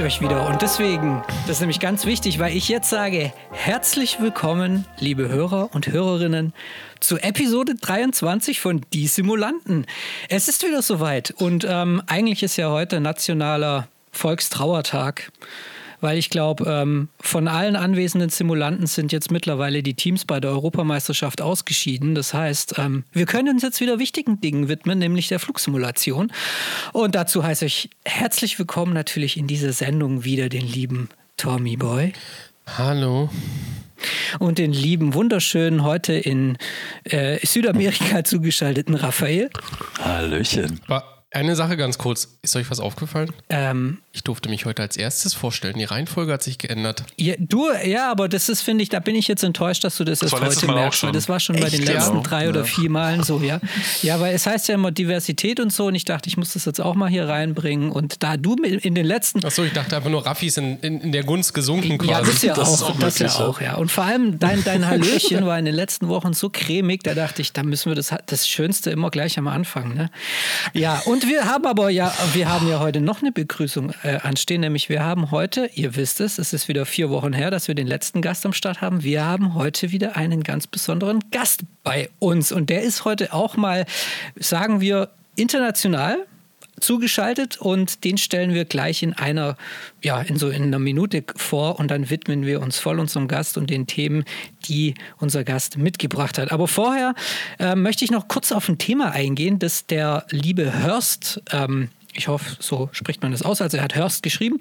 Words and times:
ich 0.00 0.06
euch 0.06 0.20
wieder. 0.20 0.46
Und 0.46 0.62
deswegen, 0.62 1.22
das 1.46 1.56
ist 1.56 1.60
nämlich 1.60 1.80
ganz 1.80 2.06
wichtig, 2.06 2.38
weil 2.38 2.56
ich 2.56 2.68
jetzt 2.68 2.88
sage, 2.88 3.32
herzlich 3.50 4.20
willkommen, 4.20 4.86
liebe 4.98 5.28
Hörer 5.28 5.70
und 5.74 5.88
Hörerinnen, 5.88 6.54
zu 7.00 7.18
Episode 7.18 7.74
23 7.74 8.60
von 8.60 8.80
Die 8.92 9.06
Simulanten. 9.08 9.86
Es 10.28 10.48
ist 10.48 10.66
wieder 10.66 10.80
soweit 10.80 11.32
und 11.32 11.66
ähm, 11.68 12.02
eigentlich 12.06 12.42
ist 12.42 12.56
ja 12.56 12.70
heute 12.70 13.00
nationaler 13.00 13.88
Volkstrauertag 14.10 15.32
weil 16.00 16.18
ich 16.18 16.30
glaube, 16.30 16.64
ähm, 16.68 17.08
von 17.20 17.48
allen 17.48 17.76
anwesenden 17.76 18.30
Simulanten 18.30 18.86
sind 18.86 19.12
jetzt 19.12 19.30
mittlerweile 19.30 19.82
die 19.82 19.94
Teams 19.94 20.24
bei 20.24 20.40
der 20.40 20.50
Europameisterschaft 20.50 21.42
ausgeschieden. 21.42 22.14
Das 22.14 22.34
heißt, 22.34 22.74
ähm, 22.78 23.04
wir 23.12 23.26
können 23.26 23.48
uns 23.48 23.62
jetzt 23.62 23.80
wieder 23.80 23.98
wichtigen 23.98 24.40
Dingen 24.40 24.68
widmen, 24.68 24.98
nämlich 24.98 25.28
der 25.28 25.38
Flugsimulation. 25.38 26.32
Und 26.92 27.14
dazu 27.14 27.42
heiße 27.42 27.66
ich 27.66 27.90
herzlich 28.04 28.58
willkommen 28.58 28.92
natürlich 28.92 29.36
in 29.36 29.46
dieser 29.46 29.72
Sendung 29.72 30.24
wieder 30.24 30.48
den 30.48 30.66
lieben 30.66 31.08
Tommy 31.36 31.76
Boy. 31.76 32.12
Hallo. 32.78 33.30
Und 34.38 34.58
den 34.58 34.72
lieben, 34.72 35.14
wunderschönen, 35.14 35.84
heute 35.84 36.14
in 36.14 36.56
äh, 37.04 37.44
Südamerika 37.44 38.24
zugeschalteten 38.24 38.94
Raphael. 38.94 39.50
Hallöchen. 40.02 40.80
Eine 41.32 41.54
Sache 41.54 41.76
ganz 41.76 41.96
kurz. 41.96 42.28
Ist 42.42 42.56
euch 42.56 42.68
was 42.72 42.80
aufgefallen? 42.80 43.32
Ähm, 43.50 43.98
ich 44.12 44.24
durfte 44.24 44.48
mich 44.48 44.64
heute 44.64 44.82
als 44.82 44.96
erstes 44.96 45.32
vorstellen. 45.32 45.78
Die 45.78 45.84
Reihenfolge 45.84 46.32
hat 46.32 46.42
sich 46.42 46.58
geändert. 46.58 47.04
Ja, 47.16 47.34
du, 47.38 47.68
ja, 47.84 48.10
aber 48.10 48.28
das 48.28 48.48
ist, 48.48 48.62
finde 48.62 48.82
ich, 48.82 48.88
da 48.88 48.98
bin 48.98 49.14
ich 49.14 49.28
jetzt 49.28 49.44
enttäuscht, 49.44 49.84
dass 49.84 49.96
du 49.96 50.02
das, 50.02 50.18
das 50.18 50.32
erst 50.32 50.62
heute 50.62 50.66
merkst. 50.66 51.04
Weil 51.04 51.12
das 51.12 51.28
war 51.28 51.38
schon 51.38 51.54
Echt? 51.54 51.64
bei 51.64 51.70
den 51.70 51.84
letzten 51.84 52.16
ja. 52.16 52.22
drei 52.22 52.48
oder 52.48 52.64
vier 52.64 52.90
Malen 52.90 53.22
so, 53.22 53.38
ja. 53.38 53.60
Ja, 54.02 54.18
weil 54.18 54.34
es 54.34 54.44
heißt 54.44 54.66
ja 54.66 54.74
immer 54.74 54.90
Diversität 54.90 55.60
und 55.60 55.72
so 55.72 55.86
und 55.86 55.94
ich 55.94 56.04
dachte, 56.04 56.28
ich 56.28 56.36
muss 56.36 56.54
das 56.54 56.64
jetzt 56.64 56.80
auch 56.80 56.96
mal 56.96 57.08
hier 57.08 57.28
reinbringen. 57.28 57.92
Und 57.92 58.24
da 58.24 58.36
du 58.36 58.56
in 58.56 58.96
den 58.96 59.06
letzten. 59.06 59.44
Achso, 59.44 59.62
ich 59.62 59.72
dachte 59.72 59.96
einfach 59.96 60.10
nur, 60.10 60.26
Raffi 60.26 60.46
ist 60.46 60.58
in, 60.58 60.80
in, 60.80 61.00
in 61.00 61.12
der 61.12 61.22
Gunst 61.22 61.54
gesunken 61.54 61.98
quasi. 61.98 62.10
Ja, 62.10 62.20
das 62.22 62.42
ja 62.42 62.54
das 62.54 62.68
auch. 62.68 62.74
Ist 62.74 62.82
auch 62.82 62.98
das 62.98 63.18
ja 63.20 63.30
auch, 63.36 63.60
ja. 63.60 63.76
Und 63.76 63.92
vor 63.92 64.02
allem 64.02 64.40
dein, 64.40 64.64
dein 64.64 64.88
Hallöchen 64.88 65.46
war 65.46 65.56
in 65.60 65.64
den 65.64 65.76
letzten 65.76 66.08
Wochen 66.08 66.32
so 66.32 66.50
cremig, 66.50 67.04
da 67.04 67.14
dachte 67.14 67.40
ich, 67.40 67.52
da 67.52 67.62
müssen 67.62 67.88
wir 67.90 67.94
das, 67.94 68.12
das 68.26 68.48
Schönste 68.48 68.90
immer 68.90 69.10
gleich 69.10 69.38
am 69.38 69.46
Anfang. 69.46 69.94
Ne? 69.94 70.10
Ja, 70.72 71.00
und 71.04 71.19
wir 71.26 71.44
haben 71.44 71.66
aber 71.66 71.88
ja 71.88 72.00
ja, 72.00 72.14
wir 72.32 72.48
haben 72.48 72.66
ja 72.66 72.80
heute 72.80 73.02
noch 73.02 73.20
eine 73.20 73.30
Begrüßung 73.30 73.92
äh, 74.04 74.16
anstehen, 74.22 74.62
nämlich 74.62 74.88
wir 74.88 75.04
haben 75.04 75.30
heute, 75.30 75.68
ihr 75.74 75.96
wisst 75.96 76.18
es, 76.22 76.38
es 76.38 76.54
ist 76.54 76.66
wieder 76.66 76.86
vier 76.86 77.10
Wochen 77.10 77.34
her, 77.34 77.50
dass 77.50 77.68
wir 77.68 77.74
den 77.74 77.86
letzten 77.86 78.22
Gast 78.22 78.46
am 78.46 78.54
Start 78.54 78.80
haben. 78.80 79.02
Wir 79.02 79.26
haben 79.26 79.54
heute 79.54 79.92
wieder 79.92 80.16
einen 80.16 80.42
ganz 80.42 80.66
besonderen 80.66 81.20
Gast 81.30 81.60
bei 81.82 82.08
uns 82.18 82.52
und 82.52 82.70
der 82.70 82.80
ist 82.80 83.04
heute 83.04 83.34
auch 83.34 83.58
mal, 83.58 83.84
sagen 84.36 84.80
wir, 84.80 85.10
international 85.36 86.26
zugeschaltet 86.78 87.58
und 87.58 88.04
den 88.04 88.18
stellen 88.18 88.54
wir 88.54 88.64
gleich 88.64 89.02
in 89.02 89.12
einer, 89.12 89.56
ja, 90.02 90.20
in 90.20 90.36
so 90.36 90.48
in 90.48 90.62
einer 90.62 90.78
Minute 90.78 91.24
vor 91.36 91.78
und 91.78 91.90
dann 91.90 92.10
widmen 92.10 92.46
wir 92.46 92.60
uns 92.60 92.78
voll 92.78 92.98
unserem 92.98 93.28
Gast 93.28 93.56
und 93.58 93.70
den 93.70 93.86
Themen, 93.86 94.24
die 94.66 94.94
unser 95.18 95.44
Gast 95.44 95.78
mitgebracht 95.78 96.38
hat. 96.38 96.52
Aber 96.52 96.68
vorher 96.68 97.14
äh, 97.58 97.74
möchte 97.74 98.04
ich 98.04 98.10
noch 98.10 98.28
kurz 98.28 98.52
auf 98.52 98.68
ein 98.68 98.78
Thema 98.78 99.12
eingehen, 99.12 99.58
das 99.58 99.86
der 99.86 100.26
liebe 100.30 100.72
Hörst 100.82 101.42
ähm, 101.52 101.88
ich 102.12 102.28
hoffe, 102.28 102.56
so 102.58 102.88
spricht 102.92 103.22
man 103.22 103.32
das 103.32 103.42
aus, 103.42 103.60
also 103.60 103.76
er 103.76 103.84
hat 103.84 103.94
Hörst 103.94 104.22
geschrieben, 104.22 104.58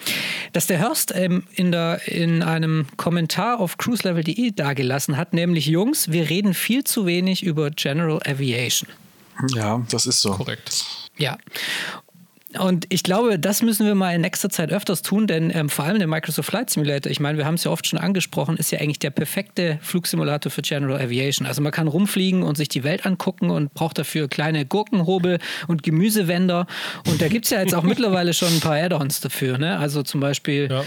dass 0.53 0.67
der 0.67 0.79
Hörst 0.79 1.13
ähm, 1.15 1.43
in, 1.53 1.71
der, 1.71 2.07
in 2.07 2.43
einem 2.43 2.85
Kommentar 2.97 3.59
auf 3.59 3.77
cruiselevel.de 3.77 4.51
dargelassen 4.51 5.17
hat, 5.17 5.33
nämlich 5.33 5.65
Jungs, 5.65 6.11
wir 6.11 6.29
reden 6.29 6.53
viel 6.53 6.83
zu 6.83 7.05
wenig 7.05 7.43
über 7.43 7.71
General 7.71 8.19
Aviation. 8.25 8.89
Ja, 9.55 9.81
das 9.89 10.05
ist 10.05 10.21
so. 10.21 10.31
Korrekt. 10.31 10.85
Ja. 11.19 11.37
Und 12.57 12.87
ich 12.89 13.03
glaube, 13.03 13.37
das 13.37 13.61
müssen 13.61 13.85
wir 13.85 13.93
mal 13.93 14.15
in 14.15 14.21
nächster 14.21 14.49
Zeit 14.49 14.71
öfters 14.71 15.03
tun, 15.03 15.27
denn 15.27 15.51
ähm, 15.53 15.69
vor 15.69 15.85
allem 15.85 15.99
der 15.99 16.07
Microsoft 16.07 16.49
Flight 16.49 16.71
Simulator, 16.71 17.11
ich 17.11 17.19
meine, 17.19 17.37
wir 17.37 17.45
haben 17.45 17.53
es 17.53 17.63
ja 17.63 17.69
oft 17.69 17.85
schon 17.85 17.99
angesprochen, 17.99 18.57
ist 18.57 18.71
ja 18.71 18.79
eigentlich 18.79 18.97
der 18.97 19.11
perfekte 19.11 19.77
Flugsimulator 19.83 20.51
für 20.51 20.63
General 20.63 20.99
Aviation. 20.99 21.45
Also 21.45 21.61
man 21.61 21.71
kann 21.71 21.87
rumfliegen 21.87 22.41
und 22.41 22.57
sich 22.57 22.67
die 22.67 22.83
Welt 22.83 23.05
angucken 23.05 23.51
und 23.51 23.75
braucht 23.75 23.99
dafür 23.99 24.27
kleine 24.27 24.65
Gurkenhobel 24.65 25.37
und 25.67 25.83
Gemüsewänder. 25.83 26.65
Und 27.05 27.21
da 27.21 27.27
gibt 27.27 27.45
es 27.45 27.51
ja 27.51 27.59
jetzt 27.59 27.75
auch 27.75 27.83
mittlerweile 27.83 28.33
schon 28.33 28.51
ein 28.51 28.61
paar 28.61 28.77
Add-ons 28.77 29.19
dafür. 29.19 29.59
Ne? 29.59 29.77
Also 29.77 30.01
zum 30.01 30.19
Beispiel. 30.19 30.69
Ja. 30.71 30.83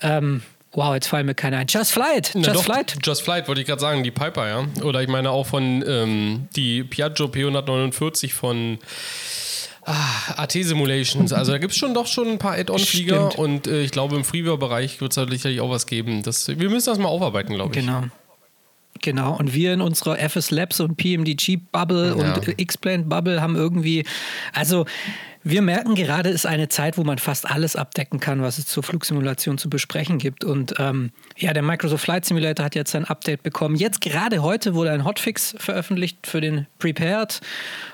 Ähm, 0.00 0.42
Wow, 0.72 0.94
jetzt 0.94 1.08
fallen 1.08 1.26
mir 1.26 1.34
keine 1.34 1.56
ein. 1.56 1.66
Just 1.68 1.90
Flight. 1.90 2.32
Just 2.32 2.46
doch, 2.46 2.62
Flight. 2.62 2.96
Just 3.02 3.22
Flight, 3.22 3.48
wollte 3.48 3.60
ich 3.60 3.66
gerade 3.66 3.80
sagen, 3.80 4.04
die 4.04 4.12
Piper, 4.12 4.46
ja. 4.46 4.84
Oder 4.84 5.02
ich 5.02 5.08
meine 5.08 5.30
auch 5.30 5.48
von 5.48 5.84
ähm, 5.84 6.48
die 6.54 6.84
Piaggio 6.84 7.26
P149 7.26 8.32
von 8.32 8.78
Ah, 9.84 10.34
AT 10.36 10.52
Simulations. 10.52 11.32
Also 11.32 11.52
da 11.52 11.58
gibt 11.58 11.72
es 11.72 11.78
schon 11.78 11.94
doch 11.94 12.06
schon 12.06 12.28
ein 12.28 12.38
paar 12.38 12.54
Add-on-Flieger 12.54 13.38
und 13.38 13.66
äh, 13.66 13.82
ich 13.82 13.90
glaube 13.90 14.16
im 14.16 14.24
Freeware-Bereich 14.24 15.00
wird 15.00 15.16
es 15.16 15.28
sicherlich 15.30 15.60
auch 15.60 15.70
was 15.70 15.86
geben. 15.86 16.22
Das, 16.22 16.48
wir 16.48 16.68
müssen 16.68 16.90
das 16.90 16.98
mal 16.98 17.08
aufarbeiten, 17.08 17.54
glaube 17.54 17.74
ich. 17.74 17.80
Genau. 17.80 18.04
Genau, 19.02 19.34
und 19.36 19.54
wir 19.54 19.72
in 19.72 19.80
unserer 19.80 20.18
FS 20.18 20.50
Labs 20.50 20.78
und 20.80 20.96
PMDG 20.96 21.56
Bubble 21.72 22.16
ja. 22.18 22.34
und 22.34 22.60
X-Plane 22.60 23.04
Bubble 23.04 23.40
haben 23.40 23.56
irgendwie, 23.56 24.04
also 24.52 24.84
wir 25.42 25.62
merken 25.62 25.94
gerade, 25.94 26.28
ist 26.28 26.44
eine 26.44 26.68
Zeit, 26.68 26.98
wo 26.98 27.04
man 27.04 27.16
fast 27.16 27.50
alles 27.50 27.74
abdecken 27.74 28.20
kann, 28.20 28.42
was 28.42 28.58
es 28.58 28.66
zur 28.66 28.82
Flugsimulation 28.82 29.56
zu 29.56 29.70
besprechen 29.70 30.18
gibt. 30.18 30.44
Und 30.44 30.74
ähm, 30.78 31.12
ja, 31.36 31.54
der 31.54 31.62
Microsoft 31.62 32.04
Flight 32.04 32.26
Simulator 32.26 32.66
hat 32.66 32.74
jetzt 32.74 32.94
ein 32.94 33.06
Update 33.06 33.42
bekommen. 33.42 33.74
Jetzt 33.76 34.02
gerade 34.02 34.42
heute 34.42 34.74
wurde 34.74 34.90
ein 34.92 35.04
Hotfix 35.04 35.54
veröffentlicht 35.58 36.26
für 36.26 36.42
den 36.42 36.66
Prepared. 36.78 37.40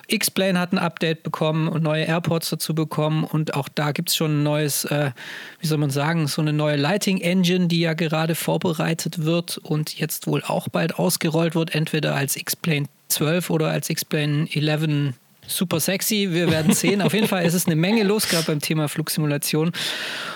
X-Plane 0.08 0.58
hat 0.58 0.72
ein 0.72 0.78
Update 0.78 1.22
bekommen 1.22 1.68
und 1.68 1.84
neue 1.84 2.04
Airports 2.04 2.50
dazu 2.50 2.74
bekommen. 2.74 3.22
Und 3.22 3.54
auch 3.54 3.68
da 3.68 3.92
gibt 3.92 4.08
es 4.08 4.16
schon 4.16 4.40
ein 4.40 4.42
neues, 4.42 4.84
äh, 4.86 5.12
wie 5.60 5.66
soll 5.68 5.78
man 5.78 5.90
sagen, 5.90 6.26
so 6.26 6.42
eine 6.42 6.52
neue 6.52 6.76
Lighting 6.76 7.20
Engine, 7.20 7.68
die 7.68 7.80
ja 7.80 7.94
gerade 7.94 8.34
vorbereitet 8.34 9.24
wird 9.24 9.58
und 9.58 9.96
jetzt 9.98 10.26
wohl 10.26 10.42
auch 10.42 10.68
bald 10.68 10.98
ausgerollt 10.98 11.54
wird, 11.54 11.76
entweder 11.76 12.16
als 12.16 12.36
X-Plane 12.36 12.86
12 13.08 13.50
oder 13.50 13.70
als 13.70 13.88
X-Plane 13.88 14.48
11 14.52 15.14
super 15.46 15.80
sexy. 15.80 16.28
Wir 16.30 16.50
werden 16.50 16.72
sehen. 16.72 17.02
Auf 17.02 17.14
jeden 17.14 17.28
Fall 17.28 17.44
ist 17.44 17.54
es 17.54 17.66
eine 17.66 17.76
Menge 17.76 18.02
los 18.02 18.28
gerade 18.28 18.46
beim 18.46 18.60
Thema 18.60 18.88
Flugsimulation 18.88 19.72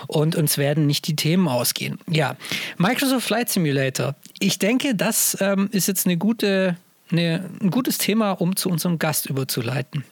und 0.07 0.37
uns 0.37 0.59
werden 0.59 0.87
nicht 0.87 1.07
die 1.07 1.17
Themen 1.17 1.49
ausgehen. 1.49 1.99
Ja, 2.09 2.37
Microsoft 2.79 3.27
Flight 3.27 3.49
Simulator. 3.49 4.15
Ich 4.39 4.59
denke, 4.59 4.95
das 4.95 5.37
ähm, 5.41 5.69
ist 5.73 5.89
jetzt 5.89 6.07
eine 6.07 6.17
gute 6.17 6.77
eine, 7.13 7.51
ein 7.61 7.71
gutes 7.71 7.99
Thema, 7.99 8.33
um 8.33 8.55
zu 8.55 8.69
unserem 8.71 8.99
Gast 8.99 9.27
überzuleiten. 9.27 10.05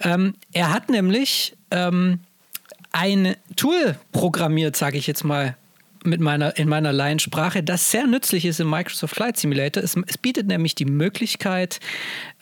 Ähm, 0.00 0.34
er 0.52 0.74
hat 0.74 0.90
nämlich 0.90 1.56
ähm, 1.70 2.20
ein 2.92 3.36
Tool 3.56 3.96
programmiert, 4.12 4.76
sage 4.76 4.98
ich 4.98 5.06
jetzt 5.06 5.24
mal 5.24 5.56
mit 6.04 6.20
meiner, 6.20 6.56
in 6.58 6.68
meiner 6.68 6.92
Laiensprache, 6.92 7.62
das 7.62 7.90
sehr 7.90 8.06
nützlich 8.06 8.44
ist 8.44 8.60
im 8.60 8.68
Microsoft 8.68 9.14
Flight 9.14 9.38
Simulator. 9.38 9.82
Es, 9.82 9.96
es 10.06 10.18
bietet 10.18 10.46
nämlich 10.46 10.74
die 10.74 10.84
Möglichkeit, 10.84 11.80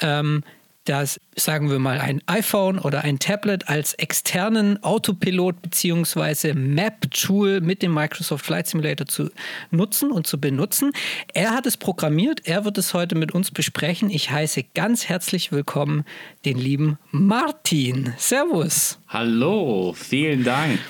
ähm, 0.00 0.43
dass, 0.84 1.20
sagen 1.37 1.70
wir 1.70 1.79
mal, 1.79 2.00
ein 2.00 2.20
iPhone 2.26 2.79
oder 2.79 3.05
ein 3.05 3.19
Tablet 3.19 3.69
als 3.69 3.94
externen 3.94 4.82
Autopilot 4.82 5.62
bzw. 5.62 6.55
Map-Tool 6.55 7.61
mit 7.61 7.82
dem 7.82 7.94
Microsoft 7.94 8.44
Flight 8.44 8.67
Simulator 8.67 9.06
zu 9.06 9.31
nutzen 9.70 10.11
und 10.11 10.26
zu 10.26 10.40
benutzen. 10.40 10.93
Er 11.34 11.52
hat 11.52 11.67
es 11.67 11.76
programmiert, 11.76 12.46
er 12.46 12.64
wird 12.64 12.79
es 12.79 12.94
heute 12.94 13.14
mit 13.14 13.32
uns 13.32 13.50
besprechen. 13.50 14.11
Ich 14.11 14.31
heiße 14.31 14.64
ganz 14.75 15.08
herzlich 15.08 15.52
willkommen 15.52 16.05
den 16.44 16.58
lieben 16.58 16.99
Martin. 17.11 18.14
Servus. 18.19 18.99
Hallo, 19.08 19.94
vielen 19.96 20.43
Dank. 20.43 20.81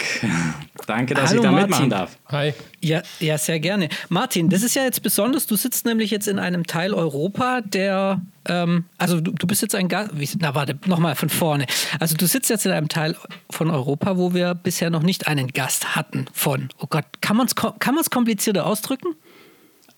Danke, 0.86 1.14
dass 1.14 1.30
Hallo, 1.30 1.40
ich 1.40 1.44
da 1.44 1.50
Martin. 1.50 1.68
mitmachen 1.70 1.90
darf. 1.90 2.18
Hi. 2.32 2.54
Ja, 2.80 3.02
ja, 3.20 3.36
sehr 3.36 3.60
gerne. 3.60 3.90
Martin, 4.08 4.48
das 4.48 4.62
ist 4.62 4.74
ja 4.74 4.84
jetzt 4.84 5.02
besonders, 5.02 5.46
du 5.46 5.54
sitzt 5.54 5.84
nämlich 5.84 6.10
jetzt 6.10 6.26
in 6.26 6.38
einem 6.38 6.66
Teil 6.66 6.94
Europa, 6.94 7.60
der, 7.60 8.22
ähm, 8.46 8.86
also 8.96 9.20
du, 9.20 9.32
du, 9.32 9.46
bist 9.46 9.60
jetzt 9.60 9.74
ein 9.74 9.88
Gast, 9.88 10.12
na 10.40 10.54
warte, 10.54 10.78
nochmal 10.86 11.14
von 11.14 11.28
vorne. 11.28 11.66
Also 12.00 12.16
du 12.16 12.26
sitzt 12.26 12.48
jetzt 12.48 12.64
in 12.64 12.72
einem 12.72 12.88
Teil 12.88 13.16
von 13.50 13.70
Europa, 13.70 14.16
wo 14.16 14.32
wir 14.32 14.54
bisher 14.54 14.88
noch 14.88 15.02
nicht 15.02 15.26
einen 15.26 15.48
Gast 15.48 15.94
hatten 15.94 16.24
von, 16.32 16.70
oh 16.78 16.86
Gott, 16.88 17.04
kann 17.20 17.36
man 17.36 17.46
es 17.46 17.54
kann 17.54 17.96
komplizierter 18.10 18.64
ausdrücken? 18.64 19.14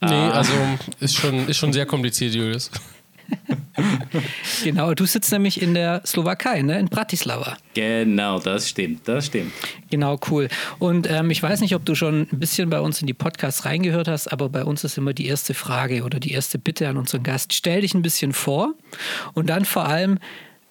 Nee, 0.01 0.11
ah. 0.11 0.33
also 0.33 0.53
ist 0.99 1.15
schon, 1.15 1.49
ist 1.49 1.59
schon 1.59 1.73
sehr 1.73 1.87
kompliziert, 1.87 2.35
Julius. 2.35 2.71
genau, 4.65 4.95
du 4.95 5.05
sitzt 5.07 5.33
nämlich 5.33 5.61
in 5.61 5.75
der 5.75 6.03
Slowakei, 6.07 6.63
ne? 6.63 6.79
in 6.79 6.87
Bratislava. 6.87 7.57
Genau, 7.75 8.39
das 8.39 8.69
stimmt, 8.69 9.07
das 9.09 9.27
stimmt. 9.27 9.53
Genau, 9.91 10.19
cool. 10.31 10.49
Und 10.79 11.11
ähm, 11.11 11.31
ich 11.31 11.43
weiß 11.43 11.61
nicht, 11.61 11.75
ob 11.75 11.85
du 11.85 11.95
schon 11.95 12.29
ein 12.33 12.39
bisschen 12.39 12.71
bei 12.71 12.81
uns 12.81 13.01
in 13.01 13.07
die 13.07 13.15
Podcasts 13.15 13.65
reingehört 13.65 14.09
hast, 14.09 14.29
aber 14.29 14.49
bei 14.49 14.65
uns 14.65 14.85
ist 14.85 14.99
immer 14.99 15.13
die 15.13 15.27
erste 15.27 15.55
Frage 15.55 16.05
oder 16.05 16.21
die 16.21 16.33
erste 16.33 16.59
Bitte 16.59 16.89
an 16.89 16.97
unseren 16.97 17.23
Gast. 17.23 17.53
Stell 17.53 17.81
dich 17.81 17.95
ein 17.95 18.03
bisschen 18.03 18.33
vor 18.33 18.75
und 19.35 19.51
dann 19.51 19.65
vor 19.65 19.87
allem, 19.87 20.19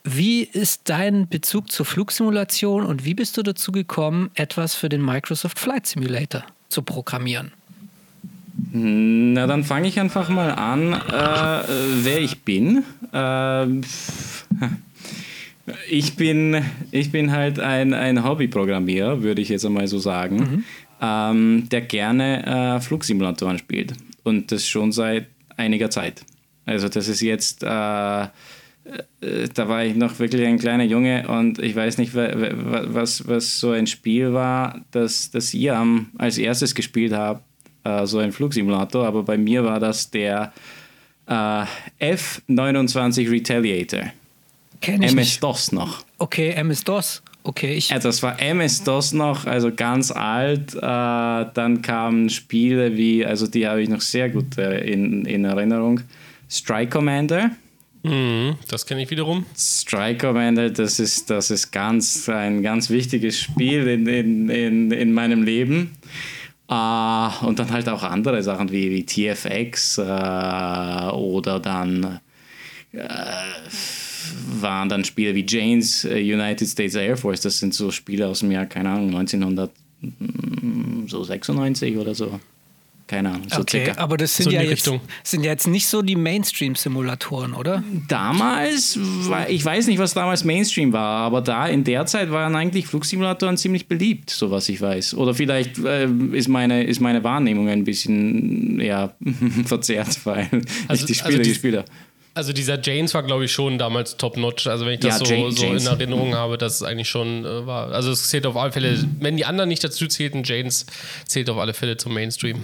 wie 0.04 0.44
ist 0.44 0.90
dein 0.90 1.30
Bezug 1.30 1.72
zur 1.72 1.86
Flugsimulation 1.86 2.86
und 2.86 3.06
wie 3.06 3.14
bist 3.14 3.38
du 3.38 3.44
dazu 3.44 3.72
gekommen, 3.72 4.32
etwas 4.36 4.76
für 4.76 4.90
den 4.90 5.04
Microsoft 5.04 5.60
Flight 5.60 5.88
Simulator 5.88 6.44
zu 6.70 6.82
programmieren? 6.82 7.54
Na, 8.72 9.48
dann 9.48 9.64
fange 9.64 9.88
ich 9.88 10.00
einfach 10.00 10.30
mal 10.30 10.52
an, 10.52 10.94
äh, 10.94 11.64
wer 12.04 12.22
ich 12.22 12.42
bin. 12.42 12.84
Äh, 13.12 13.68
Ich 15.88 16.18
bin, 16.18 16.62
ich 16.92 17.10
bin 17.14 17.32
halt 17.32 17.58
ein, 17.58 17.94
ein 17.94 18.26
Hobbyprogrammierer, 18.26 19.22
würde 19.22 19.42
ich 19.42 19.48
jetzt 19.48 19.66
einmal 19.66 19.88
so 19.88 19.98
sagen, 19.98 20.36
mhm. 20.36 20.64
ähm, 21.02 21.70
der 21.72 21.80
gerne 21.80 22.76
äh, 22.76 22.82
Flugsimulatoren 22.82 23.60
spielt. 23.60 23.94
Und 24.24 24.52
das 24.52 24.68
schon 24.68 24.92
seit 24.92 25.28
einiger 25.56 25.90
Zeit. 25.90 26.26
Also 26.66 26.90
das 26.90 27.08
ist 27.08 27.22
jetzt, 27.22 27.64
äh, 27.64 28.24
äh, 28.24 28.28
da 29.54 29.70
war 29.70 29.86
ich 29.86 29.96
noch 29.96 30.20
wirklich 30.20 30.46
ein 30.46 30.60
kleiner 30.60 30.84
Junge 30.84 31.30
und 31.30 31.60
ich 31.60 31.78
weiß 31.78 31.98
nicht, 31.98 32.14
was, 32.14 33.26
was 33.28 33.60
so 33.60 33.72
ein 33.72 33.88
Spiel 33.88 34.34
war, 34.34 34.82
das, 34.92 35.32
das 35.32 35.54
ihr 35.54 35.78
am, 35.78 36.08
als 36.18 36.38
erstes 36.38 36.76
gespielt 36.76 37.14
habt, 37.14 37.42
äh, 37.84 38.06
so 38.06 38.20
ein 38.20 38.32
Flugsimulator, 38.32 39.06
aber 39.06 39.24
bei 39.24 39.38
mir 39.38 39.64
war 39.64 39.80
das 39.80 40.10
der 40.10 40.54
äh, 41.28 41.66
F-29 42.00 43.30
Retaliator. 43.30 44.04
MS-DOS 44.82 45.72
noch. 45.72 46.04
Okay, 46.18 46.50
MS-DOS. 46.52 47.24
Okay, 47.44 47.74
ich. 47.74 47.90
Ja, 47.90 48.00
das 48.00 48.24
war 48.24 48.40
MS-DOS 48.42 49.14
noch, 49.14 49.46
also 49.46 49.72
ganz 49.74 50.12
alt. 50.12 50.76
Äh, 50.76 50.80
dann 50.82 51.82
kamen 51.82 52.30
Spiele 52.30 52.96
wie, 52.96 53.26
also 53.26 53.48
die 53.48 53.68
habe 53.68 53.82
ich 53.82 53.90
noch 53.90 54.02
sehr 54.02 54.30
gut 54.30 54.58
äh, 54.58 54.80
in, 54.80 55.26
in 55.26 55.46
Erinnerung. 55.46 56.02
Strike 56.50 56.92
Commander. 56.92 57.52
Mhm, 58.04 58.56
das 58.68 58.86
kenne 58.86 59.04
ich 59.04 59.10
wiederum. 59.12 59.46
Strike 59.58 60.28
Commander, 60.28 60.70
das 60.70 61.00
ist, 61.00 61.30
das 61.30 61.52
ist 61.52 61.72
ganz, 61.72 62.28
ein 62.30 62.62
ganz 62.62 62.90
wichtiges 62.90 63.40
Spiel 63.40 63.88
in, 63.88 64.08
in, 64.08 64.50
in, 64.50 64.92
in 64.92 65.14
meinem 65.14 65.44
Leben. 65.44 65.92
Uh, 66.74 67.30
und 67.46 67.60
dann 67.60 67.72
halt 67.72 67.88
auch 67.88 68.02
andere 68.02 68.42
Sachen 68.42 68.72
wie, 68.72 68.90
wie 68.90 69.06
TFX 69.06 70.00
uh, 70.00 70.02
äh, 70.02 71.12
oder 71.12 71.60
dann 71.60 72.20
uh, 72.96 73.00
waren 74.60 74.90
dann 74.90 75.04
Spiele 75.04 75.36
wie 75.36 75.46
Jane's 75.48 76.04
United 76.04 76.68
States 76.68 76.96
Air 76.96 77.16
Force. 77.16 77.42
Das 77.42 77.60
sind 77.60 77.76
so 77.76 77.92
Spiele 77.92 78.28
aus 78.28 78.40
dem 78.40 78.50
Jahr, 78.50 78.66
keine 78.66 78.90
Ahnung, 78.90 79.16
1996 79.16 81.98
oder 81.98 82.16
so. 82.16 82.40
Keine 83.06 83.30
Ahnung, 83.30 83.48
so 83.50 83.62
okay, 83.62 83.86
circa. 83.86 84.02
Aber 84.02 84.16
das 84.16 84.36
sind, 84.38 84.46
so 84.46 84.52
ja 84.52 84.62
jetzt, 84.62 84.90
sind 85.24 85.44
ja 85.44 85.52
jetzt 85.52 85.68
nicht 85.68 85.88
so 85.88 86.02
die 86.02 86.16
Mainstream-Simulatoren, 86.16 87.54
oder? 87.54 87.84
Damals, 88.08 88.98
ich 89.50 89.64
weiß 89.66 89.88
nicht, 89.88 90.00
was 90.00 90.14
damals 90.14 90.46
Mainstream 90.46 90.94
war, 90.94 91.20
aber 91.26 91.42
da 91.42 91.68
in 91.68 91.84
der 91.84 92.06
Zeit 92.06 92.32
waren 92.32 92.56
eigentlich 92.56 92.88
Flugsimulatoren 92.88 93.58
ziemlich 93.58 93.88
beliebt, 93.88 94.30
so 94.30 94.52
was 94.52 94.70
ich 94.70 94.80
weiß. 94.80 95.16
Oder 95.16 95.34
vielleicht 95.34 95.80
äh, 95.80 96.08
ist, 96.32 96.48
meine, 96.48 96.84
ist 96.84 97.02
meine 97.02 97.24
Wahrnehmung 97.26 97.68
ein 97.68 97.84
bisschen 97.84 98.80
ja, 98.80 99.14
verzerrt, 99.66 100.26
weil 100.26 100.50
also, 100.88 101.02
ich 101.02 101.06
die 101.06 101.16
Spiele 101.16 101.40
also 101.40 101.50
gespielt 101.50 101.78
habe. 101.78 101.88
Also 102.36 102.52
dieser 102.52 102.82
James 102.82 103.14
war, 103.14 103.22
glaube 103.22 103.46
ich, 103.46 103.52
schon 103.52 103.78
damals 103.78 104.18
top-notch. 104.18 104.66
Also 104.66 104.86
wenn 104.86 104.94
ich 104.94 105.02
das 105.02 105.20
ja, 105.20 105.26
so, 105.26 105.34
James, 105.34 105.56
so 105.56 105.66
in 105.68 105.86
Erinnerung 105.86 106.34
habe, 106.34 106.58
dass 106.58 106.76
es 106.76 106.84
eigentlich 106.84 107.10
schon 107.10 107.46
äh, 107.46 107.68
war. 107.68 107.92
Also 107.92 108.12
es 108.12 108.30
zählt 108.30 108.48
auf 108.48 108.56
alle 108.56 108.72
Fälle, 108.72 109.06
wenn 109.20 109.38
die 109.38 109.46
anderen 109.46 109.70
nicht 109.70 109.84
dazu 109.84 110.08
zählten, 110.08 110.42
James 110.44 110.88
zählt 111.28 111.50
auf 111.50 111.58
alle 111.58 111.76
Fälle 111.76 111.98
zum 111.98 112.14
Mainstream. 112.14 112.64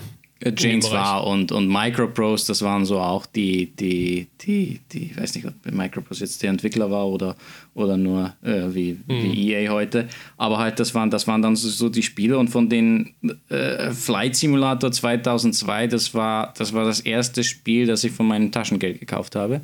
James 0.58 0.90
war 0.90 1.28
und, 1.28 1.52
und 1.52 1.68
Microprose, 1.68 2.48
das 2.48 2.62
waren 2.62 2.86
so 2.86 3.00
auch 3.00 3.26
die, 3.26 3.76
die, 3.76 4.28
die, 4.40 4.80
die, 4.92 5.12
ich 5.12 5.18
weiß 5.18 5.36
nicht, 5.36 5.46
ob 5.46 5.54
Microprose 5.70 6.24
jetzt 6.24 6.42
der 6.42 6.52
Entwickler 6.52 6.90
war 6.90 7.08
oder, 7.08 7.36
oder 7.74 7.98
nur 7.98 8.34
äh, 8.42 8.74
wie, 8.74 8.94
mhm. 8.94 9.24
wie 9.24 9.52
EA 9.52 9.72
heute, 9.72 10.08
aber 10.38 10.58
halt 10.58 10.80
das 10.80 10.96
waren, 10.96 11.10
das 11.10 11.28
waren 11.28 11.42
dann 11.42 11.58
so, 11.58 11.68
so 11.68 11.90
die 11.90 12.04
Spiele 12.04 12.38
und 12.38 12.50
von 12.50 12.70
den 12.70 13.14
äh, 13.50 13.92
Flight 13.92 14.38
Simulator 14.38 14.92
2002, 14.92 15.88
das 15.88 16.14
war, 16.14 16.54
das 16.58 16.72
war 16.72 16.86
das 16.86 17.02
erste 17.02 17.44
Spiel, 17.44 17.86
das 17.86 18.06
ich 18.06 18.14
von 18.14 18.28
meinem 18.28 18.50
Taschengeld 18.50 19.02
gekauft 19.02 19.36
habe 19.36 19.60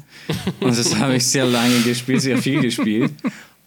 und 0.60 0.78
das 0.78 1.00
habe 1.00 1.16
ich 1.16 1.26
sehr 1.26 1.46
lange 1.46 1.80
gespielt, 1.82 2.22
sehr 2.22 2.38
viel 2.38 2.62
gespielt. 2.62 3.12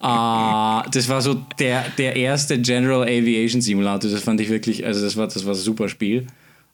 Uh, 0.01 0.79
das 0.93 1.09
war 1.09 1.21
so 1.21 1.33
der, 1.59 1.83
der 1.97 2.15
erste 2.15 2.57
General 2.57 3.03
Aviation 3.03 3.61
Simulator. 3.61 4.09
Das 4.09 4.23
fand 4.23 4.39
ich 4.39 4.49
wirklich, 4.49 4.85
also 4.85 5.03
das 5.03 5.17
war, 5.17 5.27
das 5.27 5.45
war 5.45 5.53
ein 5.53 5.59
super 5.59 5.89
Spiel. 5.89 6.25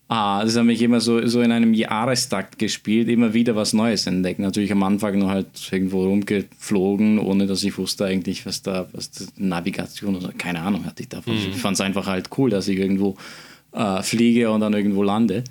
Ah, 0.07 0.43
das 0.43 0.55
habe 0.55 0.71
ich 0.71 0.83
immer 0.83 0.99
so, 0.99 1.25
so 1.25 1.41
in 1.41 1.51
einem 1.51 1.73
Jahrestakt 1.73 2.59
gespielt, 2.59 3.09
immer 3.09 3.33
wieder 3.33 3.55
was 3.55 3.73
Neues 3.73 4.05
entdeckt. 4.05 4.39
Natürlich 4.39 4.71
am 4.71 4.83
Anfang 4.83 5.17
noch 5.17 5.29
halt 5.29 5.47
irgendwo 5.71 6.03
rumgeflogen, 6.03 7.17
ohne 7.17 7.47
dass 7.47 7.63
ich 7.63 7.75
wusste 7.79 8.05
eigentlich, 8.05 8.45
was 8.45 8.61
da, 8.61 8.87
was 8.91 9.09
da, 9.09 9.25
Navigation 9.37 10.15
oder 10.15 10.31
keine 10.31 10.61
Ahnung 10.61 10.85
hatte 10.85 11.01
ich 11.01 11.09
davon. 11.09 11.33
Mhm. 11.33 11.49
Ich 11.49 11.57
fand 11.57 11.73
es 11.73 11.81
einfach 11.81 12.05
halt 12.05 12.29
cool, 12.37 12.51
dass 12.51 12.67
ich 12.67 12.77
irgendwo 12.77 13.17
äh, 13.71 14.03
fliege 14.03 14.51
und 14.51 14.61
dann 14.61 14.73
irgendwo 14.73 15.01
lande. 15.01 15.43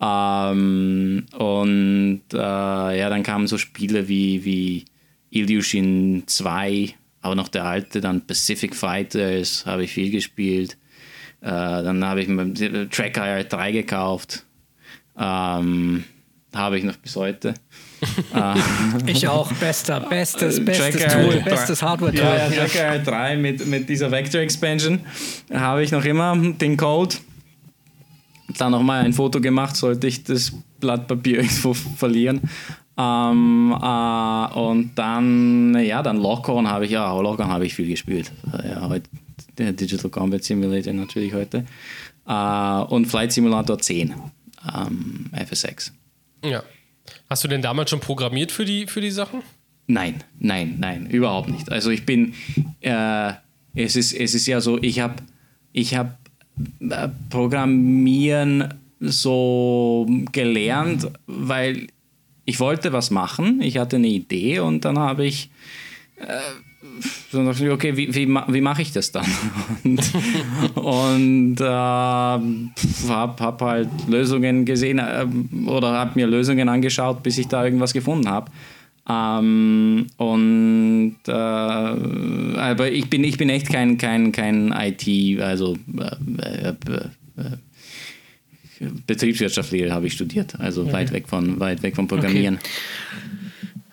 Ähm, 0.00 1.24
und 1.38 2.22
äh, 2.32 2.98
ja, 2.98 3.08
dann 3.08 3.22
kamen 3.22 3.46
so 3.46 3.56
Spiele 3.56 4.08
wie, 4.08 4.44
wie 4.44 4.84
Illusion 5.30 6.24
2, 6.26 6.92
aber 7.20 7.36
noch 7.36 7.46
der 7.46 7.66
alte, 7.66 8.00
dann 8.00 8.26
Pacific 8.26 8.74
Fighters 8.74 9.64
habe 9.64 9.84
ich 9.84 9.92
viel 9.92 10.10
gespielt. 10.10 10.76
Äh, 11.42 11.48
dann 11.48 12.04
habe 12.04 12.22
ich 12.22 12.28
mir 12.28 12.88
Tracker 12.88 13.42
3 13.42 13.72
gekauft. 13.72 14.44
Ähm, 15.18 16.04
habe 16.54 16.78
ich 16.78 16.84
noch 16.84 16.96
bis 16.96 17.16
heute. 17.16 17.54
Äh, 18.34 18.54
ich 19.10 19.26
auch. 19.26 19.52
Bester, 19.54 20.00
bestes, 20.00 20.64
bestes 20.64 20.96
Tracker 20.96 21.22
Tool, 21.22 21.40
bestes 21.42 21.82
Hardware-Tool. 21.82 22.20
Ja, 22.20 22.48
ja, 22.48 22.66
Tracker 22.66 22.98
3 23.00 23.36
mit, 23.38 23.66
mit 23.66 23.88
dieser 23.88 24.10
Vector 24.10 24.40
Expansion 24.40 25.00
habe 25.52 25.82
ich 25.82 25.90
noch 25.90 26.04
immer 26.04 26.36
den 26.36 26.76
Code. 26.76 27.16
Dann 28.58 28.72
nochmal 28.72 29.04
ein 29.04 29.12
Foto 29.12 29.40
gemacht, 29.40 29.74
sollte 29.74 30.06
ich 30.06 30.22
das 30.24 30.52
Blatt 30.78 31.08
Papier 31.08 31.38
irgendwo 31.38 31.74
verlieren. 31.74 32.42
Ähm, 32.96 33.74
äh, 33.82 34.58
und 34.58 34.92
dann, 34.94 35.76
ja, 35.82 36.02
dann 36.02 36.18
Lockhorn 36.18 36.68
habe 36.68 36.84
ich, 36.84 36.92
ja, 36.92 37.12
Lockhorn 37.18 37.50
habe 37.50 37.66
ich 37.66 37.74
viel 37.74 37.88
gespielt. 37.88 38.30
Ja, 38.64 38.88
heute 38.88 39.08
der 39.58 39.72
Digital 39.72 40.10
Combat 40.10 40.42
Simulator 40.42 40.92
natürlich 40.92 41.32
heute. 41.32 41.64
Äh, 42.26 42.32
und 42.32 43.06
Flight 43.06 43.32
Simulator 43.32 43.78
10, 43.78 44.14
ähm, 44.74 45.30
FSX. 45.32 45.92
Ja. 46.44 46.62
Hast 47.28 47.44
du 47.44 47.48
denn 47.48 47.62
damals 47.62 47.90
schon 47.90 48.00
programmiert 48.00 48.52
für 48.52 48.64
die, 48.64 48.86
für 48.86 49.00
die 49.00 49.10
Sachen? 49.10 49.42
Nein, 49.86 50.22
nein, 50.38 50.76
nein, 50.78 51.06
überhaupt 51.06 51.48
nicht. 51.48 51.70
Also 51.70 51.90
ich 51.90 52.06
bin, 52.06 52.34
äh, 52.80 53.32
es, 53.74 53.96
ist, 53.96 54.12
es 54.12 54.34
ist 54.34 54.46
ja 54.46 54.60
so, 54.60 54.80
ich 54.80 55.00
habe 55.00 55.16
ich 55.72 55.94
hab, 55.94 56.18
äh, 56.80 57.08
Programmieren 57.30 58.74
so 59.00 60.06
gelernt, 60.30 61.10
weil 61.26 61.88
ich 62.44 62.60
wollte 62.60 62.92
was 62.92 63.10
machen, 63.10 63.60
ich 63.60 63.78
hatte 63.78 63.96
eine 63.96 64.08
Idee 64.08 64.60
und 64.60 64.84
dann 64.84 64.98
habe 64.98 65.26
ich 65.26 65.50
äh, 66.16 66.38
okay, 67.70 67.96
wie, 67.96 68.14
wie, 68.14 68.28
wie 68.28 68.60
mache 68.60 68.82
ich 68.82 68.92
das 68.92 69.12
dann? 69.12 69.26
und, 69.84 70.12
und 70.74 71.60
äh, 71.60 71.64
habe 71.64 72.64
hab 73.08 73.62
halt 73.62 73.88
Lösungen 74.08 74.64
gesehen 74.64 74.98
äh, 74.98 75.26
oder 75.66 75.92
habe 75.92 76.12
mir 76.14 76.26
Lösungen 76.26 76.68
angeschaut, 76.68 77.22
bis 77.22 77.38
ich 77.38 77.48
da 77.48 77.64
irgendwas 77.64 77.92
gefunden 77.92 78.28
habe. 78.28 78.50
Ähm, 79.08 80.06
und 80.16 81.16
äh, 81.26 81.32
aber 81.32 82.90
ich 82.90 83.10
bin, 83.10 83.24
ich 83.24 83.36
bin 83.36 83.48
echt 83.48 83.68
kein, 83.68 83.98
kein, 83.98 84.30
kein 84.30 84.72
IT, 84.72 85.40
also 85.40 85.76
äh, 85.98 86.68
äh, 86.68 86.68
äh 86.68 87.56
Betriebswirtschaftslehre 89.06 89.92
habe 89.92 90.08
ich 90.08 90.14
studiert, 90.14 90.58
also 90.58 90.82
okay. 90.82 90.92
weit 90.92 91.12
weg 91.12 91.28
von 91.28 91.60
weit 91.60 91.84
weg 91.84 91.94
vom 91.94 92.08
Programmieren. 92.08 92.56
Okay. 92.56 93.41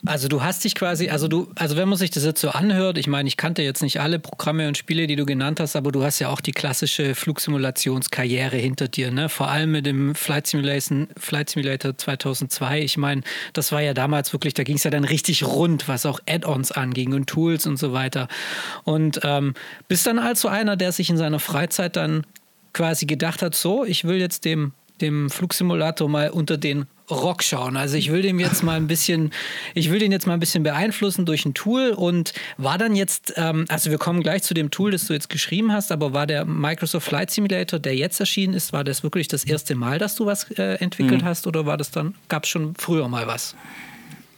Also 0.05 0.29
du 0.29 0.41
hast 0.41 0.63
dich 0.63 0.75
quasi, 0.75 1.09
also 1.09 1.27
du, 1.27 1.51
also 1.55 1.75
wenn 1.75 1.89
man 1.89 1.97
sich 1.97 2.09
das 2.09 2.23
jetzt 2.23 2.39
so 2.39 2.49
anhört, 2.49 2.97
ich 2.97 3.07
meine, 3.07 3.27
ich 3.27 3.35
kannte 3.35 3.61
jetzt 3.61 3.81
nicht 3.81 3.99
alle 3.99 4.19
Programme 4.19 4.67
und 4.67 4.77
Spiele, 4.77 5.07
die 5.07 5.15
du 5.15 5.25
genannt 5.25 5.59
hast, 5.59 5.75
aber 5.75 5.91
du 5.91 6.03
hast 6.03 6.19
ja 6.19 6.29
auch 6.29 6.39
die 6.39 6.53
klassische 6.53 7.15
Flugsimulationskarriere 7.15 8.55
hinter 8.55 8.87
dir, 8.87 9.11
ne? 9.11 9.27
Vor 9.27 9.49
allem 9.49 9.71
mit 9.71 9.85
dem 9.85 10.15
Flight 10.15 10.47
Simulation, 10.47 11.09
Flight 11.17 11.49
Simulator 11.49 11.97
2002. 11.97 12.81
Ich 12.81 12.97
meine, 12.97 13.21
das 13.53 13.71
war 13.71 13.81
ja 13.81 13.93
damals 13.93 14.31
wirklich, 14.31 14.53
da 14.53 14.63
ging 14.63 14.77
es 14.77 14.83
ja 14.83 14.91
dann 14.91 15.03
richtig 15.03 15.43
rund, 15.43 15.87
was 15.87 16.05
auch 16.05 16.19
Add-ons 16.27 16.71
anging 16.71 17.13
und 17.13 17.27
Tools 17.27 17.67
und 17.67 17.77
so 17.77 17.91
weiter. 17.91 18.27
Und 18.85 19.19
ähm, 19.23 19.53
bist 19.87 20.07
dann 20.07 20.19
also 20.19 20.47
einer, 20.47 20.77
der 20.77 20.93
sich 20.93 21.09
in 21.09 21.17
seiner 21.17 21.39
Freizeit 21.39 21.97
dann 21.97 22.25
quasi 22.71 23.05
gedacht 23.05 23.41
hat, 23.41 23.53
so, 23.53 23.83
ich 23.83 24.05
will 24.05 24.17
jetzt 24.17 24.45
dem 24.45 24.73
dem 25.01 25.29
Flugsimulator 25.29 26.09
mal 26.09 26.29
unter 26.29 26.57
den 26.57 26.85
Rock 27.09 27.43
schauen. 27.43 27.77
Also 27.77 27.97
ich 27.97 28.11
will 28.11 28.21
dem 28.21 28.39
jetzt 28.39 28.63
mal 28.63 28.77
ein 28.77 28.87
bisschen, 28.87 29.31
ich 29.73 29.91
will 29.91 29.99
den 29.99 30.11
jetzt 30.11 30.27
mal 30.27 30.33
ein 30.33 30.39
bisschen 30.39 30.63
beeinflussen 30.63 31.25
durch 31.25 31.45
ein 31.45 31.53
Tool 31.53 31.89
und 31.89 32.33
war 32.57 32.77
dann 32.77 32.95
jetzt, 32.95 33.33
ähm, 33.37 33.65
also 33.69 33.89
wir 33.91 33.97
kommen 33.97 34.21
gleich 34.21 34.43
zu 34.43 34.53
dem 34.53 34.71
Tool, 34.71 34.91
das 34.91 35.07
du 35.07 35.13
jetzt 35.13 35.29
geschrieben 35.29 35.71
hast, 35.71 35.91
aber 35.91 36.13
war 36.13 36.27
der 36.27 36.45
Microsoft 36.45 37.07
Flight 37.07 37.31
Simulator, 37.31 37.79
der 37.79 37.95
jetzt 37.95 38.19
erschienen 38.19 38.53
ist, 38.53 38.73
war 38.73 38.83
das 38.83 39.03
wirklich 39.03 39.27
das 39.27 39.43
erste 39.43 39.75
Mal, 39.75 39.99
dass 39.99 40.15
du 40.15 40.25
was 40.25 40.49
äh, 40.51 40.75
entwickelt 40.75 41.21
mhm. 41.21 41.25
hast 41.25 41.47
oder 41.47 41.65
war 41.65 41.77
das 41.77 41.91
dann, 41.91 42.15
gab 42.27 42.43
es 42.43 42.49
schon 42.49 42.75
früher 42.75 43.07
mal 43.07 43.27
was? 43.27 43.55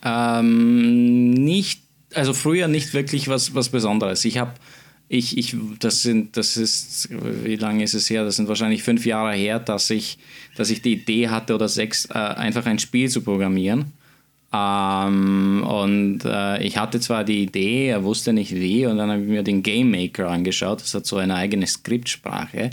Ähm, 0.04 1.32
nicht, 1.32 1.84
also 2.13 2.34
früher 2.34 2.68
nicht 2.68 2.94
wirklich 2.94 3.28
was, 3.28 3.54
was 3.54 3.70
Besonderes. 3.70 4.25
Ich 4.25 4.38
habe 4.38 4.54
ich, 5.13 5.38
ich, 5.38 5.58
das 5.80 6.03
sind, 6.03 6.38
das 6.38 6.56
ist, 6.56 7.10
wie 7.44 7.58
lange 7.58 7.84
ist 7.84 7.94
es 7.94 8.10
her? 8.10 8.24
Das 8.24 8.38
sind 8.38 8.48
wahrscheinlich 8.48 8.82
fünf 8.82 9.06
Jahre 9.06 9.34
her, 9.34 9.60
dass 9.60 9.89
ich, 9.89 10.18
dass 10.56 10.70
ich 10.70 10.82
die 10.82 10.94
Idee 10.94 11.27
hatte 11.27 11.53
oder 11.53 11.68
sechs, 11.68 12.06
äh, 12.06 12.13
einfach 12.13 12.65
ein 12.65 12.80
Spiel 12.80 13.10
zu 13.10 13.22
programmieren. 13.22 13.91
Ähm, 14.53 15.65
und 15.68 16.20
äh, 16.24 16.63
ich 16.63 16.77
hatte 16.77 17.01
zwar 17.01 17.25
die 17.25 17.44
Idee, 17.44 17.88
er 17.88 18.06
wusste 18.06 18.32
nicht 18.32 18.56
wie, 18.56 18.86
und 18.86 18.98
dann 18.98 19.12
habe 19.12 19.22
ich 19.22 19.27
mir 19.27 19.44
den 19.44 19.63
Game 19.63 19.91
Maker 19.91 20.30
angeschaut. 20.30 20.80
Das 20.82 20.94
hat 20.94 21.06
so 21.06 21.18
eine 21.18 21.36
eigene 21.36 21.68
Skriptsprache. 21.68 22.70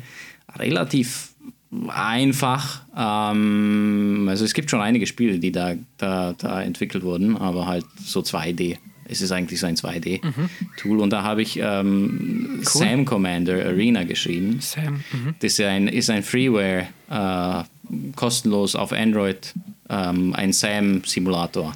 Relativ 0.57 1.31
einfach. 1.89 2.83
Ähm, 2.97 4.27
also 4.29 4.45
es 4.45 4.55
gibt 4.55 4.71
schon 4.71 4.81
einige 4.81 5.09
Spiele, 5.09 5.41
die 5.41 5.51
da, 5.51 5.75
da, 5.97 6.35
da 6.39 6.63
entwickelt 6.63 7.03
wurden, 7.03 7.37
aber 7.37 7.67
halt 7.67 7.85
so 8.01 8.21
2D. 8.21 8.79
Es 9.09 9.21
ist 9.21 9.33
eigentlich 9.33 9.61
so 9.61 9.67
ein 9.67 9.77
2D-Tool. 9.77 10.97
Mhm. 10.97 11.01
Und 11.01 11.11
da 11.11 11.23
habe 11.23 11.43
ich 11.43 11.59
ähm, 11.59 12.59
cool. 12.59 12.65
Sam 12.65 13.05
Commander 13.05 13.65
Arena 13.65 14.05
geschrieben. 14.05 14.61
Sam. 14.61 15.05
Mhm. 15.13 15.35
Das 15.41 15.53
ist 15.53 15.61
ein, 15.61 15.89
ist 15.89 16.11
ein 16.11 16.23
Freeware, 16.23 16.89
äh, 17.11 17.63
kostenlos 18.17 18.77
auf 18.77 18.93
Android, 18.93 19.55
ähm, 19.89 20.35
ein 20.35 20.53
Sam-Simulator. 20.53 21.75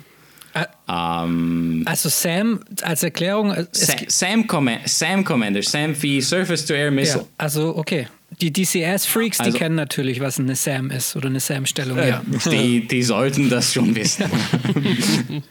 Ähm, 0.88 1.82
also 1.86 2.08
Sam 2.08 2.60
als 2.82 3.02
Erklärung. 3.02 3.54
Sam, 3.72 3.96
Sam, 4.08 4.46
Command, 4.46 4.88
Sam 4.88 5.24
Commander, 5.24 5.62
Sam 5.62 5.94
wie 6.02 6.20
Surface 6.20 6.66
to 6.66 6.74
Air 6.74 6.90
Missile. 6.90 7.20
Ja, 7.22 7.28
also 7.38 7.76
okay. 7.76 8.06
Die 8.42 8.52
DCS-Freaks, 8.52 9.38
also, 9.38 9.52
die 9.52 9.58
kennen 9.58 9.76
natürlich, 9.76 10.18
was 10.18 10.40
eine 10.40 10.56
SAM 10.56 10.90
ist 10.90 11.14
oder 11.14 11.28
eine 11.28 11.38
SAM-Stellung. 11.38 11.96
Äh, 11.96 12.08
ja. 12.08 12.22
die, 12.50 12.88
die 12.88 13.02
sollten 13.04 13.48
das 13.48 13.72
schon 13.72 13.94
wissen. 13.94 14.24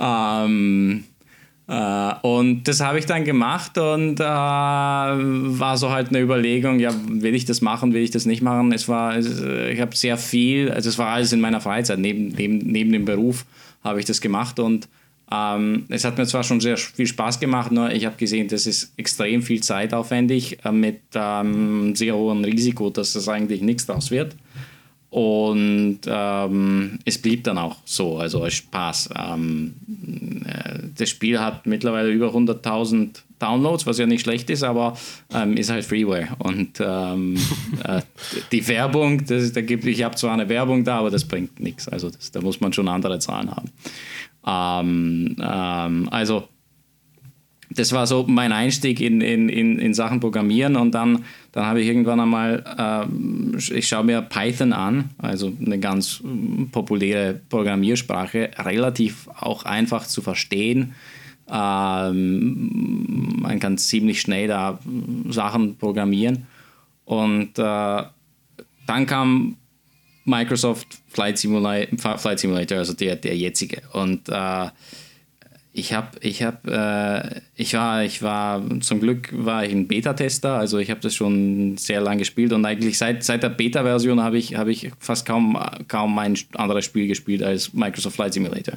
ähm, 0.00 1.04
äh, 1.66 2.14
und 2.22 2.64
das 2.68 2.80
habe 2.80 3.00
ich 3.00 3.06
dann 3.06 3.24
gemacht 3.24 3.76
und 3.78 4.20
äh, 4.20 4.22
war 4.22 5.76
so 5.76 5.90
halt 5.90 6.10
eine 6.10 6.20
Überlegung, 6.20 6.78
ja, 6.78 6.94
will 7.08 7.34
ich 7.34 7.46
das 7.46 7.60
machen, 7.62 7.94
will 7.94 8.02
ich 8.02 8.12
das 8.12 8.26
nicht 8.26 8.42
machen? 8.42 8.70
Es 8.70 8.88
war, 8.88 9.18
ich 9.18 9.80
habe 9.80 9.96
sehr 9.96 10.16
viel, 10.16 10.70
also 10.70 10.88
es 10.88 10.98
war 10.98 11.08
alles 11.08 11.32
in 11.32 11.40
meiner 11.40 11.60
Freizeit, 11.60 11.98
neben, 11.98 12.28
neben, 12.28 12.58
neben 12.58 12.92
dem 12.92 13.06
Beruf 13.06 13.44
habe 13.82 13.98
ich 13.98 14.04
das 14.04 14.20
gemacht 14.20 14.60
und 14.60 14.88
ähm, 15.30 15.86
es 15.88 16.04
hat 16.04 16.18
mir 16.18 16.26
zwar 16.26 16.42
schon 16.42 16.60
sehr 16.60 16.76
viel 16.76 17.06
Spaß 17.06 17.38
gemacht, 17.38 17.70
nur 17.70 17.90
ich 17.92 18.04
habe 18.04 18.16
gesehen, 18.16 18.48
das 18.48 18.66
ist 18.66 18.92
extrem 18.96 19.42
viel 19.42 19.62
zeitaufwendig 19.62 20.58
äh, 20.64 20.72
mit 20.72 21.00
ähm, 21.14 21.94
sehr 21.94 22.16
hohem 22.16 22.42
Risiko, 22.44 22.90
dass 22.90 23.12
das 23.12 23.28
eigentlich 23.28 23.62
nichts 23.62 23.86
draus 23.86 24.10
wird. 24.10 24.34
Und 25.10 26.00
ähm, 26.06 26.98
es 27.04 27.18
blieb 27.18 27.42
dann 27.42 27.58
auch 27.58 27.76
so, 27.84 28.18
also 28.18 28.44
als 28.44 28.54
Spaß. 28.54 29.10
Ähm, 29.16 29.74
äh, 30.46 30.78
das 30.96 31.08
Spiel 31.08 31.40
hat 31.40 31.66
mittlerweile 31.66 32.10
über 32.10 32.28
100.000 32.28 33.22
Downloads, 33.40 33.86
was 33.86 33.98
ja 33.98 34.06
nicht 34.06 34.20
schlecht 34.20 34.50
ist, 34.50 34.62
aber 34.62 34.96
ähm, 35.34 35.56
ist 35.56 35.70
halt 35.70 35.84
Freeware. 35.84 36.28
Und 36.38 36.80
ähm, 36.80 37.36
äh, 37.84 38.02
die 38.52 38.66
Werbung, 38.68 39.24
das, 39.26 39.52
da 39.52 39.62
gibt, 39.62 39.84
ich 39.84 40.04
habe 40.04 40.14
zwar 40.14 40.34
eine 40.34 40.48
Werbung 40.48 40.84
da, 40.84 40.98
aber 40.98 41.10
das 41.10 41.24
bringt 41.24 41.58
nichts. 41.58 41.88
Also 41.88 42.10
das, 42.10 42.30
da 42.30 42.40
muss 42.40 42.60
man 42.60 42.72
schon 42.72 42.86
andere 42.86 43.18
Zahlen 43.18 43.50
haben. 43.50 43.70
Ähm, 44.46 45.36
ähm, 45.40 46.08
also 46.10 46.48
das 47.70 47.92
war 47.92 48.06
so 48.06 48.24
mein 48.26 48.52
Einstieg 48.52 49.00
in, 49.00 49.20
in, 49.20 49.48
in, 49.48 49.78
in 49.78 49.94
Sachen 49.94 50.18
Programmieren 50.18 50.76
und 50.76 50.92
dann, 50.92 51.24
dann 51.52 51.66
habe 51.66 51.80
ich 51.80 51.86
irgendwann 51.86 52.18
einmal, 52.20 52.64
äh, 52.76 53.74
ich 53.74 53.86
schaue 53.86 54.04
mir 54.04 54.22
Python 54.22 54.72
an, 54.72 55.10
also 55.18 55.52
eine 55.64 55.78
ganz 55.78 56.22
populäre 56.72 57.40
Programmiersprache, 57.48 58.50
relativ 58.58 59.28
auch 59.38 59.64
einfach 59.64 60.06
zu 60.06 60.20
verstehen. 60.20 60.94
Ähm, 61.48 63.36
man 63.40 63.60
kann 63.60 63.78
ziemlich 63.78 64.20
schnell 64.20 64.48
da 64.48 64.80
Sachen 65.28 65.76
programmieren 65.76 66.46
und 67.04 67.58
äh, 67.58 68.02
dann 68.86 69.06
kam 69.06 69.56
Microsoft 70.24 70.86
Flight 71.08 71.38
Simulator, 71.38 72.18
Flight 72.18 72.38
Simulator 72.38 72.78
also 72.78 72.92
der, 72.92 73.16
der 73.16 73.36
jetzige. 73.36 73.82
Und 73.92 74.28
äh, 74.28 74.68
ich 75.72 75.92
habe, 75.92 76.08
ich 76.20 76.42
habe, 76.42 76.58
äh, 77.34 77.40
ich 77.54 77.74
war, 77.74 78.02
ich 78.02 78.22
war, 78.22 78.62
zum 78.80 79.00
Glück 79.00 79.28
war 79.32 79.64
ich 79.64 79.70
ein 79.72 79.86
Beta-Tester, 79.86 80.54
also 80.54 80.78
ich 80.78 80.90
habe 80.90 81.00
das 81.00 81.14
schon 81.14 81.76
sehr 81.78 82.00
lange 82.00 82.18
gespielt 82.18 82.52
und 82.52 82.64
eigentlich 82.64 82.98
seit, 82.98 83.22
seit 83.22 83.44
der 83.44 83.50
Beta-Version 83.50 84.20
habe 84.20 84.36
ich, 84.36 84.56
habe 84.56 84.72
ich 84.72 84.90
fast 84.98 85.26
kaum, 85.26 85.56
kaum 85.86 86.18
ein 86.18 86.36
anderes 86.54 86.84
Spiel 86.84 87.06
gespielt 87.06 87.42
als 87.42 87.72
Microsoft 87.72 88.16
Flight 88.16 88.34
Simulator. 88.34 88.74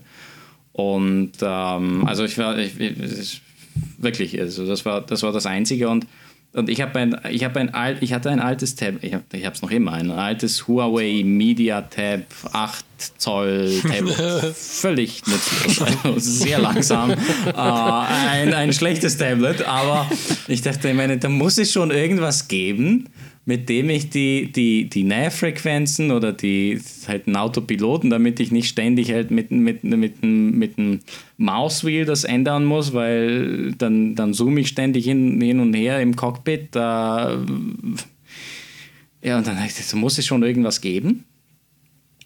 Und 0.73 1.33
ähm, 1.41 2.05
also 2.05 2.25
ich 2.25 2.37
war, 2.37 2.57
ich, 2.59 2.79
ich, 2.79 3.41
wirklich, 3.97 4.39
also 4.39 4.65
das 4.67 4.85
war, 4.85 5.01
das 5.01 5.23
war 5.23 5.31
das 5.31 5.47
Einzige 5.47 5.89
und 5.89 6.05
und 6.53 6.69
ich 6.69 6.81
habe 6.81 6.99
ein, 6.99 7.17
ich 7.31 7.43
habe 7.43 7.59
ein 7.59 7.73
alt, 7.73 7.97
ich 8.01 8.13
hatte 8.13 8.29
ein 8.29 8.39
altes 8.39 8.75
Tab, 8.75 8.95
ich 9.01 9.13
habe 9.13 9.23
ich 9.33 9.43
es 9.43 9.61
noch 9.61 9.71
immer, 9.71 9.93
ein 9.93 10.11
altes 10.11 10.67
Huawei 10.67 11.23
Media 11.25 11.81
Tab 11.81 12.21
8 12.51 12.85
Zoll 13.17 13.81
Tablet, 13.81 14.55
völlig 14.55 15.23
nützlich, 15.25 15.81
also 15.81 16.19
sehr 16.19 16.59
langsam, 16.59 17.11
äh, 17.45 17.51
ein, 17.55 18.53
ein 18.53 18.71
schlechtes 18.71 19.17
Tablet, 19.17 19.67
aber 19.67 20.09
ich 20.47 20.61
dachte, 20.61 20.89
ich 20.89 20.95
meine, 20.95 21.17
da 21.17 21.27
muss 21.27 21.57
es 21.57 21.71
schon 21.71 21.89
irgendwas 21.89 22.47
geben, 22.47 23.09
mit 23.45 23.67
dem 23.67 23.89
ich 23.89 24.09
die, 24.09 24.51
die, 24.51 24.89
die 24.89 25.03
Nährfrequenzen 25.03 26.11
oder 26.11 26.31
die 26.31 26.79
halt 27.07 27.27
einen 27.27 27.35
Autopiloten, 27.35 28.09
damit 28.09 28.39
ich 28.39 28.51
nicht 28.51 28.69
ständig 28.69 29.11
halt 29.11 29.31
mit, 29.31 29.51
mit, 29.51 29.83
mit, 29.83 30.23
mit 30.23 30.77
einem 30.77 31.01
Mauswheel 31.37 32.05
das 32.05 32.23
ändern 32.23 32.63
muss, 32.63 32.93
weil 32.93 33.73
dann, 33.73 34.15
dann 34.15 34.33
zoome 34.33 34.61
ich 34.61 34.69
ständig 34.69 35.05
hin, 35.05 35.41
hin 35.41 35.59
und 35.59 35.73
her 35.73 36.01
im 36.01 36.15
Cockpit. 36.15 36.75
Äh, 36.75 36.79
ja, 36.79 37.37
und 39.37 39.47
dann 39.47 39.57
da 39.57 39.97
muss 39.97 40.17
es 40.17 40.25
schon 40.25 40.43
irgendwas 40.43 40.79
geben. 40.79 41.25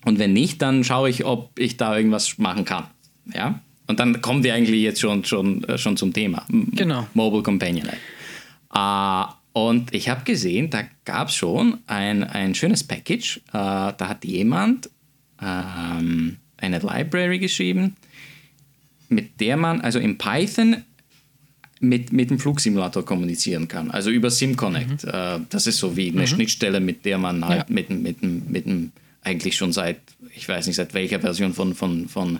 Und 0.06 0.20
wenn 0.20 0.34
nicht, 0.34 0.62
dann 0.62 0.84
schaue 0.84 1.10
ich, 1.10 1.26
ob 1.26 1.58
ich 1.58 1.78
da 1.78 1.98
irgendwas 1.98 2.38
machen 2.38 2.64
kann. 2.64 2.86
Ja? 3.34 3.62
Und 3.88 4.00
dann 4.00 4.22
kommen 4.22 4.44
wir 4.44 4.54
eigentlich 4.54 4.82
jetzt 4.82 5.00
schon, 5.00 5.26
schon, 5.26 5.64
äh, 5.64 5.78
schon 5.78 5.98
zum 5.98 6.14
Thema. 6.14 6.46
Genau. 6.50 7.08
Mobile 7.14 7.42
Companion. 7.42 7.88
Äh, 8.74 9.24
und 9.58 9.92
ich 9.92 10.08
habe 10.08 10.24
gesehen, 10.24 10.70
da 10.70 10.84
gab 11.04 11.30
es 11.30 11.36
schon 11.36 11.80
ein, 11.88 12.24
ein 12.24 12.54
schönes 12.54 12.84
Package. 12.84 13.38
Äh, 13.48 13.52
da 13.54 14.08
hat 14.08 14.24
jemand 14.24 14.88
ähm, 15.42 16.38
eine 16.58 16.78
Library 16.78 17.40
geschrieben, 17.40 17.96
mit 19.10 19.42
der 19.42 19.58
man 19.58 19.82
also 19.82 19.98
in 19.98 20.20
Python 20.20 20.84
mit, 21.80 22.14
mit 22.14 22.30
dem 22.30 22.38
Flugsimulator 22.38 23.04
kommunizieren 23.04 23.68
kann. 23.68 23.90
Also 23.90 24.12
über 24.12 24.30
SimConnect. 24.30 25.06
Mhm. 25.06 25.10
Äh, 25.10 25.40
das 25.50 25.66
ist 25.66 25.80
so 25.80 25.98
wie 25.98 26.10
eine 26.10 26.22
mhm. 26.22 26.28
Schnittstelle, 26.28 26.80
mit 26.80 27.04
der 27.04 27.18
man 27.18 27.44
halt 27.44 27.68
ja. 27.68 27.74
mit, 27.74 27.90
mit, 27.90 28.22
mit, 28.22 28.50
mit 28.50 28.68
einem 28.68 28.92
eigentlich 29.24 29.56
schon 29.56 29.74
seit, 29.74 30.02
ich 30.36 30.48
weiß 30.48 30.68
nicht, 30.68 30.76
seit 30.76 30.94
welcher 30.94 31.20
Version 31.20 31.56
von, 31.56 31.74
von, 31.74 32.08
von 32.08 32.40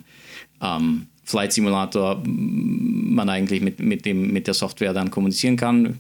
ähm, 0.62 1.08
Flight 1.24 1.52
Simulator 1.52 2.22
man 2.24 3.28
eigentlich 3.28 3.62
mit, 3.62 3.80
mit, 3.80 4.06
dem, 4.06 4.32
mit 4.32 4.46
der 4.46 4.54
Software 4.54 4.94
dann 4.94 5.10
kommunizieren 5.10 5.58
kann. 5.58 5.98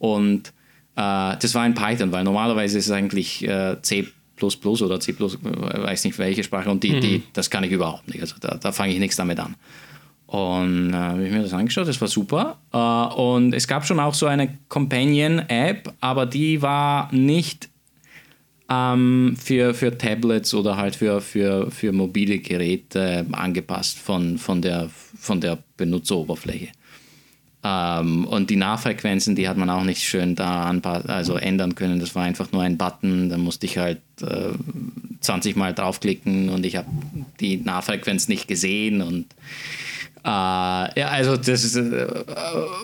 Und 0.00 0.48
äh, 0.96 1.36
das 1.36 1.54
war 1.54 1.64
in 1.64 1.74
Python, 1.74 2.10
weil 2.10 2.24
normalerweise 2.24 2.78
ist 2.78 2.86
es 2.86 2.90
eigentlich 2.90 3.46
äh, 3.46 3.76
C 3.82 4.08
oder 4.42 4.98
C, 5.00 5.12
äh, 5.12 5.82
weiß 5.82 6.04
nicht 6.04 6.18
welche 6.18 6.42
Sprache, 6.42 6.70
und 6.70 6.82
die, 6.82 6.92
mhm. 6.92 7.00
die, 7.02 7.22
das 7.34 7.50
kann 7.50 7.62
ich 7.62 7.70
überhaupt 7.70 8.08
nicht. 8.08 8.22
Also 8.22 8.36
da, 8.40 8.56
da 8.56 8.72
fange 8.72 8.94
ich 8.94 8.98
nichts 8.98 9.16
damit 9.16 9.38
an. 9.38 9.54
Und 10.26 10.94
äh, 10.94 10.96
habe 10.96 11.26
ich 11.26 11.30
mir 11.30 11.42
das 11.42 11.52
angeschaut, 11.52 11.86
das 11.86 12.00
war 12.00 12.08
super. 12.08 12.58
Äh, 12.72 13.20
und 13.20 13.52
es 13.52 13.68
gab 13.68 13.84
schon 13.84 14.00
auch 14.00 14.14
so 14.14 14.26
eine 14.26 14.56
Companion-App, 14.68 15.92
aber 16.00 16.24
die 16.24 16.62
war 16.62 17.12
nicht 17.12 17.68
ähm, 18.70 19.36
für, 19.38 19.74
für 19.74 19.98
Tablets 19.98 20.54
oder 20.54 20.78
halt 20.78 20.96
für, 20.96 21.20
für, 21.20 21.70
für 21.70 21.92
mobile 21.92 22.38
Geräte 22.38 23.26
angepasst 23.32 23.98
von, 23.98 24.38
von, 24.38 24.62
der, 24.62 24.88
von 25.18 25.42
der 25.42 25.58
Benutzeroberfläche. 25.76 26.68
Ähm, 27.62 28.24
und 28.24 28.48
die 28.48 28.56
Nahfrequenzen, 28.56 29.36
die 29.36 29.48
hat 29.48 29.58
man 29.58 29.68
auch 29.68 29.84
nicht 29.84 30.02
schön 30.02 30.34
da 30.34 30.64
anpassen, 30.64 31.10
also 31.10 31.34
ändern 31.34 31.74
können. 31.74 32.00
Das 32.00 32.14
war 32.14 32.22
einfach 32.22 32.52
nur 32.52 32.62
ein 32.62 32.78
Button, 32.78 33.28
da 33.28 33.36
musste 33.36 33.66
ich 33.66 33.76
halt 33.76 34.00
äh, 34.22 34.52
20 35.20 35.56
Mal 35.56 35.74
draufklicken 35.74 36.48
und 36.48 36.64
ich 36.64 36.76
habe 36.76 36.88
die 37.38 37.58
Nahfrequenz 37.58 38.28
nicht 38.28 38.48
gesehen 38.48 39.02
und 39.02 39.26
äh, 40.22 40.28
ja, 40.28 41.08
also 41.08 41.36
das 41.36 41.64
ist, 41.64 41.76
äh, 41.76 42.06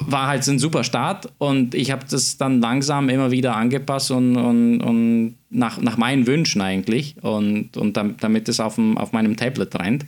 war 0.01 0.27
halt 0.27 0.47
ein 0.47 0.59
super 0.59 0.85
Start 0.85 1.33
und 1.39 1.75
ich 1.75 1.91
habe 1.91 2.05
das 2.09 2.37
dann 2.37 2.61
langsam 2.61 3.09
immer 3.09 3.31
wieder 3.31 3.57
angepasst 3.57 4.11
und, 4.11 4.37
und, 4.37 4.81
und 4.81 5.37
nach, 5.51 5.79
nach 5.81 5.97
meinen 5.97 6.27
Wünschen 6.27 6.61
eigentlich 6.61 7.17
und, 7.23 7.77
und 7.77 7.97
damit 7.97 8.49
es 8.49 8.61
auf, 8.61 8.79
auf 8.79 9.13
meinem 9.13 9.37
Tablet 9.37 9.75
rennt. 9.79 10.07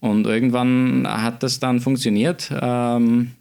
Und 0.00 0.26
irgendwann 0.26 1.06
hat 1.06 1.42
das 1.42 1.60
dann 1.60 1.80
funktioniert. 1.80 2.50
Ähm, 2.58 3.32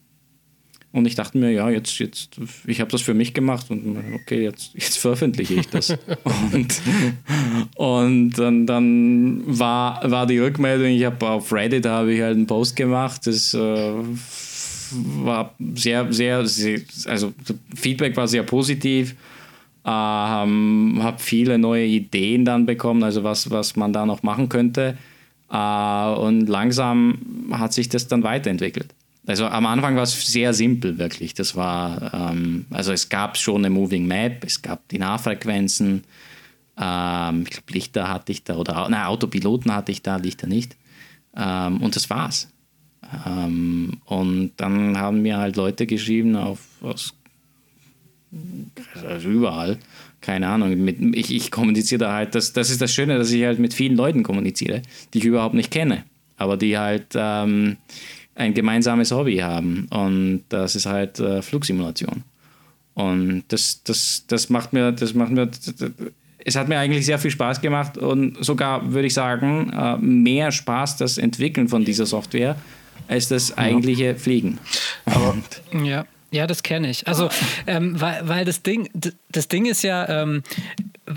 und 0.91 1.05
ich 1.05 1.13
dachte 1.15 1.37
mir, 1.37 1.51
ja, 1.51 1.69
jetzt, 1.69 1.99
jetzt, 1.99 2.39
ich 2.65 2.81
habe 2.81 2.89
das 2.89 3.01
für 3.01 3.13
mich 3.13 3.35
gemacht 3.35 3.67
und 3.69 3.97
okay, 4.15 4.43
jetzt, 4.43 4.73
jetzt 4.73 4.97
veröffentliche 4.97 5.53
ich 5.55 5.69
das. 5.69 5.91
und 6.51 6.81
und 7.75 8.31
dann, 8.31 8.65
dann 8.65 9.43
war, 9.45 10.09
war 10.09 10.25
die 10.25 10.39
Rückmeldung, 10.39 10.87
ich 10.87 11.05
habe 11.05 11.29
auf 11.29 11.53
Reddit 11.53 11.85
habe 11.85 12.13
ich 12.13 12.21
halt 12.21 12.37
einen 12.37 12.47
Post 12.47 12.75
gemacht, 12.75 13.27
das 13.27 13.53
äh, 13.53 13.93
war 14.91 15.53
sehr, 15.75 16.11
sehr, 16.11 16.45
sehr, 16.47 16.79
also 17.05 17.33
Feedback 17.75 18.17
war 18.17 18.27
sehr 18.27 18.43
positiv. 18.43 19.15
Ähm, 19.85 20.99
habe 21.01 21.19
viele 21.19 21.57
neue 21.57 21.85
Ideen 21.85 22.45
dann 22.45 22.65
bekommen, 22.65 23.01
also 23.03 23.23
was, 23.23 23.49
was 23.49 23.75
man 23.75 23.93
da 23.93 24.05
noch 24.05 24.23
machen 24.23 24.49
könnte. 24.49 24.97
Äh, 25.51 26.09
und 26.13 26.47
langsam 26.47 27.47
hat 27.51 27.73
sich 27.73 27.89
das 27.89 28.07
dann 28.07 28.23
weiterentwickelt. 28.23 28.93
Also 29.29 29.45
am 29.45 29.67
Anfang 29.67 29.95
war 29.95 30.01
es 30.01 30.25
sehr 30.25 30.55
simpel, 30.55 30.97
wirklich. 30.97 31.35
Das 31.35 31.55
war, 31.55 32.31
ähm, 32.31 32.65
also 32.71 32.91
es 32.91 33.09
gab 33.09 33.37
schon 33.37 33.57
eine 33.57 33.69
Moving 33.69 34.07
Map, 34.07 34.43
es 34.43 34.63
gab 34.63 34.87
die 34.87 34.97
Nahfrequenzen, 34.97 36.03
ähm, 36.81 37.43
ich 37.43 37.51
glaube, 37.51 37.71
Lichter 37.73 38.09
hatte 38.09 38.31
ich 38.31 38.43
da, 38.43 38.55
oder 38.55 38.89
nein, 38.89 39.05
Autopiloten 39.05 39.71
hatte 39.71 39.91
ich 39.91 40.01
da, 40.01 40.15
Lichter 40.15 40.47
nicht. 40.47 40.75
Ähm, 41.37 41.79
und 41.79 41.95
das 41.95 42.09
war's. 42.09 42.49
Ähm, 43.23 44.01
und 44.05 44.53
dann 44.57 44.97
haben 44.97 45.21
mir 45.21 45.37
halt 45.37 45.57
Leute 45.57 45.85
geschrieben 45.85 46.35
auf, 46.35 46.61
aus 46.81 47.13
also 49.07 49.29
überall, 49.29 49.77
keine 50.21 50.47
Ahnung. 50.47 50.75
Mit, 50.83 50.97
ich, 51.15 51.31
ich 51.31 51.51
kommuniziere 51.51 51.99
da 51.99 52.13
halt, 52.13 52.33
das, 52.33 52.53
das 52.53 52.71
ist 52.71 52.81
das 52.81 52.91
Schöne, 52.91 53.19
dass 53.19 53.29
ich 53.29 53.43
halt 53.43 53.59
mit 53.59 53.75
vielen 53.75 53.95
Leuten 53.95 54.23
kommuniziere, 54.23 54.81
die 55.13 55.19
ich 55.19 55.25
überhaupt 55.25 55.53
nicht 55.53 55.69
kenne, 55.69 56.03
aber 56.37 56.57
die 56.57 56.79
halt 56.79 57.13
ähm, 57.13 57.77
ein 58.39 58.53
gemeinsames 58.53 59.11
Hobby 59.11 59.37
haben. 59.37 59.87
Und 59.89 60.43
das 60.49 60.75
ist 60.75 60.85
halt 60.85 61.19
äh, 61.19 61.41
Flugsimulation. 61.41 62.23
Und 62.93 63.43
das, 63.49 63.83
das, 63.83 64.25
das 64.27 64.49
macht 64.49 64.73
mir, 64.73 64.91
das 64.91 65.13
macht 65.13 65.31
mir, 65.31 65.49
es 66.39 66.55
hat 66.55 66.67
mir 66.67 66.79
eigentlich 66.79 67.05
sehr 67.05 67.19
viel 67.19 67.31
Spaß 67.31 67.61
gemacht 67.61 67.97
und 67.97 68.43
sogar, 68.43 68.91
würde 68.91 69.07
ich 69.07 69.13
sagen, 69.13 69.71
äh, 69.71 69.97
mehr 69.97 70.51
Spaß 70.51 70.97
das 70.97 71.17
Entwickeln 71.17 71.67
von 71.67 71.85
dieser 71.85 72.05
Software 72.05 72.55
als 73.07 73.27
das 73.27 73.57
eigentliche 73.57 74.15
Fliegen. 74.15 74.59
Aber 75.05 75.37
ja. 75.83 76.05
Ja, 76.31 76.45
das 76.45 76.61
kenne 76.61 76.91
ich. 76.91 77.07
Also, 77.07 77.27
ähm, 77.65 77.99
weil, 77.99 78.27
weil 78.27 78.45
das 78.45 78.61
Ding, 78.61 78.87
das 79.31 79.47
Ding 79.47 79.65
ist 79.65 79.81
ja, 79.81 80.07
ähm, 80.21 80.43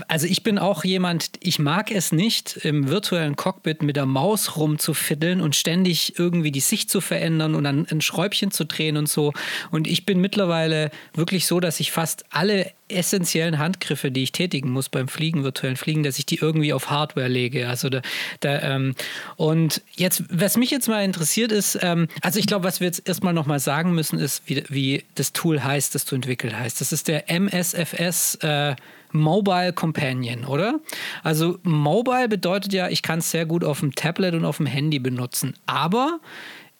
also 0.07 0.27
ich 0.27 0.43
bin 0.43 0.57
auch 0.57 0.83
jemand, 0.83 1.31
ich 1.39 1.59
mag 1.59 1.91
es 1.91 2.11
nicht, 2.11 2.57
im 2.57 2.89
virtuellen 2.89 3.35
Cockpit 3.35 3.83
mit 3.83 3.95
der 3.95 4.05
Maus 4.05 4.57
rumzufiddeln 4.57 5.41
und 5.41 5.55
ständig 5.55 6.17
irgendwie 6.17 6.51
die 6.51 6.59
Sicht 6.59 6.89
zu 6.89 7.01
verändern 7.01 7.55
und 7.55 7.63
dann 7.63 7.85
ein 7.89 8.01
Schräubchen 8.01 8.51
zu 8.51 8.65
drehen 8.65 8.97
und 8.97 9.07
so. 9.07 9.33
Und 9.71 9.87
ich 9.87 10.05
bin 10.05 10.19
mittlerweile 10.19 10.91
wirklich 11.13 11.45
so, 11.45 11.59
dass 11.59 11.79
ich 11.79 11.91
fast 11.91 12.25
alle 12.29 12.71
essentiellen 12.89 13.59
Handgriffe, 13.59 14.11
die 14.11 14.23
ich 14.23 14.31
tätigen 14.31 14.69
muss 14.71 14.89
beim 14.89 15.07
Fliegen, 15.07 15.43
virtuellen 15.43 15.77
Fliegen, 15.77 16.03
dass 16.03 16.19
ich 16.19 16.25
die 16.25 16.35
irgendwie 16.35 16.73
auf 16.73 16.89
Hardware 16.89 17.27
lege. 17.27 17.67
Also 17.67 17.89
da, 17.89 18.01
da 18.39 18.61
ähm, 18.61 18.95
und 19.35 19.81
jetzt, 19.95 20.23
was 20.29 20.57
mich 20.57 20.71
jetzt 20.71 20.87
mal 20.87 21.03
interessiert 21.03 21.51
ist, 21.51 21.77
ähm, 21.81 22.07
also 22.21 22.39
ich 22.39 22.47
glaube, 22.47 22.65
was 22.65 22.79
wir 22.79 22.87
jetzt 22.87 23.07
erstmal 23.07 23.33
nochmal 23.33 23.59
sagen 23.59 23.93
müssen, 23.93 24.19
ist, 24.19 24.43
wie, 24.45 24.63
wie 24.69 25.03
das 25.15 25.33
Tool 25.33 25.63
heißt, 25.63 25.95
das 25.95 26.05
du 26.05 26.15
entwickelt 26.15 26.55
hast. 26.57 26.81
Das 26.81 26.91
ist 26.91 27.07
der 27.07 27.29
MSFS 27.29 28.35
äh, 28.35 28.75
Mobile 29.13 29.73
Companion, 29.73 30.45
oder? 30.45 30.79
Also 31.23 31.59
Mobile 31.63 32.27
bedeutet 32.27 32.73
ja, 32.73 32.89
ich 32.89 33.01
kann 33.01 33.19
es 33.19 33.31
sehr 33.31 33.45
gut 33.45 33.63
auf 33.63 33.79
dem 33.79 33.95
Tablet 33.95 34.33
und 34.33 34.45
auf 34.45 34.57
dem 34.57 34.65
Handy 34.65 34.99
benutzen. 34.99 35.53
Aber 35.65 36.19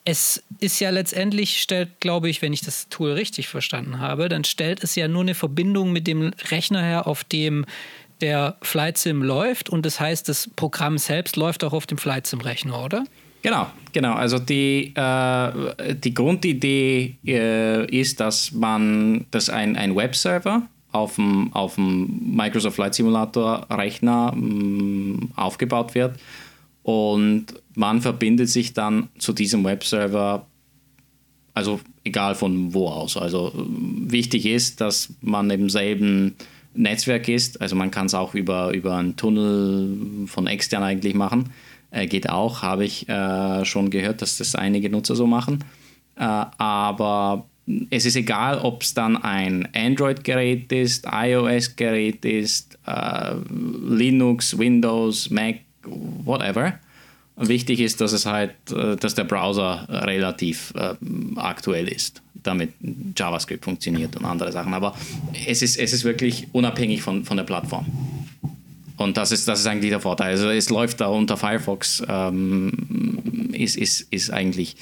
es 0.05 0.43
ist 0.59 0.79
ja 0.79 0.89
letztendlich, 0.89 1.61
stellt, 1.61 2.01
glaube 2.01 2.29
ich, 2.29 2.41
wenn 2.41 2.51
ich 2.51 2.61
das 2.61 2.89
Tool 2.89 3.13
richtig 3.13 3.47
verstanden 3.47 3.99
habe, 3.99 4.27
dann 4.27 4.43
stellt 4.43 4.83
es 4.83 4.95
ja 4.95 5.07
nur 5.07 5.21
eine 5.21 5.35
Verbindung 5.35 5.93
mit 5.93 6.07
dem 6.07 6.33
Rechner 6.51 6.83
her, 6.83 7.07
auf 7.07 7.23
dem 7.23 7.65
der 8.19 8.57
Flight 8.61 8.97
Sim 8.97 9.21
läuft. 9.23 9.69
Und 9.69 9.85
das 9.85 9.99
heißt, 9.99 10.27
das 10.27 10.49
Programm 10.55 10.97
selbst 10.97 11.35
läuft 11.35 11.63
auch 11.63 11.73
auf 11.73 11.87
dem 11.87 11.97
Flight 11.97 12.27
Sim-Rechner, 12.27 12.83
oder? 12.83 13.05
Genau, 13.41 13.67
genau. 13.91 14.13
Also 14.13 14.39
die, 14.39 14.93
äh, 14.95 15.95
die 15.95 16.13
Grundidee 16.13 17.17
äh, 17.25 17.85
ist, 17.85 18.21
dass 18.21 18.53
man, 18.53 19.25
dass 19.31 19.49
ein, 19.49 19.75
ein 19.75 19.95
Webserver 19.95 20.63
auf 20.93 21.15
dem, 21.15 21.51
auf 21.53 21.75
dem 21.75 22.35
Microsoft 22.35 22.75
Flight 22.75 22.95
Simulator 22.95 23.65
Rechner 23.69 24.31
mh, 24.33 24.41
mm, 24.41 25.31
aufgebaut 25.35 25.95
wird 25.95 26.17
und 26.83 27.47
man 27.75 28.01
verbindet 28.01 28.49
sich 28.49 28.73
dann 28.73 29.09
zu 29.17 29.33
diesem 29.33 29.63
Webserver, 29.63 30.45
also 31.53 31.79
egal 32.03 32.35
von 32.35 32.73
wo 32.73 32.89
aus. 32.89 33.17
Also 33.17 33.51
wichtig 33.55 34.45
ist, 34.45 34.81
dass 34.81 35.13
man 35.21 35.49
im 35.49 35.69
selben 35.69 36.35
Netzwerk 36.75 37.27
ist. 37.29 37.61
Also 37.61 37.75
man 37.75 37.91
kann 37.91 38.07
es 38.07 38.13
auch 38.13 38.33
über, 38.35 38.73
über 38.73 38.97
einen 38.97 39.15
Tunnel 39.15 40.27
von 40.27 40.47
extern 40.47 40.83
eigentlich 40.83 41.15
machen. 41.15 41.51
Äh, 41.91 42.07
geht 42.07 42.29
auch, 42.29 42.61
habe 42.61 42.85
ich 42.85 43.07
äh, 43.07 43.63
schon 43.65 43.89
gehört, 43.89 44.21
dass 44.21 44.37
das 44.37 44.55
einige 44.55 44.89
Nutzer 44.89 45.15
so 45.15 45.27
machen. 45.27 45.63
Äh, 46.15 46.23
aber 46.23 47.45
es 47.89 48.05
ist 48.05 48.15
egal, 48.15 48.59
ob 48.59 48.81
es 48.81 48.93
dann 48.93 49.15
ein 49.17 49.67
Android-Gerät 49.73 50.71
ist, 50.71 51.05
iOS-Gerät 51.09 52.25
ist, 52.25 52.77
äh, 52.85 53.35
Linux, 53.87 54.57
Windows, 54.57 55.29
Mac, 55.29 55.55
whatever. 55.83 56.79
Wichtig 57.35 57.79
ist, 57.79 58.01
dass 58.01 58.11
es 58.11 58.25
halt, 58.25 58.53
äh, 58.71 58.95
dass 58.97 59.15
der 59.15 59.23
Browser 59.23 59.87
relativ 59.89 60.73
äh, 60.75 60.95
aktuell 61.37 61.87
ist, 61.87 62.21
damit 62.35 62.73
JavaScript 63.17 63.63
funktioniert 63.63 64.15
und 64.17 64.25
andere 64.25 64.51
Sachen. 64.51 64.73
Aber 64.73 64.95
es 65.47 65.61
ist, 65.61 65.77
es 65.77 65.93
ist 65.93 66.03
wirklich 66.03 66.47
unabhängig 66.51 67.01
von, 67.01 67.23
von 67.23 67.37
der 67.37 67.45
Plattform. 67.45 67.85
Und 68.97 69.17
das 69.17 69.31
ist, 69.31 69.47
das 69.47 69.61
ist 69.61 69.67
eigentlich 69.67 69.89
der 69.89 70.01
Vorteil. 70.01 70.31
Also 70.31 70.49
es 70.49 70.69
läuft 70.69 71.01
da 71.01 71.07
unter 71.07 71.37
Firefox, 71.37 72.03
ähm, 72.07 73.49
ist, 73.53 73.77
ist, 73.77 74.01
ist 74.11 74.29
eigentlich 74.31 74.75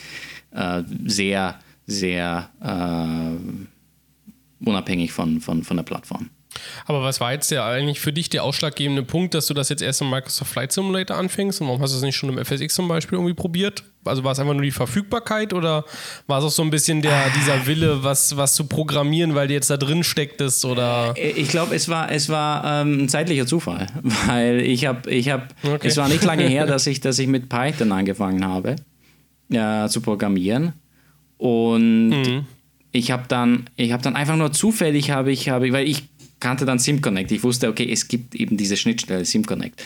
äh, 0.52 0.84
sehr 1.06 1.60
sehr 1.92 2.50
äh, 2.62 4.68
unabhängig 4.68 5.12
von, 5.12 5.42
von, 5.42 5.64
von 5.64 5.78
der 5.78 5.84
Plattform. 5.84 6.30
Aber 6.86 7.02
was 7.02 7.22
war 7.22 7.32
jetzt 7.32 7.50
der 7.52 7.64
eigentlich 7.64 8.00
für 8.00 8.12
dich 8.12 8.30
der 8.30 8.44
ausschlaggebende 8.44 9.04
Punkt, 9.04 9.34
dass 9.34 9.48
du 9.48 9.54
das 9.54 9.70
jetzt 9.70 9.82
erst 9.82 10.02
im 10.02 10.10
Microsoft 10.10 10.52
Flight 10.52 10.72
Simulator 10.72 11.18
anfängst? 11.18 11.62
Und 11.62 11.68
warum 11.68 11.82
hast 11.82 11.94
du 11.94 11.98
es 11.98 12.04
nicht 12.04 12.16
schon 12.16 12.30
im 12.30 12.44
FSX 12.44 12.76
zum 12.76 12.88
Beispiel 12.88 13.18
irgendwie 13.18 13.34
probiert? 13.34 13.84
Also 14.04 14.24
war 14.24 14.34
es 14.34 14.40
einfach 14.40 14.54
nur 14.54 14.64
die 14.64 14.72
Verfügbarkeit 14.72 15.54
oder 15.54 15.86
war 16.28 16.40
es 16.40 16.46
auch 16.46 16.52
so 16.52 16.64
ein 16.64 16.70
bisschen 16.70 17.02
der, 17.02 17.30
dieser 17.40 17.68
Wille, 17.68 18.04
was, 18.04 18.36
was 18.36 18.54
zu 18.54 18.66
programmieren, 18.66 19.36
weil 19.36 19.48
du 19.48 19.54
jetzt 19.54 19.70
da 19.70 19.78
drin 19.78 20.04
stecktest? 20.04 20.66
Oder? 20.66 21.14
Ich 21.18 21.50
glaube, 21.50 21.76
es 21.76 21.88
war, 21.88 22.12
es 22.12 22.28
war 22.28 22.82
ähm, 22.82 23.04
ein 23.04 23.10
zeitlicher 23.10 23.46
Zufall, 23.46 23.88
weil 24.28 24.62
ich 24.62 24.86
habe, 24.86 25.10
ich 25.10 25.30
habe, 25.30 25.48
okay. 25.64 25.88
es 25.88 25.98
war 25.98 26.10
nicht 26.10 26.24
lange 26.24 26.44
her, 26.44 26.66
dass 26.66 26.88
ich, 26.88 27.00
dass 27.00 27.18
ich 27.20 27.28
mit 27.28 27.48
Python 27.50 27.92
angefangen 27.92 28.46
habe 28.46 28.76
ja, 29.50 29.88
zu 29.88 30.02
programmieren. 30.02 30.74
Und 31.42 32.10
mhm. 32.10 32.46
ich 32.92 33.10
habe 33.10 33.24
dann, 33.28 33.66
ich 33.76 33.92
habe 33.94 34.04
dann 34.04 34.16
einfach 34.16 34.36
nur 34.36 34.52
zufällig 34.52 35.10
habe 35.10 35.32
ich, 35.32 35.50
habe, 35.50 35.74
weil 35.74 35.88
ich 35.88 36.04
kannte 36.40 36.66
dann 36.66 36.78
SimConnect. 36.78 37.32
Ich 37.32 37.44
wusste, 37.44 37.68
okay, 37.68 37.90
es 37.92 38.08
gibt 38.08 38.36
eben 38.36 38.58
diese 38.58 38.78
Schnittstelle 38.78 39.26
SimConnect. 39.26 39.82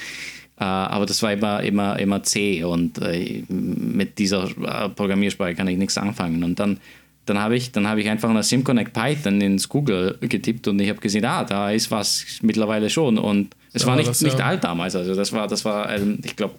Uh, 0.59 0.63
aber 0.63 1.05
das 1.05 1.23
war 1.23 1.31
immer, 1.31 1.63
immer, 1.63 1.97
immer 1.97 2.23
C 2.23 2.61
und 2.65 2.99
uh, 2.99 3.05
mit 3.47 4.19
dieser 4.19 4.45
uh, 4.45 4.89
Programmiersprache 4.89 5.55
kann 5.55 5.69
ich 5.69 5.77
nichts 5.77 5.97
anfangen. 5.97 6.43
Und 6.43 6.59
dann, 6.59 6.77
dann 7.25 7.39
habe 7.39 7.55
ich, 7.55 7.71
hab 7.73 7.97
ich 7.97 8.09
einfach 8.09 8.33
nach 8.33 8.43
SimConnect 8.43 8.91
Python 8.91 9.39
ins 9.39 9.69
Google 9.69 10.17
getippt 10.19 10.67
und 10.67 10.77
ich 10.81 10.89
habe 10.89 10.99
gesehen, 10.99 11.23
ah, 11.23 11.45
da 11.45 11.71
ist 11.71 11.89
was 11.89 12.25
mittlerweile 12.41 12.89
schon. 12.89 13.17
Und 13.17 13.55
es 13.71 13.83
ja, 13.83 13.87
war 13.87 13.95
nicht, 13.95 14.09
das, 14.09 14.21
nicht 14.21 14.39
ja. 14.39 14.45
alt 14.45 14.65
damals. 14.65 14.93
Also 14.93 15.15
das 15.15 15.31
war, 15.31 15.47
das 15.47 15.63
war, 15.63 15.89
ähm, 15.95 16.19
ich 16.21 16.35
glaube, 16.35 16.55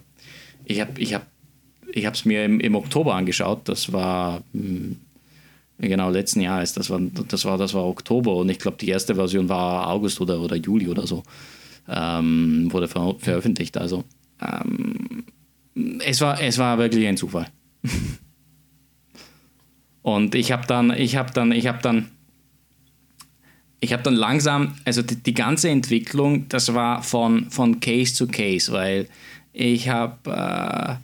ich 0.65 0.81
habe 0.81 0.99
ich 0.99 1.13
hab 1.13 1.27
ich 1.91 2.05
habe 2.05 2.15
es 2.15 2.25
mir 2.25 2.45
im, 2.45 2.59
im, 2.59 2.75
Oktober 2.75 3.15
angeschaut. 3.15 3.61
Das 3.65 3.91
war 3.91 4.41
hm, 4.53 4.97
genau 5.79 6.09
letzten 6.09 6.41
Jahres. 6.41 6.73
Das 6.73 6.89
war, 6.89 6.99
das 6.99 7.45
war, 7.45 7.57
das 7.57 7.73
war 7.73 7.85
Oktober 7.85 8.35
und 8.35 8.49
ich 8.49 8.59
glaube, 8.59 8.77
die 8.77 8.89
erste 8.89 9.15
Version 9.15 9.49
war 9.49 9.89
August 9.89 10.19
oder, 10.21 10.39
oder 10.39 10.55
Juli 10.55 10.87
oder 10.87 11.07
so. 11.07 11.23
Ähm, 11.89 12.67
wurde 12.71 12.87
ver 12.87 13.15
veröffentlicht. 13.19 13.77
Also 13.77 14.03
ähm, 14.41 15.23
es, 16.03 16.21
war, 16.21 16.41
es 16.41 16.57
war 16.57 16.77
wirklich 16.77 17.07
ein 17.07 17.17
Zufall. 17.17 17.47
und 20.01 20.35
ich 20.35 20.51
habe 20.51 20.67
dann, 20.67 20.91
ich 20.91 21.15
habe 21.15 21.31
dann, 21.33 21.51
ich 21.51 21.67
habe 21.67 21.79
dann, 21.81 22.09
ich 23.79 23.93
habe 23.93 24.03
dann 24.03 24.15
langsam, 24.15 24.75
also 24.85 25.01
die, 25.01 25.15
die, 25.15 25.33
ganze 25.33 25.69
Entwicklung, 25.69 26.49
das 26.49 26.73
war 26.73 27.03
von, 27.03 27.49
von 27.51 27.79
Case 27.79 28.13
zu 28.15 28.27
Case, 28.27 28.71
weil 28.71 29.07
ich 29.53 29.89
habe 29.89 30.29
äh, 30.29 30.95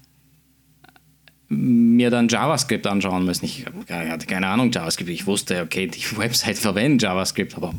mir 1.54 2.10
dann 2.10 2.28
JavaScript 2.28 2.88
anschauen 2.88 3.26
müssen. 3.26 3.46
Ich 3.46 3.66
hatte 3.90 4.26
keine 4.26 4.48
Ahnung 4.48 4.72
JavaScript. 4.72 5.10
Ich 5.10 5.28
wusste, 5.28 5.62
okay, 5.62 5.88
die 5.88 6.04
Website 6.18 6.58
verwendet 6.58 7.04
JavaScript, 7.04 7.56
aber 7.56 7.74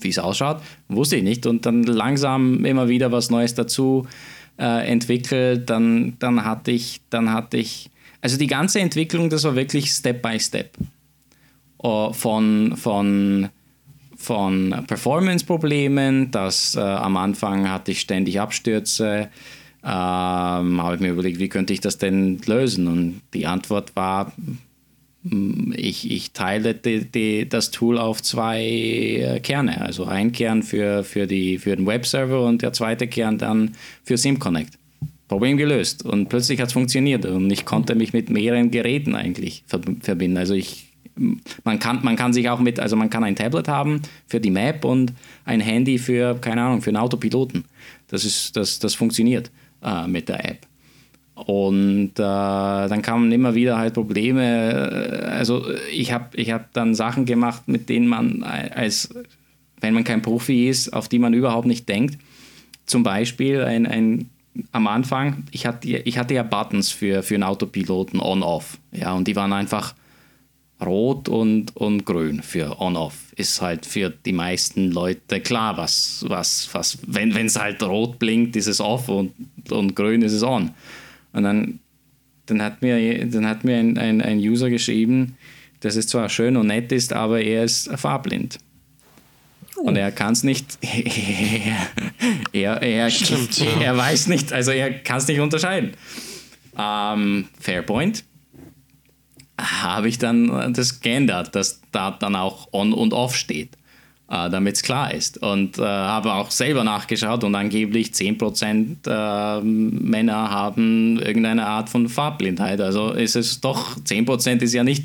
wie 0.00 0.08
es 0.08 0.18
ausschaut, 0.18 0.62
wusste 0.88 1.16
ich 1.16 1.22
nicht. 1.22 1.46
Und 1.46 1.66
dann 1.66 1.82
langsam 1.82 2.64
immer 2.64 2.88
wieder 2.88 3.12
was 3.12 3.30
Neues 3.30 3.54
dazu 3.54 4.06
äh, 4.58 4.90
entwickelt. 4.90 5.68
Dann, 5.70 6.16
dann 6.18 6.44
hatte 6.44 6.70
ich, 6.70 7.00
dann 7.10 7.32
hatte 7.32 7.56
ich, 7.56 7.90
also 8.20 8.36
die 8.36 8.46
ganze 8.46 8.80
Entwicklung, 8.80 9.30
das 9.30 9.44
war 9.44 9.56
wirklich 9.56 9.90
Step 9.90 10.22
by 10.22 10.38
Step. 10.38 10.70
Uh, 11.82 12.12
von, 12.12 12.76
von, 12.76 13.48
von 14.14 14.84
Performance-Problemen, 14.86 16.30
dass 16.30 16.74
äh, 16.74 16.80
am 16.80 17.16
Anfang 17.16 17.70
hatte 17.70 17.92
ich 17.92 18.00
ständig 18.00 18.38
Abstürze, 18.38 19.30
ähm, 19.82 20.82
habe 20.82 20.96
ich 20.96 21.00
mir 21.00 21.10
überlegt, 21.10 21.38
wie 21.38 21.48
könnte 21.48 21.72
ich 21.72 21.80
das 21.80 21.96
denn 21.96 22.38
lösen? 22.44 22.86
Und 22.86 23.22
die 23.32 23.46
Antwort 23.46 23.96
war, 23.96 24.32
mm, 25.22 25.72
ich, 25.74 26.10
ich 26.10 26.32
teile 26.32 26.74
die, 26.74 27.04
die, 27.04 27.48
das 27.48 27.70
Tool 27.70 27.96
auf 27.98 28.22
zwei 28.22 28.62
äh, 28.62 29.40
Kerne. 29.40 29.80
Also 29.80 30.04
ein 30.04 30.32
Kern 30.32 30.62
für, 30.62 31.02
für, 31.02 31.26
die, 31.26 31.58
für 31.58 31.76
den 31.76 31.86
Webserver 31.86 32.44
und 32.44 32.60
der 32.62 32.74
zweite 32.74 33.06
Kern 33.06 33.38
dann 33.38 33.74
für 34.04 34.18
SimConnect. 34.18 34.74
Problem 35.28 35.56
gelöst. 35.56 36.04
Und 36.04 36.28
plötzlich 36.28 36.60
hat 36.60 36.68
es 36.68 36.72
funktioniert 36.72 37.24
und 37.24 37.50
ich 37.50 37.64
konnte 37.64 37.94
mich 37.94 38.12
mit 38.12 38.30
mehreren 38.30 38.70
Geräten 38.70 39.14
eigentlich 39.14 39.64
verbinden. 39.68 40.36
Also 40.36 40.54
ich 40.54 40.86
man 41.64 41.78
kann, 41.78 42.00
man 42.02 42.16
kann 42.16 42.32
sich 42.32 42.48
auch 42.48 42.60
mit, 42.60 42.80
also 42.80 42.96
man 42.96 43.10
kann 43.10 43.24
ein 43.24 43.36
Tablet 43.36 43.68
haben 43.68 44.00
für 44.26 44.40
die 44.40 44.50
Map 44.50 44.84
und 44.84 45.12
ein 45.44 45.60
Handy 45.60 45.98
für, 45.98 46.34
keine 46.36 46.62
Ahnung, 46.62 46.80
für 46.80 46.90
einen 46.90 46.96
Autopiloten. 46.96 47.64
Das, 48.08 48.24
ist, 48.24 48.56
das, 48.56 48.78
das 48.78 48.94
funktioniert 48.94 49.50
äh, 49.82 50.06
mit 50.06 50.28
der 50.28 50.48
App. 50.48 50.66
Und 51.34 52.12
äh, 52.18 52.22
dann 52.22 53.02
kamen 53.02 53.32
immer 53.32 53.54
wieder 53.54 53.78
halt 53.78 53.94
Probleme. 53.94 55.22
Also 55.30 55.64
ich 55.90 56.12
habe 56.12 56.36
ich 56.36 56.50
hab 56.50 56.72
dann 56.74 56.94
Sachen 56.94 57.24
gemacht, 57.24 57.66
mit 57.66 57.88
denen 57.88 58.06
man 58.06 58.42
als, 58.42 59.14
wenn 59.80 59.94
man 59.94 60.04
kein 60.04 60.20
Profi 60.20 60.68
ist, 60.68 60.92
auf 60.92 61.08
die 61.08 61.18
man 61.18 61.32
überhaupt 61.32 61.66
nicht 61.66 61.88
denkt. 61.88 62.18
Zum 62.84 63.02
Beispiel 63.02 63.62
ein, 63.62 63.86
ein 63.86 64.28
am 64.72 64.86
Anfang, 64.86 65.44
ich 65.50 65.64
hatte, 65.66 65.88
ich 65.88 66.18
hatte 66.18 66.34
ja 66.34 66.42
Buttons 66.42 66.90
für, 66.90 67.22
für 67.22 67.34
einen 67.34 67.44
Autopiloten 67.44 68.20
on-off. 68.20 68.78
Ja, 68.92 69.14
und 69.14 69.26
die 69.28 69.36
waren 69.36 69.52
einfach 69.52 69.94
Rot 70.84 71.28
und, 71.28 71.76
und 71.76 72.04
Grün 72.04 72.42
für 72.42 72.80
On-Off. 72.80 73.14
Ist 73.36 73.60
halt 73.60 73.86
für 73.86 74.10
die 74.10 74.32
meisten 74.32 74.90
Leute 74.90 75.40
klar, 75.40 75.76
was, 75.76 76.24
was, 76.28 76.68
was 76.72 76.98
wenn 77.06 77.34
es 77.46 77.58
halt 77.58 77.82
rot 77.82 78.18
blinkt, 78.18 78.56
ist 78.56 78.66
es 78.66 78.80
off 78.80 79.08
und, 79.08 79.32
und 79.70 79.94
grün 79.94 80.22
ist 80.22 80.32
es 80.32 80.42
on. 80.42 80.70
Und 81.32 81.42
dann, 81.44 81.80
dann 82.46 82.62
hat 82.62 82.82
mir, 82.82 83.26
dann 83.26 83.46
hat 83.46 83.64
mir 83.64 83.78
ein, 83.78 83.98
ein, 83.98 84.20
ein 84.20 84.38
User 84.38 84.70
geschrieben, 84.70 85.36
dass 85.80 85.96
es 85.96 86.06
zwar 86.06 86.28
schön 86.28 86.56
und 86.56 86.66
nett 86.66 86.92
ist, 86.92 87.12
aber 87.12 87.40
er 87.40 87.64
ist 87.64 87.90
farblind. 87.96 88.58
Und 89.76 89.96
er 89.96 90.12
kann 90.12 90.34
es 90.34 90.42
nicht. 90.42 90.78
er, 92.52 92.82
er, 92.82 93.10
Stimmt, 93.10 93.58
ja. 93.58 93.80
er 93.80 93.96
weiß 93.96 94.26
nicht, 94.26 94.52
also 94.52 94.72
er 94.72 94.92
kann 94.92 95.18
es 95.18 95.28
nicht 95.28 95.40
unterscheiden. 95.40 95.92
Ähm, 96.76 97.48
fair 97.58 97.82
point 97.82 98.24
habe 99.60 100.08
ich 100.08 100.18
dann 100.18 100.72
das 100.72 101.00
geändert, 101.00 101.54
dass 101.54 101.80
da 101.92 102.10
dann 102.12 102.36
auch 102.36 102.68
on 102.72 102.92
und 102.92 103.12
off 103.12 103.36
steht, 103.36 103.70
äh, 104.28 104.50
damit 104.50 104.76
es 104.76 104.82
klar 104.82 105.12
ist. 105.12 105.38
Und 105.38 105.78
äh, 105.78 105.82
habe 105.82 106.32
auch 106.34 106.50
selber 106.50 106.84
nachgeschaut 106.84 107.44
und 107.44 107.54
angeblich 107.54 108.08
10% 108.08 109.06
äh, 109.06 109.60
Männer 109.62 110.50
haben 110.50 111.18
irgendeine 111.18 111.66
Art 111.66 111.88
von 111.88 112.08
Farbblindheit. 112.08 112.80
Also 112.80 113.12
ist 113.12 113.36
es 113.36 113.60
doch, 113.60 113.96
10% 113.96 114.62
ist 114.62 114.74
ja 114.74 114.84
nicht 114.84 115.04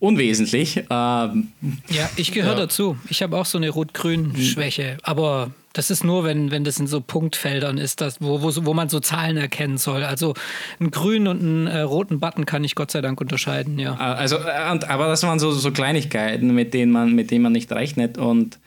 unwesentlich. 0.00 0.76
Ähm, 0.90 1.48
ja, 1.88 2.08
ich 2.16 2.32
gehöre 2.32 2.52
ja. 2.52 2.60
dazu. 2.60 2.96
Ich 3.08 3.22
habe 3.22 3.36
auch 3.36 3.46
so 3.46 3.58
eine 3.58 3.70
Rot-Grün-Schwäche, 3.70 4.98
aber 5.02 5.50
das 5.78 5.92
ist 5.92 6.02
nur, 6.02 6.24
wenn, 6.24 6.50
wenn 6.50 6.64
das 6.64 6.80
in 6.80 6.88
so 6.88 7.00
Punktfeldern 7.00 7.78
ist, 7.78 8.00
das, 8.00 8.20
wo, 8.20 8.42
wo, 8.42 8.50
wo 8.66 8.74
man 8.74 8.88
so 8.88 8.98
Zahlen 8.98 9.36
erkennen 9.36 9.78
soll. 9.78 10.02
Also 10.02 10.34
einen 10.80 10.90
grünen 10.90 11.28
und 11.28 11.40
einen 11.40 11.66
äh, 11.68 11.82
roten 11.82 12.18
Button 12.18 12.46
kann 12.46 12.64
ich 12.64 12.74
Gott 12.74 12.90
sei 12.90 13.00
Dank 13.00 13.20
unterscheiden, 13.20 13.78
ja. 13.78 13.94
Ah, 13.96 14.14
also, 14.14 14.38
äh, 14.38 14.72
und, 14.72 14.90
aber 14.90 15.06
das 15.06 15.22
waren 15.22 15.38
so, 15.38 15.52
so 15.52 15.70
Kleinigkeiten, 15.70 16.52
mit 16.52 16.74
denen 16.74 16.90
man, 16.90 17.14
mit 17.14 17.30
denen 17.30 17.44
man 17.44 17.52
nicht 17.52 17.70
rechnet. 17.70 18.18
Und 18.18 18.58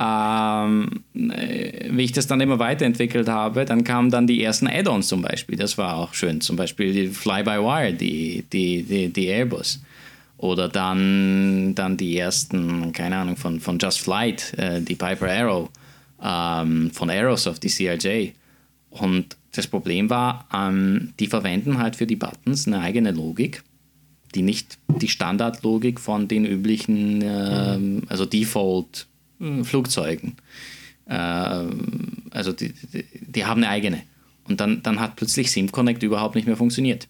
ähm, 0.00 1.04
äh, 1.14 1.90
wie 1.90 2.04
ich 2.04 2.12
das 2.12 2.28
dann 2.28 2.40
immer 2.40 2.58
weiterentwickelt 2.58 3.28
habe, 3.28 3.66
dann 3.66 3.84
kamen 3.84 4.10
dann 4.10 4.26
die 4.26 4.42
ersten 4.42 4.66
Add-ons 4.66 5.06
zum 5.06 5.20
Beispiel. 5.20 5.58
Das 5.58 5.76
war 5.76 5.98
auch 5.98 6.14
schön. 6.14 6.40
Zum 6.40 6.56
Beispiel 6.56 6.94
die 6.94 7.08
Fly-by-Wire, 7.08 7.92
die, 7.92 8.46
die, 8.50 8.84
die, 8.84 9.12
die 9.12 9.26
Airbus. 9.26 9.82
Oder 10.38 10.70
dann, 10.70 11.74
dann 11.74 11.98
die 11.98 12.16
ersten, 12.16 12.90
keine 12.94 13.16
Ahnung, 13.16 13.36
von, 13.36 13.60
von 13.60 13.78
Just 13.78 14.00
Flight, 14.00 14.54
äh, 14.56 14.80
die 14.80 14.94
Piper 14.94 15.28
Arrow 15.30 15.68
ähm, 16.24 16.90
von 16.92 17.10
Aerosoft, 17.10 17.62
die 17.62 17.68
CRJ. 17.68 18.30
Und 18.90 19.36
das 19.52 19.66
Problem 19.66 20.10
war, 20.10 20.48
ähm, 20.52 21.12
die 21.20 21.26
verwenden 21.26 21.78
halt 21.78 21.96
für 21.96 22.06
die 22.06 22.16
Buttons 22.16 22.66
eine 22.66 22.80
eigene 22.80 23.12
Logik, 23.12 23.62
die 24.34 24.42
nicht 24.42 24.78
die 25.00 25.08
Standardlogik 25.08 26.00
von 26.00 26.26
den 26.26 26.46
üblichen, 26.46 27.22
ähm, 27.22 28.02
also 28.08 28.24
Default-Flugzeugen. 28.24 30.36
Äh, 31.06 31.14
also 31.14 32.52
die, 32.52 32.72
die, 32.92 33.04
die, 33.20 33.44
haben 33.44 33.62
eine 33.62 33.68
eigene. 33.68 34.02
Und 34.48 34.60
dann, 34.60 34.82
dann 34.82 35.00
hat 35.00 35.16
plötzlich 35.16 35.50
SimConnect 35.50 36.02
überhaupt 36.02 36.34
nicht 36.34 36.46
mehr 36.46 36.56
funktioniert. 36.56 37.08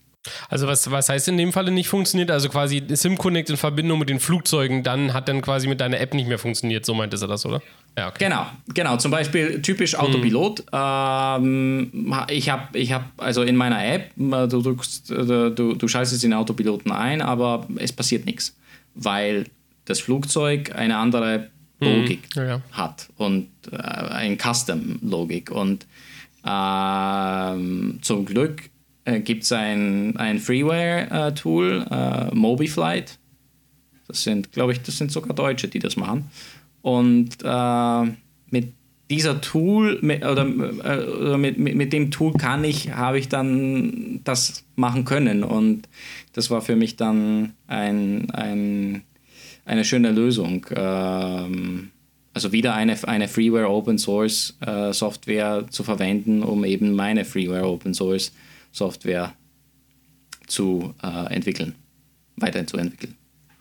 Also 0.48 0.66
was, 0.66 0.90
was 0.90 1.08
heißt 1.08 1.28
in 1.28 1.36
dem 1.36 1.52
Falle 1.52 1.70
nicht 1.70 1.88
funktioniert? 1.88 2.30
Also 2.30 2.48
quasi 2.48 2.82
SimConnect 2.88 3.50
in 3.50 3.56
Verbindung 3.56 3.98
mit 3.98 4.08
den 4.08 4.20
Flugzeugen, 4.20 4.82
dann 4.82 5.12
hat 5.12 5.28
dann 5.28 5.42
quasi 5.42 5.68
mit 5.68 5.80
deiner 5.80 6.00
App 6.00 6.14
nicht 6.14 6.28
mehr 6.28 6.38
funktioniert, 6.38 6.86
so 6.86 6.94
meinte 6.94 7.16
er 7.20 7.28
das, 7.28 7.44
oder? 7.44 7.62
Ja, 7.96 8.08
okay. 8.08 8.24
Genau, 8.24 8.46
genau. 8.72 8.96
Zum 8.96 9.10
Beispiel 9.10 9.60
typisch 9.62 9.94
Autopilot. 9.94 10.60
Mhm. 10.72 11.90
Ähm, 11.92 12.14
ich 12.28 12.48
habe, 12.48 12.78
ich 12.78 12.92
hab, 12.92 13.04
also 13.18 13.42
in 13.42 13.56
meiner 13.56 13.84
App, 13.84 14.10
du, 14.16 14.62
drückst, 14.62 15.10
du, 15.10 15.74
du 15.74 15.88
schaltest 15.88 16.22
den 16.22 16.34
Autopiloten 16.34 16.90
ein, 16.90 17.22
aber 17.22 17.66
es 17.76 17.92
passiert 17.92 18.26
nichts, 18.26 18.56
weil 18.94 19.44
das 19.84 20.00
Flugzeug 20.00 20.74
eine 20.74 20.96
andere 20.96 21.50
mhm. 21.80 21.86
Logik 21.86 22.28
mhm. 22.34 22.42
ja, 22.42 22.48
ja. 22.48 22.62
hat 22.72 23.08
und 23.16 23.48
äh, 23.70 23.76
ein 23.76 24.38
Custom-Logik. 24.38 25.50
Und 25.50 25.86
äh, 26.44 28.00
zum 28.00 28.24
Glück 28.24 28.70
äh, 29.04 29.20
gibt 29.20 29.44
es 29.44 29.52
ein, 29.52 30.16
ein 30.16 30.38
Freeware-Tool, 30.38 31.86
äh, 31.90 32.34
MobiFlight. 32.34 33.18
Das 34.08 34.22
sind, 34.22 34.52
glaube 34.52 34.72
ich, 34.72 34.82
das 34.82 34.98
sind 34.98 35.10
sogar 35.12 35.34
Deutsche, 35.34 35.68
die 35.68 35.78
das 35.78 35.96
machen. 35.96 36.30
Und 36.82 37.38
äh, 37.42 38.02
mit 38.50 38.72
dieser 39.10 39.40
Tool 39.40 39.98
mit, 40.02 40.24
oder, 40.24 40.46
äh, 40.46 41.04
oder 41.04 41.38
mit, 41.38 41.58
mit, 41.58 41.74
mit, 41.74 41.92
dem 41.92 42.10
Tool 42.10 42.32
kann 42.34 42.64
ich, 42.64 42.92
habe 42.92 43.18
ich 43.18 43.28
dann 43.28 44.20
das 44.24 44.64
machen 44.76 45.04
können. 45.04 45.44
Und 45.44 45.88
das 46.32 46.50
war 46.50 46.62
für 46.62 46.76
mich 46.76 46.96
dann 46.96 47.52
ein, 47.66 48.30
ein, 48.30 49.02
eine 49.64 49.84
schöne 49.84 50.10
Lösung. 50.10 50.66
Ähm, 50.74 51.90
also 52.32 52.52
wieder 52.52 52.74
eine, 52.74 52.96
eine 53.04 53.28
Freeware 53.28 53.68
Open 53.68 53.98
Source 53.98 54.56
äh, 54.60 54.92
Software 54.92 55.66
zu 55.70 55.84
verwenden, 55.84 56.42
um 56.42 56.64
eben 56.64 56.94
meine 56.94 57.24
Freeware 57.24 57.66
Open 57.66 57.94
Source 57.94 58.32
Software 58.74 59.34
zu 60.48 60.94
äh, 61.02 61.32
entwickeln, 61.32 61.76
weiterzuentwickeln. 62.36 63.16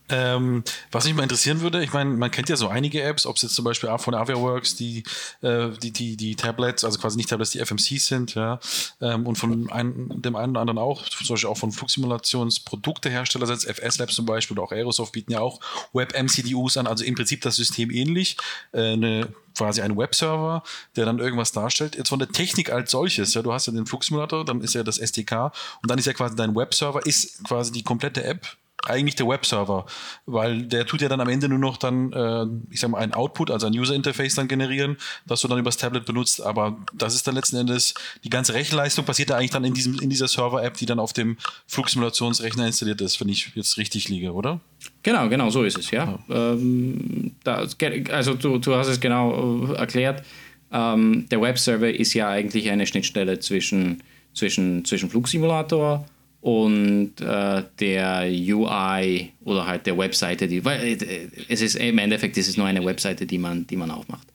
Ähm, 0.09 0.63
was 0.91 1.05
mich 1.05 1.13
mal 1.13 1.23
interessieren 1.23 1.61
würde, 1.61 1.81
ich 1.81 1.93
meine, 1.93 2.09
man 2.09 2.29
kennt 2.29 2.49
ja 2.49 2.57
so 2.57 2.67
einige 2.67 3.01
Apps, 3.01 3.25
ob 3.25 3.37
es 3.37 3.41
jetzt 3.43 3.55
zum 3.55 3.63
Beispiel 3.63 3.89
von 3.97 4.13
Aviaworks, 4.13 4.75
die, 4.75 5.03
äh, 5.41 5.69
die, 5.81 5.91
die, 5.91 6.17
die 6.17 6.35
Tablets, 6.35 6.83
also 6.83 6.99
quasi 6.99 7.15
nicht 7.15 7.29
Tablets, 7.29 7.51
die 7.51 7.59
FMCs 7.59 8.07
sind, 8.07 8.35
ja, 8.35 8.59
ähm, 8.99 9.25
und 9.25 9.37
von 9.37 9.71
ein, 9.71 10.21
dem 10.21 10.35
einen 10.35 10.51
oder 10.51 10.61
anderen 10.61 10.77
auch, 10.77 11.07
zum 11.07 11.27
Beispiel 11.27 11.49
auch 11.49 11.57
von 11.57 11.71
Flugsimulationsproduktehersteller, 11.71 13.47
selbst 13.47 13.65
FS 13.65 13.97
Labs 13.97 14.15
zum 14.15 14.25
Beispiel 14.25 14.57
oder 14.57 14.67
auch 14.67 14.71
Aerosoft 14.73 15.13
bieten 15.13 15.31
ja 15.31 15.39
auch 15.39 15.61
Web-MCDUs 15.93 16.75
an, 16.77 16.85
also 16.85 17.05
im 17.05 17.15
Prinzip 17.15 17.41
das 17.41 17.55
System 17.55 17.89
ähnlich, 17.89 18.35
äh, 18.73 18.93
eine 18.93 19.29
quasi 19.55 19.81
ein 19.81 19.97
Webserver, 19.97 20.63
der 20.95 21.05
dann 21.05 21.19
irgendwas 21.19 21.51
darstellt. 21.51 21.95
Jetzt 21.95 22.09
von 22.09 22.19
der 22.19 22.29
Technik 22.29 22.71
als 22.71 22.91
solches, 22.91 23.33
ja, 23.33 23.41
du 23.41 23.53
hast 23.53 23.67
ja 23.67 23.73
den 23.73 23.85
Flugsimulator, 23.85 24.43
dann 24.43 24.61
ist 24.61 24.73
ja 24.73 24.83
das 24.83 24.97
SDK 24.97 25.51
und 25.81 25.91
dann 25.91 25.99
ist 25.99 26.05
ja 26.05 26.13
quasi 26.13 26.35
dein 26.35 26.55
Webserver, 26.55 27.05
ist 27.05 27.43
quasi 27.43 27.71
die 27.71 27.83
komplette 27.83 28.23
App 28.23 28.57
eigentlich 28.85 29.15
der 29.15 29.27
Webserver, 29.27 29.85
weil 30.25 30.63
der 30.63 30.85
tut 30.85 31.01
ja 31.01 31.09
dann 31.09 31.21
am 31.21 31.29
Ende 31.29 31.47
nur 31.47 31.59
noch 31.59 31.77
dann, 31.77 32.11
äh, 32.11 32.45
ich 32.71 32.79
sag 32.79 32.89
mal, 32.89 32.99
ein 32.99 33.13
Output, 33.13 33.49
also 33.49 33.67
ein 33.67 33.73
User 33.73 33.95
Interface 33.95 34.35
dann 34.35 34.47
generieren, 34.47 34.97
das 35.25 35.41
du 35.41 35.47
dann 35.47 35.59
übers 35.59 35.77
Tablet 35.77 36.05
benutzt, 36.05 36.41
aber 36.41 36.77
das 36.93 37.15
ist 37.15 37.25
dann 37.27 37.35
letzten 37.35 37.57
Endes, 37.57 37.93
die 38.23 38.29
ganze 38.29 38.53
Rechenleistung 38.53 39.05
passiert 39.05 39.29
da 39.29 39.37
eigentlich 39.37 39.51
dann 39.51 39.63
in, 39.63 39.73
diesem, 39.73 39.99
in 39.99 40.09
dieser 40.09 40.27
Server-App, 40.27 40.75
die 40.75 40.85
dann 40.85 40.99
auf 40.99 41.13
dem 41.13 41.37
Flugsimulationsrechner 41.67 42.67
installiert 42.67 43.01
ist, 43.01 43.19
wenn 43.21 43.29
ich 43.29 43.51
jetzt 43.55 43.77
richtig 43.77 44.09
liege, 44.09 44.33
oder? 44.33 44.59
Genau, 45.01 45.29
genau, 45.29 45.49
so 45.49 45.63
ist 45.63 45.77
es, 45.77 45.91
ja. 45.91 46.19
ja. 46.27 46.51
Ähm, 46.53 47.35
da, 47.43 47.65
also 48.11 48.33
du, 48.33 48.57
du 48.57 48.75
hast 48.75 48.87
es 48.87 48.99
genau 48.99 49.71
äh, 49.71 49.75
erklärt. 49.75 50.23
Ähm, 50.71 51.27
der 51.29 51.39
Webserver 51.41 51.89
ist 51.89 52.13
ja 52.13 52.29
eigentlich 52.29 52.69
eine 52.69 52.85
Schnittstelle 52.87 53.39
zwischen, 53.39 54.03
zwischen, 54.33 54.83
zwischen 54.83 55.09
Flugsimulator 55.09 56.05
und 56.43 57.21
äh, 57.21 57.63
der 57.79 58.23
UI 58.25 59.31
oder 59.45 59.65
halt 59.65 59.85
der 59.85 59.97
Webseite, 59.97 60.45
die, 60.45 60.65
weil 60.65 61.01
äh, 61.01 61.29
es 61.47 61.61
ist 61.61 61.75
im 61.75 61.97
Endeffekt 61.97 62.35
ist 62.35 62.49
es 62.49 62.57
nur 62.57 62.67
eine 62.67 62.83
Webseite, 62.83 63.25
die 63.25 63.37
man, 63.37 63.65
die 63.65 63.77
man 63.77 63.89
aufmacht. 63.89 64.27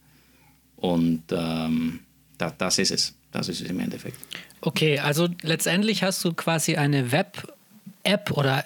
Und 0.77 1.25
ähm, 1.33 2.01
da, 2.39 2.51
das 2.57 2.79
ist 2.79 2.93
es. 2.93 3.15
Das 3.31 3.51
ist 3.51 3.61
es 3.61 3.69
im 3.69 3.79
Endeffekt. 3.79 4.17
Okay, 4.63 4.99
also 4.99 5.29
letztendlich 5.43 6.03
hast 6.03 6.25
du 6.25 6.33
quasi 6.33 6.77
eine 6.77 7.13
Web-App 7.13 8.31
oder 8.31 8.65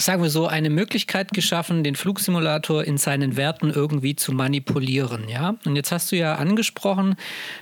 sagen 0.00 0.22
wir 0.22 0.30
so, 0.30 0.46
eine 0.46 0.70
Möglichkeit 0.70 1.32
geschaffen, 1.32 1.84
den 1.84 1.94
Flugsimulator 1.94 2.84
in 2.84 2.98
seinen 2.98 3.36
Werten 3.36 3.70
irgendwie 3.70 4.16
zu 4.16 4.32
manipulieren. 4.32 5.28
Ja? 5.28 5.56
Und 5.64 5.76
jetzt 5.76 5.92
hast 5.92 6.12
du 6.12 6.16
ja 6.16 6.34
angesprochen, 6.36 7.16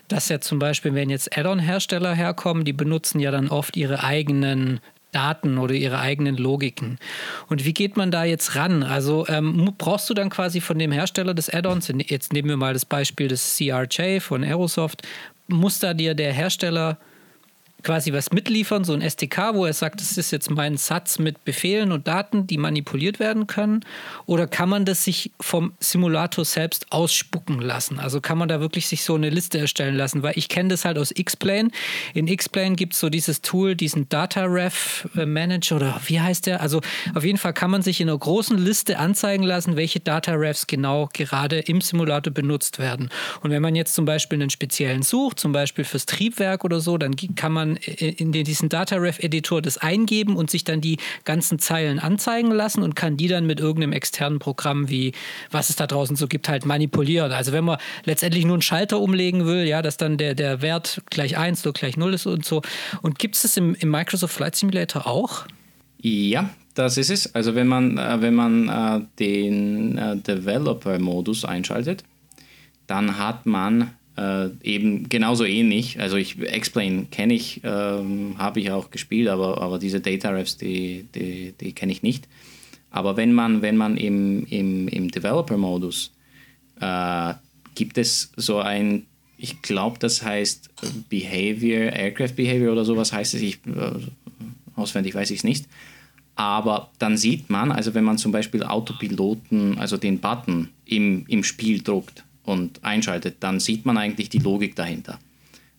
dass 0.09 0.29
ja 0.29 0.41
zum 0.41 0.59
Beispiel, 0.59 0.95
wenn 0.95 1.11
jetzt 1.11 1.37
Add-on-Hersteller 1.37 2.15
herkommen, 2.15 2.65
die 2.65 2.73
benutzen 2.73 3.21
ja 3.21 3.31
dann 3.31 3.49
oft 3.49 3.77
ihre 3.77 4.05
eigenen 4.05 4.81
Daten 5.13 5.59
oder 5.59 5.75
ihre 5.75 5.99
eigenen 5.99 6.37
Logiken. 6.37 6.99
Und 7.49 7.65
wie 7.65 7.73
geht 7.73 7.97
man 7.97 8.11
da 8.11 8.25
jetzt 8.25 8.57
ran? 8.57 8.83
Also 8.83 9.27
ähm, 9.29 9.73
brauchst 9.79 10.09
du 10.11 10.15
dann 10.15 10.29
quasi 10.29 10.61
von 10.61 10.79
dem 10.79 10.93
Hersteller 10.93 11.35
des 11.35 11.53
Add-ons, 11.53 11.91
jetzt 12.07 12.33
nehmen 12.33 12.49
wir 12.49 12.57
mal 12.57 12.75
das 12.75 12.85
Beispiel 12.85 13.29
des 13.29 13.57
CRJ 13.57 14.21
von 14.21 14.45
Aerosoft, 14.45 15.03
muss 15.47 15.79
da 15.79 15.95
dir 15.95 16.15
der 16.15 16.33
Hersteller 16.33 16.99
quasi 17.83 18.13
was 18.13 18.33
mitliefern, 18.33 18.85
so 18.85 18.93
ein 18.93 19.03
SDK, 19.03 19.55
wo 19.55 19.65
er 19.65 19.73
sagt, 19.73 20.01
das 20.01 20.19
ist 20.19 20.31
jetzt 20.31 20.51
mein 20.51 20.77
Satz 20.77 21.19
mit 21.19 21.45
Befehlen 21.45 21.93
und 21.93 22.09
Daten, 22.09 22.47
die 22.47 22.59
manipuliert 22.59 23.21
werden 23.21 23.47
können? 23.47 23.85
Oder 24.27 24.47
kann 24.47 24.69
man 24.69 24.85
das 24.85 25.05
sich 25.05 25.31
vom 25.41 25.73
Simulator 25.79 26.45
selbst 26.45 26.91
ausspucken 26.91 27.61
lassen? 27.61 28.01
Also 28.01 28.21
kann 28.21 28.37
man 28.37 28.49
da 28.49 28.61
wirklich 28.61 28.89
sich 28.89 29.05
so 29.05 29.15
eine 29.15 29.31
Liste 29.31 29.59
erstellen 29.59 29.95
lassen? 29.95 30.23
Weil 30.23 30.33
ich 30.37 30.49
kenne 30.49 30.71
das 30.71 30.85
halt 30.85 30.99
aus 30.99 31.13
X-Plane. 31.15 31.71
In 32.15 32.27
X-Plane 32.27 32.75
gibt 32.75 32.95
es 32.95 33.01
so 33.01 33.11
dieses 33.11 33.43
Tool, 33.43 33.77
diesen 33.77 34.09
Data 34.09 34.45
Ref 34.45 35.09
äh, 35.17 35.25
Manager 35.25 35.77
oder 35.77 36.01
wie 36.07 36.21
heißt 36.21 36.47
der? 36.47 36.61
Also 36.61 36.81
auf 37.15 37.25
jeden 37.25 37.39
Fall 37.39 37.53
kann 37.53 37.71
man 37.71 37.83
sich 37.83 38.01
in 38.01 38.09
einer 38.09 38.19
großen 38.19 38.59
Liste 38.59 38.99
anzeigen 38.99 39.45
lassen, 39.45 39.77
welche 39.77 40.01
Data 40.01 40.33
Refs 40.33 40.67
genau 40.67 41.09
gerade 41.13 41.61
im 41.61 41.81
Simulator 41.81 42.33
benutzt 42.33 42.79
werden. 42.79 43.11
Und 43.43 43.51
wenn 43.51 43.63
man 43.63 43.77
jetzt 43.77 43.95
zum 43.95 44.05
Beispiel 44.05 44.41
einen 44.41 44.51
speziellen 44.51 45.03
sucht, 45.03 45.39
zum 45.39 45.53
Beispiel 45.53 45.85
fürs 45.85 46.07
Triebwerk 46.07 46.65
oder 46.65 46.81
so, 46.81 46.99
dann 46.99 47.15
kann 47.37 47.53
man 47.53 47.68
in 47.77 48.33
diesen 48.33 48.69
DataRef-Editor 48.69 49.63
das 49.63 49.79
eingeben 49.79 50.37
und 50.37 50.51
sich 50.51 50.65
dann 50.65 50.81
die 50.81 50.99
ganzen 51.25 51.59
Zeilen 51.59 51.99
anzeigen 51.99 52.51
lassen 52.51 52.83
und 52.83 52.95
kann 52.97 53.17
die 53.17 53.29
dann 53.29 53.47
mit 53.47 53.61
irgendeinem 53.61 53.93
externen 53.93 54.39
Programm 54.39 54.89
wie, 54.89 55.13
was 55.51 55.71
es 55.71 55.77
da 55.77 55.87
draußen 55.87 56.17
so 56.17 56.27
gibt, 56.27 56.49
halt 56.49 56.67
manipulieren. 56.67 57.33
Also 57.33 57.53
wenn 57.53 57.65
man 57.65 57.79
letztendlich 58.05 58.45
nur 58.45 58.55
einen 58.55 58.63
Schalter 58.63 59.01
umlegen 59.01 59.47
will, 59.47 59.65
ja, 59.65 59.83
dass 59.83 59.97
dann 59.97 60.17
der, 60.19 60.35
der 60.35 60.63
Wert 60.63 61.03
gleich 61.11 61.37
1 61.39 61.67
oder 61.67 61.73
gleich 61.73 61.97
0 61.97 62.15
ist 62.15 62.27
und 62.27 62.45
so. 62.45 62.63
Und 63.03 63.19
gibt 63.19 63.37
es 63.37 63.43
das 63.43 63.57
im, 63.57 63.75
im 63.75 63.91
Microsoft 63.91 64.35
Flight 64.35 64.57
Simulator 64.57 65.07
auch? 65.07 65.47
Ja, 66.01 66.51
das 66.75 66.97
ist 66.97 67.11
es. 67.11 67.35
Also 67.35 67.55
wenn 67.55 67.67
man, 67.67 67.99
äh, 67.99 68.21
wenn 68.21 68.35
man 68.35 68.69
äh, 68.69 69.05
den 69.19 69.99
äh, 69.99 70.17
Developer-Modus 70.17 71.45
einschaltet, 71.45 72.05
dann 72.87 73.19
hat 73.19 73.47
man 73.47 73.91
äh, 74.19 74.51
eben 74.63 75.09
genauso 75.09 75.45
ähnlich. 75.45 76.01
Also 76.01 76.17
ich 76.17 76.41
Explain 76.41 77.11
kenne 77.11 77.35
ich, 77.35 77.61
ähm, 77.63 78.35
habe 78.39 78.61
ich 78.61 78.71
auch 78.71 78.91
gespielt, 78.91 79.29
aber, 79.29 79.63
aber 79.63 79.79
diese 79.79 80.01
Data 80.01 80.31
Refs, 80.31 80.57
die, 80.57 81.07
die, 81.15 81.55
die 81.61 81.73
kenne 81.73 81.93
ich 81.93 82.03
nicht. 82.03 82.29
Aber 82.91 83.17
wenn 83.17 83.33
man, 83.33 83.63
wenn 83.63 83.77
man 83.77 83.97
im, 83.97 84.45
im, 84.47 84.89
im 84.89 85.11
Developer-Modus 85.11 86.13
äh, 86.81 87.35
gibt 87.75 87.99
es 87.99 88.33
so 88.37 88.59
ein, 88.59 89.07
ich 89.37 89.63
glaube, 89.63 89.99
das 90.01 90.23
heißt 90.23 90.71
Behavior, 91.09 91.93
Aircraft 91.93 92.35
Behavior 92.35 92.73
oder 92.73 92.85
sowas 92.85 93.13
heißt 93.13 93.35
es, 93.35 93.43
ich, 93.43 93.61
äh, 93.67 93.93
auswendig 94.75 95.15
weiß 95.15 95.31
ich 95.31 95.39
es 95.39 95.45
nicht. 95.45 95.67
Aber 96.35 96.91
dann 96.99 97.17
sieht 97.17 97.51
man, 97.51 97.71
also 97.71 97.95
wenn 97.95 98.05
man 98.05 98.19
zum 98.19 98.33
Beispiel 98.33 98.63
Autopiloten, 98.63 99.79
also 99.79 99.97
den 99.97 100.19
Button 100.19 100.71
im, 100.87 101.25
im 101.29 101.45
Spiel 101.45 101.83
druckt, 101.83 102.25
und 102.49 102.83
einschaltet, 102.83 103.37
dann 103.41 103.61
sieht 103.61 103.85
man 103.85 103.99
eigentlich 103.99 104.31
die 104.31 104.39
Logik 104.39 104.75
dahinter. 104.75 105.19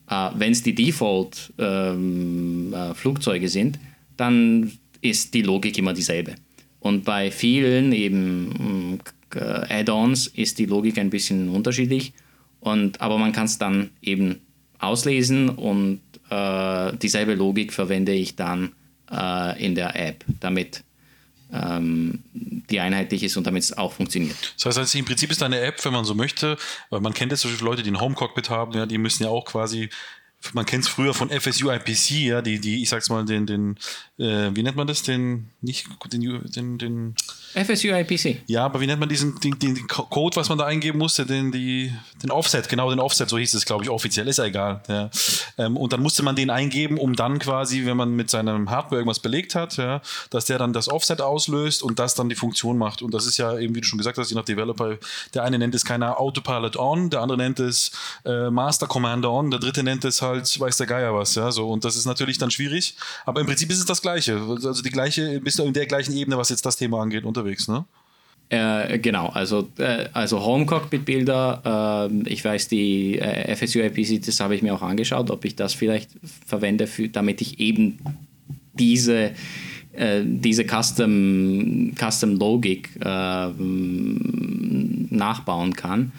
Äh, 0.09 0.29
Wenn 0.35 0.51
es 0.51 0.61
die 0.61 0.75
Default-Flugzeuge 0.75 3.37
ähm, 3.37 3.43
äh, 3.43 3.47
sind, 3.47 3.79
dann 4.15 4.71
ist 5.01 5.33
die 5.33 5.41
Logik 5.41 5.75
immer 5.77 5.93
dieselbe. 5.93 6.35
Und 6.79 7.03
bei 7.03 7.31
vielen 7.31 7.91
eben 7.91 8.99
äh, 9.33 9.79
Add-ons 9.79 10.27
ist 10.27 10.59
die 10.59 10.67
Logik 10.67 10.99
ein 10.99 11.09
bisschen 11.09 11.49
unterschiedlich. 11.49 12.13
Und, 12.59 13.01
aber 13.01 13.17
man 13.17 13.31
kann 13.31 13.45
es 13.45 13.57
dann 13.57 13.89
eben 14.01 14.35
auslesen 14.77 15.49
und 15.49 16.01
äh, 16.29 16.95
dieselbe 16.97 17.33
Logik 17.33 17.73
verwende 17.73 18.13
ich 18.13 18.35
dann 18.35 18.73
äh, 19.11 19.65
in 19.65 19.73
der 19.75 19.95
App, 19.95 20.23
damit 20.39 20.83
ähm, 21.51 22.23
die 22.33 22.79
einheitlich 22.79 23.23
ist 23.23 23.37
und 23.37 23.47
damit 23.47 23.63
es 23.63 23.77
auch 23.77 23.93
funktioniert. 23.93 24.53
Das 24.55 24.65
heißt, 24.65 24.77
also 24.77 24.97
im 24.97 25.05
Prinzip 25.05 25.31
ist 25.31 25.41
eine 25.41 25.59
App, 25.59 25.83
wenn 25.83 25.93
man 25.93 26.05
so 26.05 26.15
möchte, 26.15 26.57
weil 26.89 27.01
man 27.01 27.13
kennt 27.13 27.31
jetzt 27.31 27.41
so 27.41 27.49
viele 27.49 27.63
Leute, 27.63 27.83
die 27.83 27.91
ein 27.91 27.99
Home-Cockpit 27.99 28.49
haben, 28.49 28.73
ja, 28.73 28.85
die 28.85 28.97
müssen 28.97 29.23
ja 29.23 29.29
auch 29.29 29.45
quasi 29.45 29.89
man 30.53 30.65
kennt 30.65 30.85
es 30.85 30.89
früher 30.89 31.13
von 31.13 31.29
FSU 31.29 31.69
IPC, 31.69 32.11
ja, 32.11 32.41
die, 32.41 32.59
die, 32.59 32.81
ich 32.81 32.89
sag's 32.89 33.09
mal, 33.09 33.25
den, 33.25 33.45
den, 33.45 33.77
äh, 34.17 34.49
wie 34.53 34.63
nennt 34.63 34.77
man 34.77 34.87
das, 34.87 35.03
den, 35.03 35.49
nicht, 35.61 35.87
den, 36.11 36.21
den, 36.21 36.77
den 36.77 37.15
FSU 37.53 37.89
IPC. 37.89 38.43
Ja, 38.47 38.65
aber 38.65 38.79
wie 38.79 38.87
nennt 38.87 38.99
man 38.99 39.09
diesen, 39.09 39.39
den, 39.39 39.57
den 39.57 39.87
Code, 39.87 40.35
was 40.35 40.49
man 40.49 40.57
da 40.57 40.65
eingeben 40.65 40.99
musste, 40.99 41.25
den, 41.25 41.51
die, 41.51 41.93
den 42.21 42.31
Offset, 42.31 42.69
genau, 42.69 42.89
den 42.89 42.99
Offset, 42.99 43.29
so 43.29 43.37
hieß 43.37 43.53
es, 43.53 43.65
glaube 43.65 43.83
ich, 43.83 43.89
offiziell, 43.89 44.27
ist 44.27 44.37
ja 44.37 44.45
egal, 44.45 44.81
ja. 44.87 45.09
Ähm, 45.57 45.77
und 45.77 45.93
dann 45.93 46.01
musste 46.01 46.23
man 46.23 46.35
den 46.35 46.49
eingeben, 46.49 46.97
um 46.97 47.15
dann 47.15 47.39
quasi, 47.39 47.85
wenn 47.85 47.97
man 47.97 48.15
mit 48.15 48.29
seinem 48.29 48.69
Hardware 48.69 48.97
irgendwas 48.97 49.19
belegt 49.19 49.55
hat, 49.55 49.77
ja, 49.77 50.01
dass 50.29 50.45
der 50.45 50.57
dann 50.57 50.73
das 50.73 50.89
Offset 50.89 51.21
auslöst 51.21 51.83
und 51.83 51.99
das 51.99 52.15
dann 52.15 52.29
die 52.29 52.35
Funktion 52.35 52.77
macht. 52.77 53.01
Und 53.01 53.13
das 53.13 53.25
ist 53.25 53.37
ja 53.37 53.57
eben, 53.57 53.75
wie 53.75 53.81
du 53.81 53.87
schon 53.87 53.97
gesagt 53.97 54.17
hast, 54.17 54.29
je 54.29 54.35
nach 54.35 54.45
Developer, 54.45 54.97
der 55.33 55.43
eine 55.43 55.57
nennt 55.57 55.75
es 55.75 55.85
keiner 55.85 56.19
Autopilot 56.19 56.77
on, 56.77 57.09
der 57.09 57.21
andere 57.21 57.37
nennt 57.37 57.59
es 57.59 57.91
äh, 58.25 58.49
Master 58.49 58.87
Commander 58.87 59.31
on, 59.31 59.51
der 59.51 59.59
dritte 59.59 59.83
nennt 59.83 60.05
es 60.05 60.21
halt 60.21 60.59
weiß 60.59 60.77
der 60.77 60.87
Geier 60.87 61.13
was, 61.13 61.35
ja, 61.35 61.51
so. 61.51 61.69
Und 61.69 61.85
das 61.85 61.95
ist 61.95 62.05
natürlich 62.05 62.37
dann 62.37 62.51
schwierig. 62.51 62.95
Aber 63.25 63.41
im 63.41 63.47
Prinzip 63.47 63.69
ist 63.71 63.79
es 63.79 63.85
das 63.85 64.01
Gleiche. 64.01 64.37
Also 64.37 64.81
die 64.81 64.89
gleiche, 64.89 65.39
bist 65.39 65.59
du 65.59 65.63
in 65.63 65.73
der 65.73 65.85
gleichen 65.85 66.13
Ebene, 66.15 66.37
was 66.37 66.49
jetzt 66.49 66.65
das 66.65 66.75
Thema 66.75 67.01
angeht, 67.01 67.25
unterwegs, 67.39 67.67
ne? 67.67 67.85
Äh, 68.51 68.97
genau, 68.97 69.27
also, 69.27 69.69
äh, 69.77 70.07
also 70.13 70.43
Home 70.43 70.65
Cockpit 70.65 71.05
Bilder, 71.05 72.09
äh, 72.11 72.29
ich 72.29 72.43
weiß, 72.43 72.67
die 72.67 73.19
äh, 73.19 73.55
FSU 73.55 73.79
IPC, 73.79 74.25
das 74.25 74.39
habe 74.39 74.55
ich 74.55 74.63
mir 74.63 74.73
auch 74.73 74.81
angeschaut, 74.81 75.29
ob 75.29 75.45
ich 75.45 75.55
das 75.55 75.75
vielleicht 75.75 76.09
verwende, 76.47 76.87
für, 76.87 77.09
damit 77.09 77.41
ich 77.41 77.59
eben 77.59 77.99
diese, 78.73 79.33
äh, 79.93 80.23
diese 80.23 80.65
Custom, 80.65 81.93
Custom 81.95 82.37
Logik 82.37 82.89
ähm, 83.05 85.07
nachbauen 85.11 85.75
kann. 85.75 86.11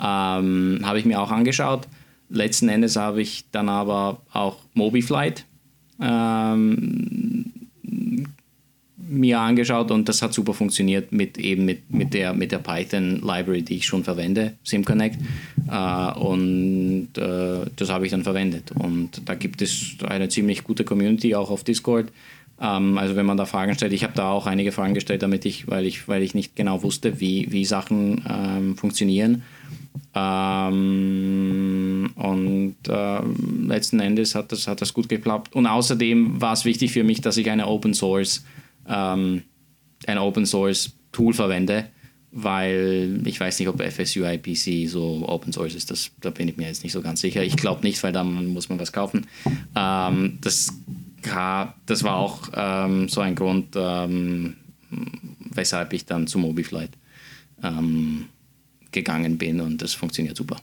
Ähm, 0.00 0.80
habe 0.84 1.00
ich 1.00 1.04
mir 1.04 1.20
auch 1.20 1.32
angeschaut. 1.32 1.88
Letzten 2.28 2.68
Endes 2.68 2.94
habe 2.94 3.20
ich 3.20 3.46
dann 3.50 3.68
aber 3.68 4.20
auch 4.32 4.58
MobiFlight 4.74 5.46
ähm, 6.00 7.52
mir 9.12 9.40
angeschaut 9.40 9.90
und 9.90 10.08
das 10.08 10.22
hat 10.22 10.32
super 10.32 10.54
funktioniert 10.54 11.12
mit 11.12 11.38
eben 11.38 11.64
mit, 11.64 11.90
mit 11.90 12.14
der, 12.14 12.32
mit 12.32 12.50
der 12.50 12.58
Python 12.58 13.16
Library, 13.16 13.62
die 13.62 13.76
ich 13.76 13.86
schon 13.86 14.04
verwende, 14.04 14.54
SimConnect. 14.64 15.18
Äh, 15.70 16.18
und 16.18 17.08
äh, 17.16 17.66
das 17.76 17.90
habe 17.90 18.06
ich 18.06 18.10
dann 18.10 18.22
verwendet. 18.22 18.72
Und 18.72 19.22
da 19.26 19.34
gibt 19.34 19.62
es 19.62 19.96
eine 20.06 20.28
ziemlich 20.28 20.64
gute 20.64 20.84
Community 20.84 21.34
auch 21.34 21.50
auf 21.50 21.62
Discord. 21.62 22.10
Ähm, 22.60 22.96
also 22.96 23.14
wenn 23.16 23.26
man 23.26 23.36
da 23.36 23.44
Fragen 23.44 23.74
stellt, 23.74 23.92
ich 23.92 24.02
habe 24.04 24.14
da 24.14 24.30
auch 24.30 24.46
einige 24.46 24.72
Fragen 24.72 24.94
gestellt, 24.94 25.22
damit 25.22 25.44
ich, 25.44 25.68
weil 25.68 25.84
ich, 25.84 26.08
weil 26.08 26.22
ich 26.22 26.34
nicht 26.34 26.56
genau 26.56 26.82
wusste, 26.82 27.20
wie, 27.20 27.48
wie 27.50 27.64
Sachen 27.64 28.24
ähm, 28.28 28.76
funktionieren. 28.76 29.42
Ähm, 30.14 32.10
und 32.16 32.76
äh, 32.88 33.20
letzten 33.66 34.00
Endes 34.00 34.34
hat 34.34 34.52
das, 34.52 34.66
hat 34.66 34.80
das 34.80 34.94
gut 34.94 35.08
geklappt. 35.08 35.54
Und 35.54 35.66
außerdem 35.66 36.40
war 36.40 36.54
es 36.54 36.64
wichtig 36.64 36.92
für 36.92 37.04
mich, 37.04 37.20
dass 37.20 37.36
ich 37.36 37.50
eine 37.50 37.66
Open 37.66 37.92
Source, 37.94 38.44
ähm, 38.88 39.42
ein 40.06 40.18
Open 40.18 40.46
Source 40.46 40.92
Tool 41.12 41.34
verwende, 41.34 41.88
weil 42.30 43.20
ich 43.26 43.38
weiß 43.38 43.58
nicht, 43.58 43.68
ob 43.68 43.82
FSU 43.82 44.24
IPC 44.24 44.88
so 44.88 45.28
Open 45.28 45.52
Source 45.52 45.74
ist. 45.74 45.90
Das, 45.90 46.10
da 46.20 46.30
bin 46.30 46.48
ich 46.48 46.56
mir 46.56 46.66
jetzt 46.66 46.82
nicht 46.82 46.92
so 46.92 47.02
ganz 47.02 47.20
sicher. 47.20 47.42
Ich 47.42 47.56
glaube 47.56 47.82
nicht, 47.82 48.02
weil 48.02 48.12
dann 48.12 48.46
muss 48.46 48.68
man 48.68 48.80
was 48.80 48.92
kaufen. 48.92 49.26
Ähm, 49.76 50.38
das, 50.40 50.72
das 51.86 52.02
war 52.02 52.16
auch 52.16 52.48
ähm, 52.54 53.08
so 53.08 53.20
ein 53.20 53.34
Grund, 53.34 53.76
ähm, 53.76 54.56
weshalb 55.50 55.92
ich 55.92 56.06
dann 56.06 56.26
zu 56.26 56.38
MobiFlight 56.38 56.90
ähm, 57.62 58.26
gegangen 58.90 59.38
bin 59.38 59.60
und 59.60 59.82
das 59.82 59.94
funktioniert 59.94 60.36
super. 60.36 60.56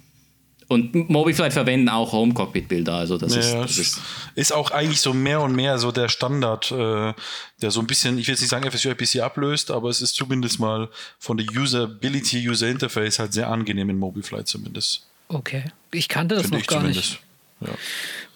Und 0.70 1.10
Mobiflight 1.10 1.52
verwenden 1.52 1.90
auch 1.90 2.12
Home-Cockpit-Bilder, 2.12 2.94
also 2.94 3.18
das, 3.18 3.34
ja, 3.34 3.40
ist, 3.40 3.54
das 3.54 3.78
ist, 3.80 4.02
ist. 4.36 4.54
auch 4.54 4.70
eigentlich 4.70 5.02
so 5.02 5.16
mehr 5.16 5.42
und 5.42 5.56
mehr 5.56 5.80
so 5.80 5.92
der 5.92 6.10
Standard, 6.10 6.72
äh, 6.72 7.14
der 7.60 7.72
so 7.72 7.80
ein 7.80 7.88
bisschen, 7.88 8.20
ich 8.20 8.28
will 8.28 8.34
jetzt 8.34 8.42
nicht 8.42 8.52
sagen 8.52 8.70
FSU 8.70 8.90
IPC 8.90 9.22
ablöst, 9.22 9.72
aber 9.72 9.90
es 9.90 10.00
ist 10.00 10.14
zumindest 10.14 10.60
mal 10.60 10.88
von 11.18 11.38
der 11.38 11.48
Usability, 11.48 12.48
User 12.48 12.68
Interface 12.68 13.18
halt 13.18 13.34
sehr 13.34 13.50
angenehm 13.50 13.90
in 13.90 13.98
Mobiflight 13.98 14.48
zumindest. 14.48 15.08
Okay, 15.28 15.64
ich 15.92 16.08
kannte 16.08 16.36
das 16.36 16.44
Finde 16.44 16.60
noch 16.60 16.68
gar 16.68 16.82
zumindest. 16.82 17.14
nicht. 17.14 17.24
Ja. 17.62 17.74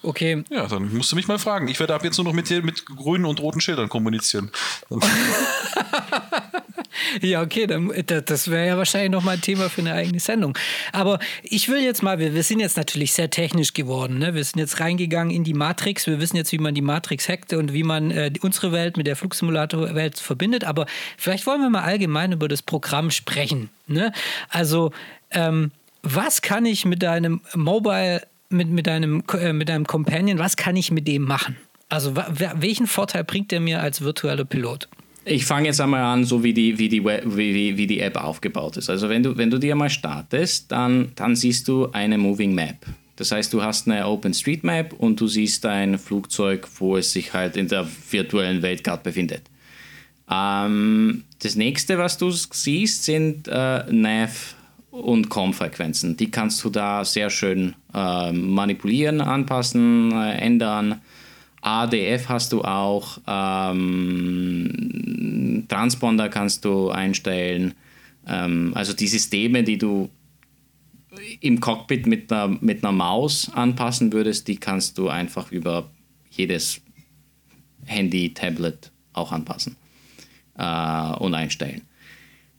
Okay. 0.04 0.44
Ja, 0.50 0.66
dann 0.66 0.92
musst 0.94 1.10
du 1.12 1.16
mich 1.16 1.26
mal 1.28 1.38
fragen. 1.38 1.66
Ich 1.68 1.80
werde 1.80 1.94
ab 1.94 2.04
jetzt 2.04 2.18
nur 2.18 2.24
noch 2.24 2.34
mit 2.34 2.50
dir 2.50 2.62
mit 2.62 2.84
grünen 2.84 3.24
und 3.24 3.40
roten 3.40 3.60
Schildern 3.60 3.88
kommunizieren. 3.88 4.50
ja, 7.22 7.40
okay, 7.40 7.66
dann, 7.66 7.90
das 8.06 8.50
wäre 8.50 8.66
ja 8.66 8.76
wahrscheinlich 8.76 9.10
noch 9.10 9.24
mal 9.24 9.32
ein 9.32 9.40
Thema 9.40 9.70
für 9.70 9.80
eine 9.80 9.94
eigene 9.94 10.20
Sendung. 10.20 10.58
Aber 10.92 11.18
ich 11.42 11.70
will 11.70 11.82
jetzt 11.82 12.02
mal, 12.02 12.18
wir, 12.18 12.34
wir 12.34 12.42
sind 12.42 12.60
jetzt 12.60 12.76
natürlich 12.76 13.14
sehr 13.14 13.30
technisch 13.30 13.72
geworden. 13.72 14.18
Ne? 14.18 14.34
Wir 14.34 14.44
sind 14.44 14.60
jetzt 14.60 14.78
reingegangen 14.78 15.34
in 15.34 15.42
die 15.42 15.54
Matrix. 15.54 16.06
Wir 16.06 16.20
wissen 16.20 16.36
jetzt, 16.36 16.52
wie 16.52 16.58
man 16.58 16.74
die 16.74 16.82
Matrix 16.82 17.28
hackte 17.28 17.58
und 17.58 17.72
wie 17.72 17.82
man 17.82 18.10
äh, 18.10 18.30
unsere 18.42 18.72
Welt 18.72 18.98
mit 18.98 19.06
der 19.06 19.16
Flugsimulator-Welt 19.16 20.18
verbindet. 20.18 20.64
Aber 20.64 20.84
vielleicht 21.16 21.46
wollen 21.46 21.62
wir 21.62 21.70
mal 21.70 21.82
allgemein 21.82 22.32
über 22.32 22.48
das 22.48 22.60
Programm 22.60 23.10
sprechen. 23.10 23.70
Ne? 23.86 24.12
Also, 24.50 24.92
ähm, 25.30 25.70
was 26.02 26.42
kann 26.42 26.66
ich 26.66 26.84
mit 26.84 27.02
deinem 27.02 27.40
Mobile 27.54 28.20
mit, 28.48 28.68
mit, 28.68 28.86
deinem, 28.86 29.22
äh, 29.32 29.52
mit 29.52 29.68
deinem 29.68 29.86
Companion, 29.86 30.38
was 30.38 30.56
kann 30.56 30.76
ich 30.76 30.90
mit 30.90 31.08
dem 31.08 31.22
machen? 31.22 31.56
Also 31.88 32.16
welchen 32.16 32.86
Vorteil 32.86 33.24
bringt 33.24 33.50
der 33.50 33.60
mir 33.60 33.80
als 33.80 34.00
virtueller 34.00 34.44
Pilot? 34.44 34.88
Ich 35.26 35.46
fange 35.46 35.68
jetzt 35.68 35.80
einmal 35.80 36.02
an, 36.02 36.24
so 36.24 36.42
wie 36.42 36.52
die, 36.52 36.78
wie, 36.78 36.88
die 36.88 37.04
wie, 37.04 37.76
wie 37.76 37.86
die 37.86 38.00
App 38.00 38.16
aufgebaut 38.16 38.76
ist. 38.76 38.90
Also 38.90 39.08
wenn 39.08 39.22
du, 39.22 39.36
wenn 39.36 39.50
du 39.50 39.58
die 39.58 39.70
einmal 39.70 39.90
startest, 39.90 40.70
dann, 40.70 41.12
dann 41.14 41.34
siehst 41.34 41.68
du 41.68 41.90
eine 41.92 42.18
Moving 42.18 42.54
Map. 42.54 42.84
Das 43.16 43.30
heißt, 43.30 43.52
du 43.52 43.62
hast 43.62 43.88
eine 43.88 44.06
OpenStreetMap 44.06 44.92
und 44.94 45.20
du 45.20 45.28
siehst 45.28 45.64
ein 45.66 45.98
Flugzeug, 45.98 46.68
wo 46.78 46.96
es 46.96 47.12
sich 47.12 47.32
halt 47.32 47.56
in 47.56 47.68
der 47.68 47.86
virtuellen 48.10 48.60
Welt 48.60 48.82
gerade 48.82 49.02
befindet. 49.02 49.42
Ähm, 50.30 51.24
das 51.40 51.54
nächste, 51.54 51.96
was 51.98 52.18
du 52.18 52.30
siehst, 52.30 53.04
sind 53.04 53.48
äh, 53.48 53.84
NAV 53.90 54.56
und 54.90 55.28
COM-Frequenzen. 55.28 56.16
Die 56.16 56.30
kannst 56.30 56.62
du 56.64 56.70
da 56.70 57.04
sehr 57.04 57.30
schön 57.30 57.74
äh, 57.94 58.32
manipulieren, 58.32 59.20
anpassen, 59.20 60.12
äh, 60.12 60.32
ändern. 60.38 61.00
ADF 61.60 62.28
hast 62.28 62.52
du 62.52 62.62
auch, 62.62 63.18
ähm, 63.26 64.84
Transponder 65.68 66.28
kannst 66.28 66.64
du 66.64 66.90
einstellen. 66.90 67.74
Ähm, 68.26 68.72
also 68.74 68.92
die 68.92 69.06
Systeme, 69.06 69.62
die 69.62 69.78
du 69.78 70.10
im 71.40 71.60
Cockpit 71.60 72.06
mit 72.06 72.30
einer, 72.32 72.48
mit 72.60 72.84
einer 72.84 72.92
Maus 72.92 73.50
anpassen 73.54 74.12
würdest, 74.12 74.48
die 74.48 74.56
kannst 74.56 74.98
du 74.98 75.08
einfach 75.08 75.52
über 75.52 75.90
jedes 76.30 76.82
Handy, 77.84 78.34
Tablet 78.34 78.90
auch 79.12 79.32
anpassen 79.32 79.76
äh, 80.58 81.12
und 81.18 81.34
einstellen. 81.34 81.82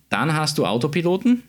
Dann 0.10 0.34
hast 0.34 0.58
du 0.58 0.66
Autopiloten. 0.66 1.44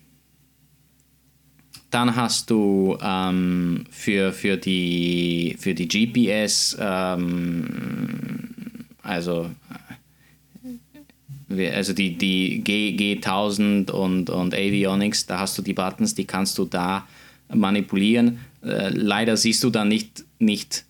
Dann 1.97 2.15
hast 2.15 2.51
du 2.51 2.99
ähm, 3.01 3.85
für, 3.89 4.35
für, 4.35 4.59
die, 4.59 5.57
für 5.59 5.73
die 5.73 5.89
GPS, 5.89 6.77
ähm, 6.79 8.45
also, 9.03 9.51
äh, 11.49 11.71
also 11.71 11.95
die, 11.95 12.19
die 12.19 12.61
G, 12.63 12.95
G1000 12.99 13.91
und, 13.93 14.29
und 14.29 14.53
Avionics, 14.53 15.25
da 15.25 15.39
hast 15.39 15.57
du 15.57 15.63
die 15.63 15.73
Buttons, 15.73 16.15
die 16.15 16.27
kannst 16.27 16.59
du 16.59 16.67
da 16.67 17.09
manipulieren. 17.49 18.41
Äh, 18.63 18.91
leider 18.91 19.39
siehst 19.39 19.65
du 19.65 19.71
dann 19.71 19.89
nicht, 19.89 20.23
nicht 20.39 20.85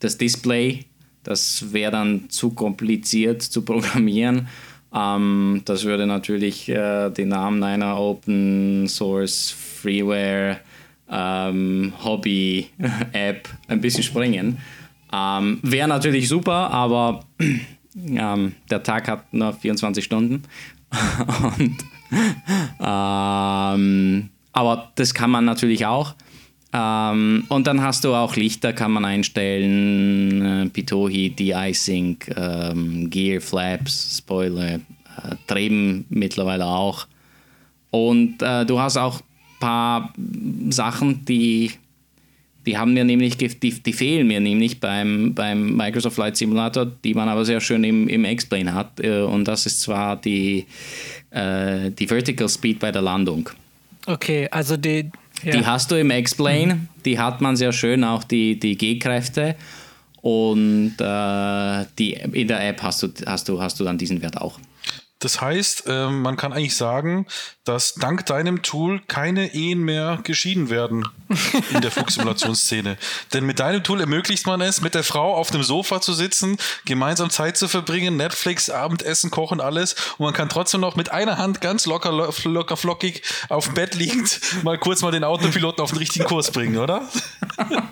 das 0.00 0.18
Display 0.18 0.84
das 1.22 1.72
wäre 1.72 1.90
dann 1.90 2.30
zu 2.30 2.50
kompliziert 2.50 3.42
zu 3.42 3.62
programmieren. 3.62 4.46
Ähm, 4.94 5.62
das 5.64 5.84
würde 5.84 6.06
natürlich 6.06 6.68
äh, 6.68 7.10
den 7.10 7.28
Namen 7.28 7.62
einer 7.62 7.98
Open 7.98 8.86
Source 8.88 9.50
Freeware 9.50 10.60
ähm, 11.10 11.92
Hobby 12.02 12.70
App 13.12 13.48
ein 13.68 13.80
bisschen 13.80 14.02
springen. 14.02 14.58
Ähm, 15.12 15.60
wäre 15.62 15.88
natürlich 15.88 16.28
super, 16.28 16.70
aber 16.70 17.24
ähm, 17.96 18.54
der 18.70 18.82
Tag 18.82 19.08
hat 19.08 19.32
nur 19.32 19.52
24 19.52 20.04
Stunden. 20.04 20.42
Und, 21.58 21.76
ähm, 22.80 24.30
aber 24.52 24.92
das 24.94 25.14
kann 25.14 25.30
man 25.30 25.44
natürlich 25.44 25.86
auch. 25.86 26.14
Ähm, 26.76 27.44
und 27.48 27.66
dann 27.66 27.80
hast 27.80 28.04
du 28.04 28.14
auch 28.14 28.36
Lichter, 28.36 28.72
kann 28.72 28.92
man 28.92 29.04
einstellen, 29.04 30.44
äh, 30.44 30.68
Pitohi, 30.68 31.30
De-Icing, 31.30 32.18
ähm, 32.36 33.08
Gear, 33.08 33.40
Flaps, 33.40 34.18
Spoiler, 34.18 34.74
äh, 34.74 34.80
Treben 35.46 36.04
mittlerweile 36.10 36.66
auch. 36.66 37.06
Und 37.90 38.42
äh, 38.42 38.66
du 38.66 38.78
hast 38.78 38.98
auch 38.98 39.20
ein 39.20 39.60
paar 39.60 40.12
Sachen, 40.68 41.24
die, 41.24 41.70
die 42.66 42.76
haben 42.76 42.92
mir 42.92 43.04
nämlich, 43.04 43.38
die, 43.38 43.48
die 43.48 43.92
fehlen 43.94 44.26
mir 44.26 44.40
nämlich 44.40 44.78
beim, 44.78 45.32
beim 45.34 45.76
Microsoft 45.76 46.16
Flight 46.16 46.36
Simulator, 46.36 46.84
die 46.84 47.14
man 47.14 47.30
aber 47.30 47.46
sehr 47.46 47.60
schön 47.62 47.84
im, 47.84 48.06
im 48.06 48.26
X-Plane 48.26 48.74
hat. 48.74 49.00
Äh, 49.00 49.22
und 49.22 49.48
das 49.48 49.64
ist 49.64 49.80
zwar 49.80 50.16
die, 50.16 50.66
äh, 51.30 51.90
die 51.90 52.06
Vertical 52.06 52.50
Speed 52.50 52.80
bei 52.80 52.92
der 52.92 53.02
Landung. 53.02 53.48
Okay, 54.06 54.46
also 54.50 54.76
die, 54.76 55.10
ja. 55.42 55.52
Die 55.52 55.66
hast 55.66 55.90
du 55.90 55.96
im 55.96 56.10
X-Plane, 56.10 56.74
mhm. 56.74 56.88
die 57.04 57.18
hat 57.18 57.40
man 57.40 57.56
sehr 57.56 57.72
schön, 57.72 58.04
auch 58.04 58.24
die, 58.24 58.58
die 58.58 58.76
G-Kräfte. 58.76 59.56
Und 60.22 60.96
äh, 60.98 61.84
die, 61.98 62.14
in 62.14 62.48
der 62.48 62.66
App 62.68 62.82
hast 62.82 63.02
du, 63.02 63.08
hast, 63.26 63.48
du, 63.48 63.60
hast 63.62 63.78
du 63.78 63.84
dann 63.84 63.96
diesen 63.96 64.22
Wert 64.22 64.40
auch. 64.40 64.58
Das 65.20 65.40
heißt, 65.40 65.84
äh, 65.86 66.10
man 66.10 66.36
kann 66.36 66.52
eigentlich 66.52 66.74
sagen, 66.74 67.26
dass 67.66 67.94
dank 67.94 68.24
deinem 68.26 68.62
Tool 68.62 69.00
keine 69.08 69.52
Ehen 69.52 69.80
mehr 69.80 70.20
geschieden 70.22 70.70
werden 70.70 71.04
in 71.74 71.80
der 71.80 71.90
Flugsimulationsszene. 71.90 72.96
Denn 73.32 73.44
mit 73.44 73.58
deinem 73.58 73.82
Tool 73.82 74.00
ermöglicht 74.00 74.46
man 74.46 74.60
es, 74.60 74.80
mit 74.80 74.94
der 74.94 75.02
Frau 75.02 75.34
auf 75.34 75.50
dem 75.50 75.64
Sofa 75.64 76.00
zu 76.00 76.14
sitzen, 76.14 76.58
gemeinsam 76.84 77.28
Zeit 77.28 77.56
zu 77.56 77.66
verbringen, 77.66 78.16
Netflix, 78.16 78.70
Abendessen, 78.70 79.32
Kochen, 79.32 79.60
alles. 79.60 79.94
Und 80.16 80.26
man 80.26 80.32
kann 80.32 80.48
trotzdem 80.48 80.80
noch 80.80 80.94
mit 80.94 81.10
einer 81.10 81.38
Hand 81.38 81.60
ganz 81.60 81.86
locker, 81.86 82.32
locker 82.44 82.76
flockig 82.76 83.22
auf 83.48 83.66
dem 83.66 83.74
Bett 83.74 83.96
liegend 83.96 84.40
mal 84.62 84.78
kurz 84.78 85.02
mal 85.02 85.10
den 85.10 85.24
Autopiloten 85.24 85.82
auf 85.82 85.90
den 85.90 85.98
richtigen 85.98 86.24
Kurs 86.24 86.50
bringen, 86.50 86.78
oder? 86.78 87.02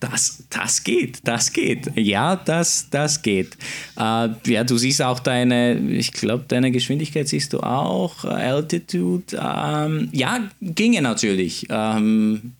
Das, 0.00 0.44
das 0.50 0.84
geht, 0.84 1.18
das 1.24 1.52
geht. 1.52 1.90
Ja, 1.96 2.36
das, 2.36 2.88
das 2.90 3.22
geht. 3.22 3.56
Äh, 3.98 4.28
ja, 4.46 4.64
du 4.64 4.78
siehst 4.78 5.02
auch 5.02 5.20
deine, 5.20 5.74
ich 5.74 6.12
glaube, 6.12 6.44
deine 6.48 6.70
Geschwindigkeit 6.70 7.28
siehst 7.28 7.52
du 7.52 7.60
auch, 7.60 8.24
Altitude. 8.24 9.03
Ähm, 9.32 10.08
ja, 10.12 10.40
ginge 10.60 11.02
natürlich. 11.02 11.66
Ähm, 11.70 12.52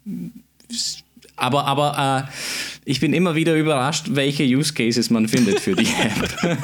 aber 1.37 1.67
aber 1.67 2.27
äh, 2.29 2.31
ich 2.85 3.01
bin 3.01 3.13
immer 3.13 3.35
wieder 3.35 3.57
überrascht, 3.57 4.07
welche 4.11 4.45
Use 4.45 4.73
Cases 4.73 5.11
man 5.11 5.27
findet 5.27 5.61
für 5.61 5.75
die 5.75 5.87
App. 6.01 6.61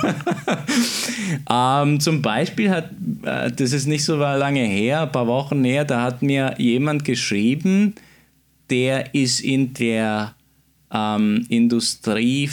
ähm, 1.50 1.98
zum 1.98 2.22
Beispiel 2.22 2.70
hat, 2.70 2.90
äh, 3.22 3.50
das 3.50 3.72
ist 3.72 3.86
nicht 3.86 4.04
so 4.04 4.16
lange 4.16 4.64
her, 4.64 5.02
ein 5.02 5.12
paar 5.12 5.26
Wochen 5.26 5.64
her, 5.64 5.84
da 5.84 6.02
hat 6.02 6.22
mir 6.22 6.54
jemand 6.58 7.04
geschrieben, 7.04 7.94
der 8.68 9.14
ist 9.14 9.40
in 9.40 9.74
der 9.74 10.34
ähm, 10.92 11.46
Industrie 11.48 12.48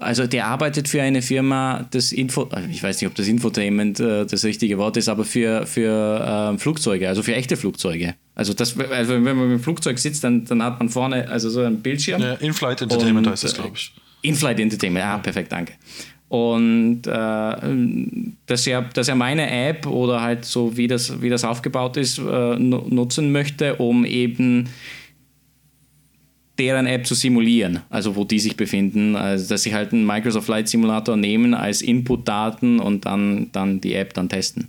also 0.00 0.26
der 0.26 0.46
arbeitet 0.46 0.88
für 0.88 1.02
eine 1.02 1.22
Firma, 1.22 1.86
das 1.90 2.12
Info, 2.12 2.48
äh, 2.52 2.66
ich 2.70 2.82
weiß 2.82 3.00
nicht, 3.00 3.08
ob 3.08 3.14
das 3.14 3.28
Infotainment 3.28 4.00
äh, 4.00 4.26
das 4.26 4.44
richtige 4.44 4.78
Wort 4.78 4.96
ist, 4.96 5.08
aber 5.08 5.24
für, 5.24 5.66
für 5.66 6.54
äh, 6.54 6.58
Flugzeuge, 6.58 7.08
also 7.08 7.22
für 7.22 7.34
echte 7.34 7.56
Flugzeuge. 7.56 8.14
Also, 8.34 8.54
das, 8.54 8.78
also 8.78 9.12
wenn 9.12 9.36
man 9.36 9.52
im 9.52 9.60
Flugzeug 9.60 9.98
sitzt, 9.98 10.24
dann, 10.24 10.44
dann 10.46 10.62
hat 10.62 10.78
man 10.78 10.88
vorne 10.88 11.28
also 11.28 11.50
so 11.50 11.60
einen 11.60 11.80
Bildschirm. 11.80 12.22
Ja, 12.22 12.34
In-Flight 12.34 12.82
Entertainment 12.82 13.26
und, 13.26 13.32
heißt 13.32 13.44
das, 13.44 13.54
glaube 13.54 13.72
ich. 13.74 13.92
In-Flight 14.22 14.60
Entertainment, 14.60 15.04
ah, 15.04 15.18
perfekt, 15.18 15.52
danke. 15.52 15.74
Und 16.28 17.06
äh, 17.06 17.56
dass, 18.46 18.66
er, 18.66 18.82
dass 18.82 19.08
er 19.08 19.16
meine 19.16 19.50
App 19.50 19.86
oder 19.86 20.22
halt 20.22 20.44
so, 20.44 20.76
wie 20.76 20.86
das, 20.86 21.20
wie 21.20 21.28
das 21.28 21.44
aufgebaut 21.44 21.96
ist, 21.96 22.18
äh, 22.18 22.56
nutzen 22.56 23.32
möchte, 23.32 23.74
um 23.76 24.04
eben 24.04 24.68
deren 26.60 26.86
App 26.86 27.06
zu 27.06 27.14
simulieren, 27.14 27.80
also 27.88 28.16
wo 28.16 28.24
die 28.24 28.38
sich 28.38 28.54
befinden, 28.54 29.16
also 29.16 29.48
dass 29.48 29.62
sie 29.62 29.74
halt 29.74 29.94
einen 29.94 30.04
Microsoft 30.06 30.44
Flight 30.44 30.68
Simulator 30.68 31.16
nehmen 31.16 31.54
als 31.54 31.80
Inputdaten 31.80 32.80
und 32.80 33.06
dann, 33.06 33.50
dann 33.52 33.80
die 33.80 33.94
App 33.94 34.12
dann 34.12 34.28
testen. 34.28 34.68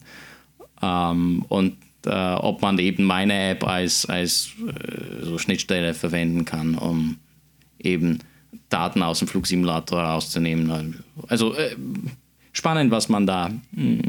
Ähm, 0.81 1.43
und 1.49 1.75
äh, 2.05 2.33
ob 2.35 2.61
man 2.61 2.79
eben 2.79 3.03
meine 3.03 3.49
App 3.49 3.67
als, 3.67 4.05
als 4.05 4.51
äh, 4.65 5.25
so 5.25 5.37
Schnittstelle 5.37 5.93
verwenden 5.93 6.45
kann, 6.45 6.75
um 6.75 7.17
eben 7.77 8.19
Daten 8.69 9.03
aus 9.03 9.19
dem 9.19 9.27
Flugsimulator 9.27 10.01
rauszunehmen. 10.01 11.03
Also 11.27 11.53
äh, 11.55 11.75
spannend, 12.53 12.89
was 12.91 13.09
man 13.09 13.27
da, 13.27 13.49
mm, 13.73 13.99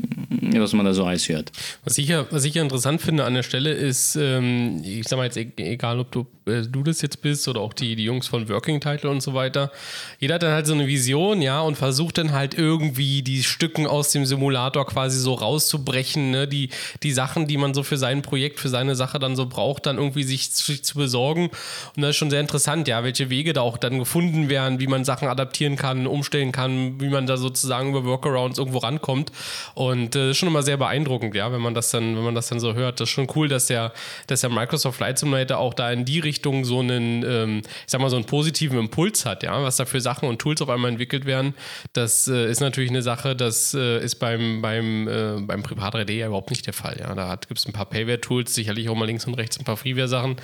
was 0.43 0.73
man 0.73 0.85
da 0.85 0.93
so 0.93 1.05
alles 1.05 1.29
hört. 1.29 1.53
Was 1.85 1.99
ich 1.99 2.09
ja, 2.09 2.27
was 2.31 2.45
ich 2.45 2.55
ja 2.55 2.63
interessant 2.63 3.01
finde 3.01 3.25
an 3.25 3.35
der 3.35 3.43
Stelle 3.43 3.73
ist, 3.73 4.17
ähm, 4.17 4.83
ich 4.85 5.07
sag 5.09 5.17
mal 5.17 5.25
jetzt, 5.25 5.37
e-, 5.37 5.53
egal 5.57 6.01
ob 6.01 6.11
du, 6.11 6.27
äh, 6.47 6.63
du 6.63 6.83
das 6.83 7.01
jetzt 7.03 7.23
bist 7.23 7.49
oder 7.49 7.61
auch 7.61 7.73
die, 7.73 7.97
die 7.97 8.05
Jungs 8.05 8.27
von 8.27 8.49
Working 8.49 8.81
Title 8.81 9.11
und 9.11 9.23
so 9.23 9.35
weiter, 9.35 9.71
jeder 10.19 10.35
hat 10.35 10.43
dann 10.43 10.53
halt 10.53 10.67
so 10.67 10.75
eine 10.75 10.87
Vision, 10.87 11.43
ja, 11.43 11.61
und 11.61 11.77
versucht 11.77 12.19
dann 12.19 12.33
halt 12.33 12.55
irgendwie 12.55 13.23
die 13.23 13.43
Stücken 13.43 13.87
aus 13.87 14.11
dem 14.11 14.27
Simulator 14.27 14.87
quasi 14.87 15.19
so 15.19 15.35
rauszubrechen, 15.35 16.31
ne? 16.31 16.49
die, 16.49 16.71
die 17.03 17.13
Sachen, 17.13 17.47
die 17.47 17.57
man 17.57 17.75
so 17.75 17.83
für 17.83 17.97
sein 17.97 18.23
Projekt, 18.23 18.61
für 18.61 18.69
seine 18.69 18.97
Sache 18.97 19.19
dann 19.19 19.37
so 19.37 19.47
braucht, 19.47 19.87
dann 19.87 19.99
irgendwie 19.99 20.25
sich 20.25 20.53
zu, 20.53 20.81
zu 20.81 20.99
besorgen. 20.99 21.51
Und 21.97 22.03
das 22.03 22.11
ist 22.11 22.17
schon 22.17 22.31
sehr 22.31 22.41
interessant, 22.41 22.89
ja, 22.89 23.05
welche 23.05 23.31
Wege 23.31 23.53
da 23.53 23.61
auch 23.61 23.79
dann 23.79 23.99
gefunden 23.99 24.49
werden, 24.49 24.81
wie 24.81 24.87
man 24.87 25.05
Sachen 25.05 25.29
adaptieren 25.29 25.77
kann, 25.77 26.07
umstellen 26.07 26.53
kann, 26.53 27.01
wie 27.01 27.09
man 27.09 27.27
da 27.27 27.37
sozusagen 27.37 27.91
über 27.91 28.05
Workarounds 28.05 28.33
Workarounds 28.33 28.59
irgendwo 28.59 28.79
rankommt. 28.79 29.33
Und 29.75 30.17
äh, 30.17 30.32
schon 30.39 30.49
immer 30.49 30.63
sehr 30.63 30.77
beeindruckend, 30.77 31.35
ja, 31.35 31.53
wenn 31.53 31.61
man 31.61 31.75
das 31.75 31.91
dann, 31.91 32.17
wenn 32.17 32.25
man 32.25 32.35
das 32.35 32.49
dann 32.49 32.61
so 32.61 32.75
hört. 32.75 33.01
Das 33.01 33.09
ist 33.09 33.15
schon 33.15 33.29
cool, 33.35 33.49
dass 33.49 33.67
der, 33.67 33.93
dass 34.27 34.41
der 34.41 34.51
Microsoft 34.51 34.97
Flight 34.97 35.19
Simulator 35.19 35.59
auch 35.59 35.75
da 35.75 35.91
in 35.91 36.05
die 36.05 36.21
Richtung 36.21 36.65
so 36.65 36.81
einen, 36.81 37.25
ähm, 37.25 37.59
ich 37.65 37.91
sag 37.91 38.01
mal, 38.01 38.11
so 38.11 38.17
einen 38.17 38.25
positiven 38.25 38.79
Impuls 38.79 39.25
hat, 39.25 39.43
ja, 39.43 39.63
was 39.63 39.77
da 39.77 39.85
für 39.85 40.01
Sachen 40.01 40.29
und 40.29 40.39
Tools 40.39 40.63
auf 40.63 40.69
einmal 40.69 40.91
entwickelt 40.91 41.25
werden. 41.25 41.55
Das 41.93 42.29
äh, 42.29 42.51
ist 42.51 42.61
natürlich 42.61 42.91
eine 42.91 43.03
Sache, 43.03 43.37
das 43.37 43.75
äh, 43.75 44.03
ist 44.03 44.17
beim, 44.17 44.63
beim, 44.63 45.09
äh, 45.09 45.41
beim 45.41 45.63
Privat 45.63 45.95
3D 45.95 46.13
ja 46.13 46.27
überhaupt 46.27 46.51
nicht 46.51 46.67
der 46.67 46.75
Fall. 46.75 46.97
Ja. 47.01 47.15
Da 47.15 47.37
gibt 47.37 47.59
es 47.59 47.67
ein 47.67 47.73
paar 47.73 47.87
Payware-Tools, 47.87 48.55
sicherlich 48.55 48.89
auch 48.89 48.95
mal 48.95 49.07
links 49.07 49.27
und 49.27 49.35
rechts 49.35 49.59
ein 49.59 49.65
paar 49.65 49.77
Freeware-Sachen. 49.77 50.37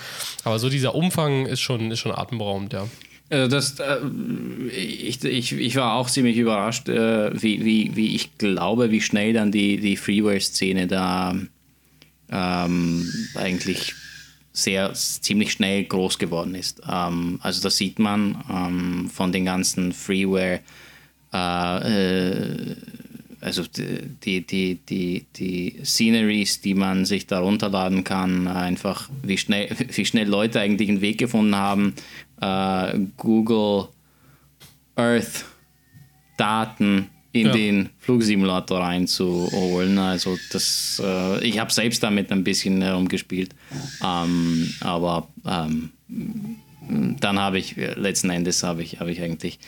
Aber 0.44 0.58
so 0.58 0.68
dieser 0.68 0.94
Umfang 0.94 1.46
ist 1.46 1.60
schon, 1.60 1.90
ist 1.90 2.00
schon 2.00 2.12
atemberaubend, 2.12 2.72
ja. 2.72 2.86
Also 3.30 3.48
das, 3.48 3.78
äh, 3.78 3.98
ich, 4.70 5.22
ich, 5.24 5.52
ich 5.52 5.76
war 5.76 5.94
auch 5.94 6.08
ziemlich 6.08 6.36
überrascht, 6.38 6.88
äh, 6.88 7.30
wie, 7.40 7.64
wie, 7.64 7.94
wie 7.94 8.14
ich 8.14 8.38
glaube, 8.38 8.90
wie 8.90 9.02
schnell 9.02 9.32
dann 9.32 9.52
die, 9.52 9.78
die 9.78 9.96
Freeware-Szene 9.96 10.86
da 10.86 11.36
ähm, 12.30 13.12
eigentlich 13.34 13.94
sehr 14.52 14.92
ziemlich 14.94 15.52
schnell 15.52 15.84
groß 15.84 16.18
geworden 16.18 16.54
ist. 16.54 16.80
Ähm, 16.90 17.38
also 17.42 17.62
das 17.62 17.76
sieht 17.76 17.98
man 17.98 18.44
ähm, 18.50 19.10
von 19.10 19.30
den 19.32 19.44
ganzen 19.44 19.92
Freeware, 19.92 20.60
äh, 21.32 22.16
äh, 22.16 22.76
also 23.40 23.62
die, 24.24 24.44
die, 24.44 24.74
die, 24.74 25.26
die 25.36 25.76
Sceneries, 25.84 26.60
die 26.60 26.74
man 26.74 27.04
sich 27.04 27.26
da 27.26 27.38
runterladen 27.38 28.02
kann, 28.02 28.48
einfach 28.48 29.08
wie 29.22 29.38
schnell, 29.38 29.68
wie 29.92 30.04
schnell 30.04 30.28
Leute 30.28 30.60
eigentlich 30.60 30.88
einen 30.88 31.02
Weg 31.02 31.18
gefunden 31.18 31.54
haben, 31.54 31.94
äh, 32.40 32.98
Google 33.16 33.88
Earth 34.96 35.44
Daten 36.36 37.10
in 37.32 37.46
ja. 37.46 37.52
den 37.52 37.90
Flugsimulator 37.98 38.80
reinzuholen. 38.80 39.98
Also 39.98 40.38
das, 40.52 41.00
äh, 41.04 41.44
ich 41.44 41.58
habe 41.58 41.72
selbst 41.72 42.02
damit 42.02 42.32
ein 42.32 42.44
bisschen 42.44 42.80
herumgespielt, 42.80 43.54
ähm, 44.04 44.72
aber 44.80 45.28
ähm, 45.46 45.90
dann 47.20 47.38
habe 47.38 47.58
ich 47.58 47.76
letzten 47.76 48.30
Endes 48.30 48.62
habe 48.62 48.82
ich, 48.82 49.00
hab 49.00 49.08
ich 49.08 49.20
eigentlich 49.20 49.58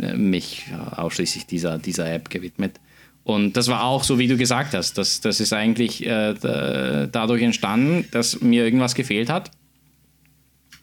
äh, 0.00 0.14
mich 0.14 0.64
ausschließlich 0.96 1.46
dieser, 1.46 1.78
dieser 1.78 2.12
App 2.12 2.28
gewidmet. 2.28 2.80
Und 3.22 3.56
das 3.56 3.66
war 3.66 3.82
auch 3.82 4.04
so, 4.04 4.20
wie 4.20 4.28
du 4.28 4.36
gesagt 4.36 4.72
hast. 4.72 4.98
Das, 4.98 5.20
das 5.20 5.40
ist 5.40 5.52
eigentlich 5.52 6.06
äh, 6.06 6.34
dadurch 7.10 7.42
entstanden, 7.42 8.06
dass 8.12 8.40
mir 8.40 8.64
irgendwas 8.64 8.94
gefehlt 8.94 9.28
hat. 9.28 9.50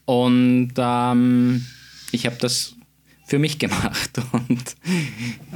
Und 0.06 0.74
ähm, 0.78 1.66
ich 2.12 2.26
habe 2.26 2.36
das 2.38 2.76
für 3.26 3.40
mich 3.40 3.60
gemacht 3.60 4.12
und 4.32 4.76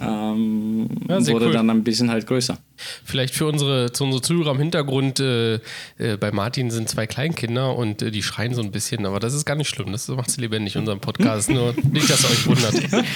ähm, 0.02 0.90
ja, 1.08 1.28
wurde 1.28 1.48
cool. 1.48 1.54
dann 1.54 1.70
ein 1.70 1.84
bisschen 1.84 2.10
halt 2.10 2.28
größer. 2.28 2.58
Vielleicht 3.04 3.34
für 3.34 3.48
unsere, 3.48 3.92
zu 3.92 4.04
unsere 4.04 4.22
Zuhörer 4.22 4.52
im 4.52 4.60
Hintergrund, 4.60 5.20
äh, 5.20 5.56
äh, 5.98 6.18
bei 6.20 6.32
Martin 6.32 6.70
sind 6.72 6.90
zwei 6.90 7.08
Kleinkinder 7.08 7.76
und 7.76 8.02
äh, 8.02 8.12
die 8.12 8.24
schreien 8.24 8.54
so 8.54 8.62
ein 8.62 8.72
bisschen, 8.72 9.06
aber 9.06 9.20
das 9.20 9.34
ist 9.34 9.46
gar 9.46 9.56
nicht 9.56 9.70
schlimm, 9.70 9.92
das 9.92 10.08
macht 10.08 10.30
es 10.30 10.38
lebendig, 10.38 10.78
unseren 10.78 11.00
Podcast, 11.00 11.50
nur 11.50 11.74
nicht, 11.92 12.10
dass 12.10 12.24
ihr 12.24 12.30
euch 12.30 12.48
wundert. 12.48 12.76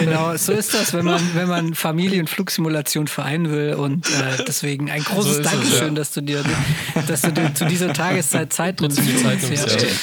Genau, 0.00 0.36
so 0.36 0.52
ist 0.52 0.74
das, 0.74 0.92
wenn 0.92 1.04
man, 1.04 1.20
wenn 1.34 1.48
man 1.48 1.74
Familie- 1.74 2.20
und 2.20 2.28
Flugsimulation 2.28 3.06
vereinen 3.06 3.50
will 3.50 3.74
und 3.74 4.08
äh, 4.08 4.44
deswegen 4.46 4.90
ein 4.90 5.02
großes 5.02 5.36
so 5.36 5.42
Dankeschön, 5.42 5.72
es, 5.72 5.80
ja. 5.80 5.90
dass 5.90 6.12
du 6.12 6.20
dir, 6.20 6.44
dass 7.06 7.22
du 7.22 7.32
dir 7.32 7.54
zu 7.54 7.64
dieser 7.66 7.92
Tageszeit 7.92 8.52
Zeit 8.52 8.52
Zeit 8.52 8.80
nimmst 8.80 8.98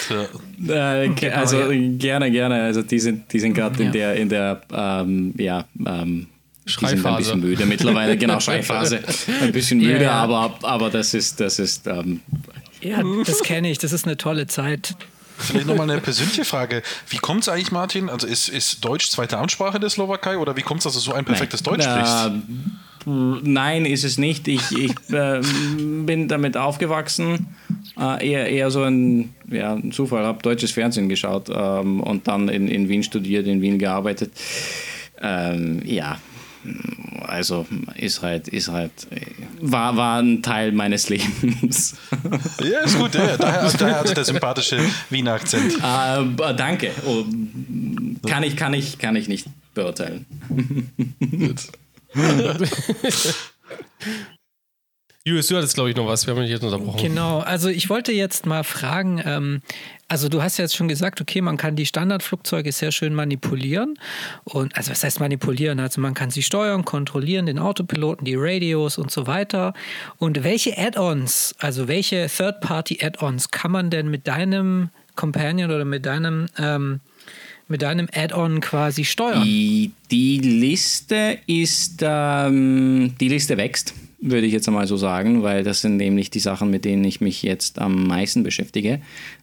ja. 0.09 0.27
Äh, 0.67 1.09
genau, 1.09 1.35
also 1.35 1.57
gerne, 1.69 2.31
gerne, 2.31 2.63
also 2.63 2.81
die 2.81 2.99
sind, 2.99 3.31
die 3.31 3.39
sind 3.39 3.53
gerade 3.53 3.83
in 3.83 3.91
der, 3.91 4.15
in 4.15 4.29
der 4.29 4.61
ähm, 4.71 5.33
ja, 5.37 5.65
ähm, 5.85 6.27
Schreiphase. 6.65 6.95
Die 6.95 7.01
sind 7.01 7.07
ein 7.07 7.17
bisschen 7.17 7.39
müde 7.41 7.65
mittlerweile, 7.65 8.17
genau, 8.17 8.39
Schreiphase. 8.39 9.01
Ein 9.41 9.51
bisschen 9.51 9.79
müde, 9.79 9.95
ja, 9.95 10.01
ja. 10.01 10.11
Aber, 10.13 10.57
aber 10.63 10.89
das 10.89 11.13
ist, 11.13 11.39
das 11.39 11.59
ist. 11.59 11.87
Ähm, 11.87 12.21
ja, 12.81 13.01
das 13.25 13.41
kenne 13.43 13.69
ich, 13.69 13.77
das 13.77 13.93
ist 13.93 14.05
eine 14.05 14.17
tolle 14.17 14.47
Zeit. 14.47 14.95
Vielleicht 15.37 15.67
nochmal 15.67 15.89
eine 15.89 15.99
persönliche 15.99 16.45
Frage. 16.45 16.81
Wie 17.09 17.17
kommt 17.17 17.41
es 17.41 17.49
eigentlich, 17.49 17.71
Martin? 17.71 18.09
Also 18.09 18.25
ist, 18.25 18.47
ist 18.47 18.83
Deutsch 18.85 19.09
zweite 19.09 19.37
Amtssprache 19.37 19.79
der 19.79 19.89
Slowakei 19.89 20.37
oder 20.37 20.55
wie 20.55 20.61
kommt 20.61 20.79
es, 20.79 20.85
dass 20.85 20.93
du 20.93 20.99
so 20.99 21.13
ein 21.13 21.25
perfektes 21.25 21.63
Nein. 21.63 21.79
Deutsch 21.79 21.83
sprichst? 21.83 22.31
Nein, 23.05 23.85
ist 23.85 24.03
es 24.03 24.17
nicht. 24.17 24.47
Ich, 24.47 24.71
ich 24.71 24.91
äh, 25.13 25.41
bin 26.05 26.27
damit 26.27 26.57
aufgewachsen. 26.57 27.47
Äh, 27.99 28.29
eher, 28.29 28.49
eher 28.49 28.71
so 28.71 28.83
ein, 28.83 29.33
ja, 29.49 29.73
ein 29.73 29.91
Zufall. 29.91 30.25
habe 30.25 30.41
deutsches 30.41 30.71
Fernsehen 30.71 31.07
geschaut 31.07 31.49
ähm, 31.53 32.01
und 32.01 32.27
dann 32.27 32.49
in, 32.49 32.67
in 32.67 32.89
Wien 32.89 33.03
studiert, 33.03 33.45
in 33.45 33.61
Wien 33.61 33.77
gearbeitet. 33.77 34.31
Ähm, 35.21 35.81
ja, 35.85 36.17
also 37.21 37.67
ist 37.95 38.21
halt, 38.23 38.47
ist 38.47 38.69
halt, 38.69 38.91
war, 39.61 39.95
war 39.95 40.21
ein 40.21 40.41
Teil 40.41 40.71
meines 40.71 41.09
Lebens. 41.09 41.95
Ja, 42.59 42.79
ist 42.79 42.97
gut, 42.97 43.13
ja. 43.13 43.37
daher, 43.37 43.71
daher 43.71 43.99
also 43.99 44.13
der 44.13 44.25
sympathische 44.25 44.79
Wiener 45.11 45.33
Akzent. 45.33 45.75
Äh, 45.75 46.53
danke. 46.55 46.91
Oh, 47.05 47.23
kann, 48.27 48.43
ich, 48.43 48.55
kann, 48.55 48.73
ich, 48.73 48.97
kann 48.97 49.15
ich 49.15 49.27
nicht 49.27 49.47
beurteilen. 49.75 50.25
Gut. 51.19 51.67
Julius, 55.27 55.47
du 55.47 55.57
hattest, 55.57 55.73
glaube 55.73 55.89
ich, 55.89 55.95
noch 55.95 56.05
was. 56.05 56.27
Wir 56.27 56.35
haben 56.35 56.41
dich 56.43 56.51
jetzt 56.51 56.63
unterbrochen. 56.63 57.01
Genau, 57.01 57.39
also 57.39 57.67
ich 57.67 57.89
wollte 57.89 58.11
jetzt 58.11 58.45
mal 58.45 58.63
fragen, 58.63 59.19
ähm, 59.25 59.63
also 60.07 60.29
du 60.29 60.43
hast 60.43 60.57
ja 60.57 60.65
jetzt 60.65 60.75
schon 60.75 60.87
gesagt, 60.87 61.19
okay, 61.19 61.41
man 61.41 61.57
kann 61.57 61.75
die 61.75 61.87
Standardflugzeuge 61.87 62.71
sehr 62.71 62.91
schön 62.91 63.15
manipulieren. 63.15 63.97
Und 64.43 64.77
also 64.77 64.91
was 64.91 65.03
heißt 65.03 65.19
manipulieren? 65.19 65.79
Also 65.79 65.99
man 65.99 66.13
kann 66.13 66.29
sie 66.29 66.43
steuern, 66.43 66.85
kontrollieren, 66.85 67.47
den 67.47 67.57
Autopiloten, 67.57 68.23
die 68.23 68.35
Radios 68.37 68.99
und 68.99 69.09
so 69.09 69.25
weiter. 69.25 69.73
Und 70.19 70.43
welche 70.43 70.77
Add-ons, 70.77 71.55
also 71.57 71.87
welche 71.87 72.27
Third-Party-Add-ons 72.27 73.49
kann 73.49 73.71
man 73.71 73.89
denn 73.89 74.09
mit 74.09 74.27
deinem 74.27 74.89
Companion 75.15 75.71
oder 75.71 75.85
mit 75.85 76.05
deinem 76.05 76.45
ähm, 76.59 76.99
mit 77.67 77.81
deinem 77.81 78.07
Add-on 78.13 78.61
quasi 78.61 79.05
steuern? 79.05 79.43
Die, 79.43 79.91
die 80.11 80.39
Liste 80.39 81.39
ist, 81.47 82.01
ähm, 82.01 83.13
die 83.19 83.29
Liste 83.29 83.57
wächst 83.57 83.93
würde 84.29 84.47
ich 84.47 84.53
jetzt 84.53 84.67
einmal 84.67 84.87
so 84.87 84.97
sagen, 84.97 85.43
weil 85.43 85.63
das 85.63 85.81
sind 85.81 85.97
nämlich 85.97 86.29
die 86.31 86.39
Sachen, 86.39 86.69
mit 86.69 86.85
denen 86.85 87.03
ich 87.03 87.21
mich 87.21 87.43
jetzt 87.43 87.79
am 87.79 88.07
meisten 88.07 88.43
beschäftige. 88.43 89.01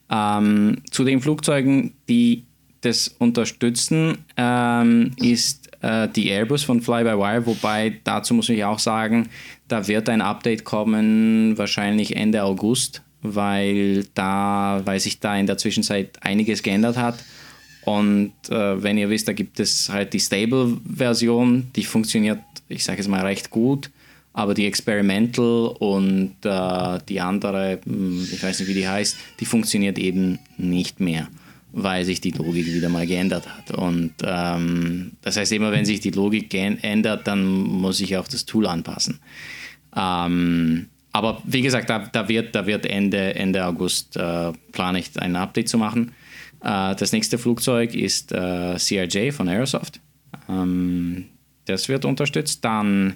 Ähm, 0.09 0.77
zu 0.91 1.03
den 1.03 1.21
Flugzeugen, 1.21 1.93
die 2.09 2.43
das 2.81 3.07
unterstützen, 3.07 4.17
ähm, 4.35 5.11
ist 5.17 5.69
äh, 5.81 6.09
die 6.09 6.29
Airbus 6.29 6.63
von 6.63 6.81
Fly-by-Wire, 6.81 7.45
wobei 7.45 7.99
dazu 8.03 8.33
muss 8.33 8.49
ich 8.49 8.63
auch 8.65 8.79
sagen, 8.79 9.29
da 9.67 9.87
wird 9.87 10.09
ein 10.09 10.21
Update 10.21 10.65
kommen, 10.65 11.57
wahrscheinlich 11.57 12.15
Ende 12.15 12.43
August, 12.43 13.01
weil 13.21 14.05
da, 14.13 14.81
weil 14.83 14.99
sich 14.99 15.19
da 15.21 15.37
in 15.37 15.47
der 15.47 15.57
Zwischenzeit 15.57 16.17
einiges 16.21 16.61
geändert 16.61 16.97
hat. 16.97 17.15
Und 17.85 18.33
äh, 18.49 18.81
wenn 18.81 18.97
ihr 18.97 19.09
wisst, 19.09 19.27
da 19.27 19.33
gibt 19.33 19.59
es 19.59 19.89
halt 19.89 20.13
die 20.13 20.19
Stable-Version, 20.19 21.67
die 21.75 21.83
funktioniert, 21.83 22.39
ich 22.69 22.83
sage 22.83 23.01
es 23.01 23.07
mal, 23.07 23.21
recht 23.21 23.49
gut. 23.49 23.89
Aber 24.35 24.55
die 24.55 24.65
Experimental 24.65 25.75
und 25.77 26.35
äh, 26.43 26.99
die 27.07 27.21
andere, 27.21 27.79
hm, 27.83 28.27
ich 28.31 28.41
weiß 28.41 28.59
nicht, 28.59 28.69
wie 28.69 28.73
die 28.73 28.87
heißt, 28.87 29.17
die 29.39 29.45
funktioniert 29.45 29.99
eben 29.99 30.39
nicht 30.57 30.99
mehr, 30.99 31.27
weil 31.71 32.03
sich 32.03 32.19
die 32.19 32.31
Logik 32.31 32.65
wieder 32.65 32.89
mal 32.89 33.05
geändert 33.05 33.47
hat. 33.47 33.71
Und 33.77 34.13
ähm, 34.23 35.11
das 35.21 35.37
heißt, 35.37 35.51
immer 35.51 35.71
wenn 35.71 35.85
sich 35.85 35.99
die 35.99 36.09
Logik 36.09 36.51
ändert, 36.53 37.27
dann 37.27 37.45
muss 37.45 37.99
ich 37.99 38.17
auch 38.17 38.27
das 38.27 38.45
Tool 38.45 38.65
anpassen. 38.65 39.19
Ähm, 39.95 40.87
aber 41.11 41.43
wie 41.45 41.61
gesagt, 41.61 41.91
da, 41.91 41.99
da, 41.99 42.27
wird, 42.27 42.55
da 42.55 42.65
wird 42.65 42.87
Ende, 42.87 43.35
Ende 43.35 43.63
August 43.63 44.17
äh, 44.17 44.51
plane 44.71 44.99
ich 44.99 45.11
ein 45.19 45.35
Update 45.35 45.69
zu 45.69 45.77
machen. 45.77 46.11
Äh, 46.63 46.95
das 46.95 47.11
nächste 47.11 47.37
Flugzeug 47.37 47.93
ist 47.93 48.31
äh, 48.31 48.75
CRJ 48.77 49.31
von 49.31 49.47
Aerosoft. 49.47 49.99
Ähm, 50.49 51.25
das 51.65 51.89
wird 51.89 52.05
unterstützt. 52.05 52.63
Dann 52.63 53.15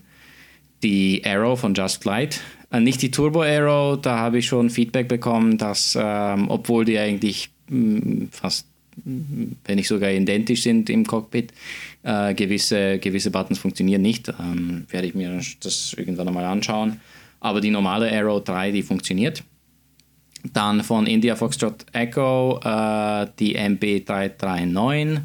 die 0.84 1.24
Arrow 1.26 1.60
von 1.60 1.74
Just 1.74 2.04
Flight. 2.04 2.41
Äh, 2.72 2.82
nicht 2.82 3.02
die 3.02 3.12
Turbo 3.12 3.41
Arrow, 3.41 4.00
da 4.00 4.18
habe 4.20 4.39
ich 4.39 4.48
schon 4.48 4.70
Feedback 4.70 5.08
bekommen, 5.08 5.58
dass, 5.58 5.98
ähm, 6.00 6.50
obwohl 6.50 6.86
die 6.86 7.00
eigentlich 7.00 7.50
mm, 7.70 8.26
fast, 8.32 8.68
wenn 9.04 9.76
nicht 9.76 9.88
sogar 9.88 10.12
identisch 10.12 10.64
sind 10.64 10.89
im 10.89 11.06
Cockpit, 11.06 11.54
gewisse, 12.02 12.98
gewisse 12.98 13.30
Buttons 13.30 13.60
funktionieren 13.60 14.02
nicht. 14.02 14.28
Ähm, 14.39 14.88
werde 14.89 15.08
ich 15.08 15.14
mir 15.14 15.39
das 15.60 15.93
irgendwann 15.95 16.28
einmal 16.28 16.45
anschauen. 16.45 17.00
Aber 17.39 17.62
die 17.62 17.70
normale 17.70 18.12
Arrow 18.12 18.43
3, 18.43 18.72
die 18.72 18.82
funktioniert. 18.82 19.43
Dann 20.53 20.83
von 20.83 21.07
India 21.07 21.35
Foxtrot 21.35 21.85
Echo 21.93 22.59
äh, 22.63 23.27
die 23.39 23.57
MB339 23.57 25.21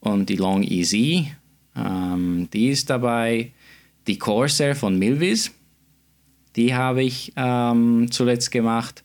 und 0.00 0.28
die 0.28 0.36
Long 0.36 0.62
Easy. 0.62 1.32
Ähm, 1.76 2.48
die 2.52 2.68
ist 2.68 2.88
dabei 2.90 3.52
die 4.06 4.18
Corsair 4.18 4.76
von 4.76 4.98
Milvis. 4.98 5.52
Die 6.56 6.74
habe 6.74 7.02
ich 7.02 7.32
ähm, 7.36 8.10
zuletzt 8.10 8.50
gemacht. 8.50 9.02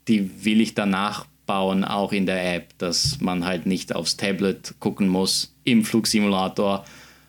die 0.08 0.46
will 0.46 0.62
ich 0.62 0.76
danach 0.76 1.26
bauen, 1.46 1.84
auch 1.84 2.12
in 2.12 2.26
der 2.26 2.56
App, 2.56 2.78
dass 2.78 3.20
man 3.22 3.46
halt 3.46 3.66
nicht 3.66 3.96
aufs 3.96 4.18
Tablet 4.18 4.76
gucken 4.80 5.08
muss 5.08 5.56
im 5.64 5.84
Flugsimulator, 5.84 6.86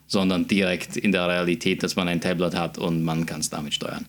sondern 0.06 0.46
direkt 0.46 0.96
in 0.96 1.12
der 1.12 1.28
Realität, 1.28 1.82
dass 1.82 1.96
man 1.96 2.08
ein 2.08 2.20
Tablet 2.20 2.54
hat 2.54 2.78
und 2.78 3.02
man 3.02 3.26
kann 3.26 3.40
es 3.40 3.50
damit 3.50 3.74
steuern. 3.74 4.06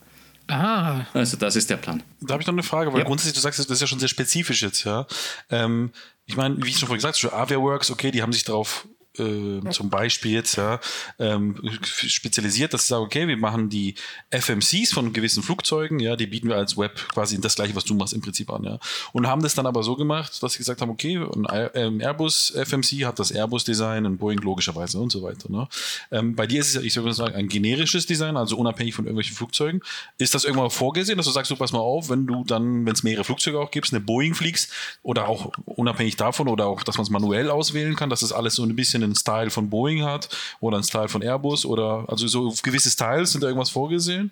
Ah. 0.47 1.05
Also 1.13 1.37
das 1.37 1.55
ist 1.55 1.69
der 1.69 1.77
Plan. 1.77 2.03
Da 2.21 2.33
habe 2.33 2.41
ich 2.41 2.47
noch 2.47 2.53
eine 2.53 2.63
Frage, 2.63 2.93
weil 2.93 2.99
ja. 2.99 3.05
grundsätzlich, 3.05 3.35
du 3.35 3.41
sagst, 3.41 3.59
das 3.59 3.67
ist 3.69 3.81
ja 3.81 3.87
schon 3.87 3.99
sehr 3.99 4.07
spezifisch 4.07 4.61
jetzt, 4.61 4.83
ja. 4.85 5.05
Ähm, 5.49 5.91
ich 6.25 6.35
meine, 6.35 6.57
wie 6.63 6.69
ich 6.69 6.77
schon 6.77 6.87
vorhin 6.87 7.01
gesagt 7.01 7.21
habe, 7.23 7.33
Aviaworks, 7.33 7.91
okay, 7.91 8.11
die 8.11 8.21
haben 8.21 8.33
sich 8.33 8.43
darauf 8.43 8.87
äh, 9.19 9.69
zum 9.69 9.89
Beispiel 9.89 10.33
jetzt 10.33 10.57
ja, 10.57 10.79
ähm, 11.19 11.55
spezialisiert, 11.83 12.73
dass 12.73 12.83
sie 12.83 12.89
sagen, 12.89 13.03
okay, 13.03 13.27
wir 13.27 13.37
machen 13.37 13.69
die 13.69 13.95
FMCs 14.31 14.93
von 14.93 15.13
gewissen 15.13 15.43
Flugzeugen, 15.43 15.99
ja, 15.99 16.15
die 16.15 16.27
bieten 16.27 16.49
wir 16.49 16.55
als 16.55 16.77
Web 16.77 17.07
quasi 17.09 17.39
das 17.39 17.55
gleiche, 17.55 17.75
was 17.75 17.85
du 17.85 17.93
machst 17.93 18.13
im 18.13 18.21
Prinzip 18.21 18.49
an, 18.51 18.63
ja. 18.63 18.79
Und 19.13 19.27
haben 19.27 19.41
das 19.41 19.55
dann 19.55 19.65
aber 19.65 19.83
so 19.83 19.95
gemacht, 19.95 20.41
dass 20.41 20.53
sie 20.53 20.59
gesagt 20.59 20.81
haben, 20.81 20.89
okay, 20.89 21.17
ein 21.17 21.69
ähm, 21.73 22.01
Airbus 22.01 22.51
FMC 22.55 23.05
hat 23.05 23.19
das 23.19 23.31
Airbus-Design, 23.31 24.05
ein 24.05 24.17
Boeing 24.17 24.39
logischerweise 24.39 24.99
und 24.99 25.11
so 25.11 25.23
weiter. 25.23 25.51
Ne? 25.51 25.67
Ähm, 26.11 26.35
bei 26.35 26.47
dir 26.47 26.61
ist 26.61 26.75
es 26.75 26.83
ich 26.83 26.95
würde 26.95 27.13
sagen, 27.13 27.35
ein 27.35 27.47
generisches 27.47 28.05
Design, 28.05 28.37
also 28.37 28.57
unabhängig 28.57 28.95
von 28.95 29.05
irgendwelchen 29.05 29.35
Flugzeugen. 29.35 29.81
Ist 30.17 30.33
das 30.33 30.43
irgendwann 30.43 30.69
vorgesehen, 30.69 31.17
dass 31.17 31.25
du 31.25 31.31
sagst, 31.31 31.51
du 31.51 31.55
pass 31.55 31.71
mal 31.71 31.79
auf, 31.79 32.09
wenn 32.09 32.25
du 32.25 32.43
dann, 32.43 32.85
wenn 32.85 32.93
es 32.93 33.03
mehrere 33.03 33.23
Flugzeuge 33.23 33.59
auch 33.59 33.71
gibt, 33.71 33.91
eine 33.91 33.99
Boeing 33.99 34.33
fliegst 34.33 34.71
oder 35.03 35.27
auch 35.27 35.51
unabhängig 35.65 36.15
davon 36.15 36.47
oder 36.47 36.67
auch, 36.67 36.83
dass 36.83 36.97
man 36.97 37.03
es 37.03 37.09
manuell 37.09 37.49
auswählen 37.49 37.95
kann, 37.95 38.09
dass 38.09 38.21
das 38.21 38.31
alles 38.31 38.55
so 38.55 38.63
ein 38.63 38.75
bisschen 38.75 39.06
einen 39.07 39.15
Style 39.15 39.49
von 39.49 39.69
Boeing 39.69 40.03
hat 40.03 40.29
oder 40.59 40.77
einen 40.77 40.83
Style 40.83 41.09
von 41.09 41.21
Airbus 41.21 41.65
oder 41.65 42.05
also 42.07 42.27
so 42.27 42.53
gewisse 42.63 42.89
Styles, 42.89 43.31
sind 43.31 43.43
da 43.43 43.47
irgendwas 43.47 43.69
vorgesehen? 43.69 44.31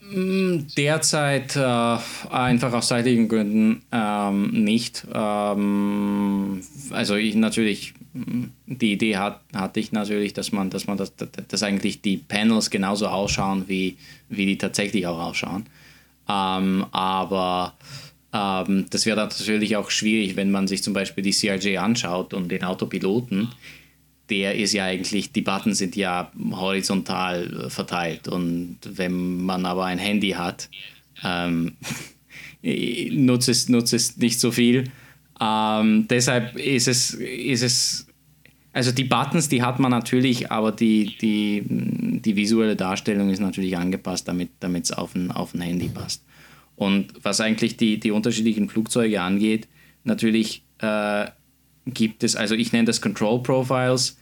Mm, 0.00 0.60
derzeit 0.76 1.56
äh, 1.56 1.98
einfach 2.30 2.72
aus 2.72 2.88
zeitlichen 2.88 3.28
Gründen 3.28 3.82
ähm, 3.92 4.64
nicht. 4.64 5.06
Ähm, 5.12 6.62
also 6.90 7.16
ich 7.16 7.34
natürlich, 7.34 7.94
mm, 8.14 8.44
die 8.66 8.92
Idee 8.92 9.16
hat, 9.16 9.40
hatte 9.54 9.80
ich 9.80 9.92
natürlich, 9.92 10.32
dass 10.32 10.52
man, 10.52 10.70
dass 10.70 10.86
man 10.86 10.96
das, 10.96 11.12
dass 11.16 11.62
eigentlich 11.62 12.00
die 12.00 12.16
Panels 12.16 12.70
genauso 12.70 13.08
ausschauen, 13.08 13.64
wie, 13.66 13.98
wie 14.28 14.46
die 14.46 14.56
tatsächlich 14.56 15.06
auch 15.06 15.18
ausschauen. 15.18 15.66
Ähm, 16.28 16.86
aber 16.92 17.74
ähm, 18.32 18.86
das 18.90 19.04
wäre 19.04 19.16
natürlich 19.16 19.76
auch 19.76 19.90
schwierig, 19.90 20.36
wenn 20.36 20.50
man 20.50 20.68
sich 20.68 20.82
zum 20.82 20.92
Beispiel 20.92 21.24
die 21.24 21.32
CRJ 21.32 21.78
anschaut 21.78 22.34
und 22.34 22.48
den 22.48 22.64
Autopiloten 22.64 23.48
der 24.30 24.54
ist 24.56 24.72
ja 24.72 24.84
eigentlich, 24.84 25.32
die 25.32 25.42
Buttons 25.42 25.78
sind 25.78 25.96
ja 25.96 26.30
horizontal 26.52 27.66
äh, 27.66 27.70
verteilt. 27.70 28.28
Und 28.28 28.78
wenn 28.84 29.44
man 29.44 29.64
aber 29.66 29.86
ein 29.86 29.98
Handy 29.98 30.30
hat, 30.30 30.68
ähm, 31.24 31.76
nutzt, 32.62 33.48
es, 33.48 33.68
nutzt 33.68 33.94
es 33.94 34.16
nicht 34.16 34.40
so 34.40 34.50
viel. 34.50 34.84
Ähm, 35.40 36.06
deshalb 36.08 36.56
ist 36.56 36.88
es, 36.88 37.14
ist 37.14 37.62
es, 37.62 38.06
also 38.72 38.92
die 38.92 39.04
Buttons, 39.04 39.48
die 39.48 39.62
hat 39.62 39.78
man 39.78 39.90
natürlich, 39.90 40.50
aber 40.50 40.72
die, 40.72 41.16
die, 41.20 41.62
die 42.20 42.36
visuelle 42.36 42.76
Darstellung 42.76 43.30
ist 43.30 43.40
natürlich 43.40 43.76
angepasst, 43.76 44.28
damit 44.28 44.84
es 44.84 44.92
auf 44.92 45.14
ein, 45.14 45.30
auf 45.30 45.54
ein 45.54 45.60
Handy 45.60 45.88
passt. 45.88 46.24
Und 46.76 47.12
was 47.22 47.40
eigentlich 47.40 47.76
die, 47.76 47.98
die 47.98 48.10
unterschiedlichen 48.10 48.68
Flugzeuge 48.68 49.20
angeht, 49.20 49.68
natürlich 50.04 50.62
äh, 50.78 51.26
gibt 51.86 52.22
es, 52.22 52.36
also 52.36 52.54
ich 52.54 52.72
nenne 52.72 52.84
das 52.84 53.00
Control 53.00 53.42
Profiles 53.42 54.17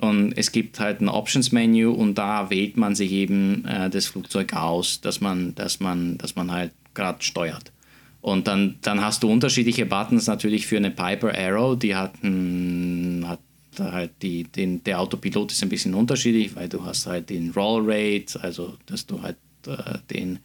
und 0.00 0.32
es 0.36 0.52
gibt 0.52 0.78
halt 0.78 1.00
ein 1.00 1.08
Options-Menü 1.08 1.88
und 1.88 2.16
da 2.16 2.50
wählt 2.50 2.76
man 2.76 2.94
sich 2.94 3.10
eben 3.12 3.64
äh, 3.64 3.90
das 3.90 4.06
Flugzeug 4.06 4.52
aus, 4.54 5.00
dass 5.00 5.20
man, 5.20 5.54
dass 5.54 5.80
man, 5.80 6.18
dass 6.18 6.36
man 6.36 6.50
halt 6.50 6.72
gerade 6.94 7.22
steuert. 7.22 7.72
Und 8.20 8.46
dann, 8.46 8.76
dann 8.82 9.00
hast 9.00 9.22
du 9.22 9.30
unterschiedliche 9.30 9.86
Buttons 9.86 10.26
natürlich 10.26 10.66
für 10.66 10.76
eine 10.76 10.90
Piper 10.90 11.32
Arrow, 11.36 11.78
die 11.78 11.94
hat, 11.94 12.22
ein, 12.22 13.24
hat 13.26 13.40
halt 13.78 14.10
die, 14.22 14.44
den, 14.44 14.82
der 14.84 15.00
Autopilot 15.00 15.52
ist 15.52 15.62
ein 15.62 15.68
bisschen 15.68 15.94
unterschiedlich, 15.94 16.54
weil 16.54 16.68
du 16.68 16.84
hast 16.84 17.06
halt 17.06 17.30
den 17.30 17.50
Roll 17.50 17.82
Rate, 17.84 18.40
also 18.40 18.76
dass 18.86 19.06
du 19.06 19.22
halt 19.22 19.36
äh, 19.66 19.98
den, 20.10 20.38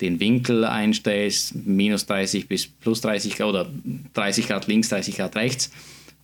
den 0.00 0.20
Winkel 0.20 0.64
einstellst, 0.64 1.54
minus 1.54 2.06
30 2.06 2.48
bis 2.48 2.66
plus 2.66 3.00
30 3.00 3.36
Grad 3.36 3.48
oder 3.48 3.70
30 4.14 4.46
Grad 4.46 4.66
links, 4.66 4.88
30 4.88 5.16
Grad 5.16 5.36
rechts. 5.36 5.70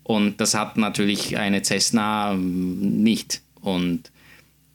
Und 0.05 0.41
das 0.41 0.55
hat 0.55 0.77
natürlich 0.77 1.37
eine 1.37 1.63
Cessna 1.63 2.33
ähm, 2.33 3.03
nicht. 3.03 3.43
Und 3.61 4.11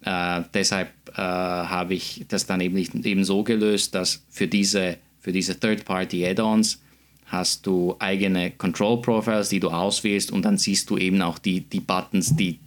äh, 0.02 0.42
deshalb 0.54 0.90
äh, 1.10 1.22
habe 1.22 1.94
ich 1.96 2.26
das 2.28 2.46
dann 2.46 2.62
eben, 2.62 2.78
eben 2.78 3.24
so 3.24 3.44
gelöst, 3.44 3.94
dass 3.96 4.24
für 4.30 4.48
diese, 4.48 4.98
für 5.20 5.32
diese 5.32 5.60
Third-Party-Add-ons 5.60 6.82
hast 7.26 7.66
du 7.66 7.96
eigene 8.00 8.52
Control-Profiles, 8.52 9.50
die 9.50 9.60
du 9.60 9.70
auswählst 9.70 10.32
und 10.32 10.44
dann 10.46 10.58
siehst 10.58 10.90
du 10.90 10.98
eben 10.98 11.22
auch 11.22 11.40
die, 11.40 11.62
die 11.62 11.82
Buttons, 11.82 12.36
die, 12.36 12.60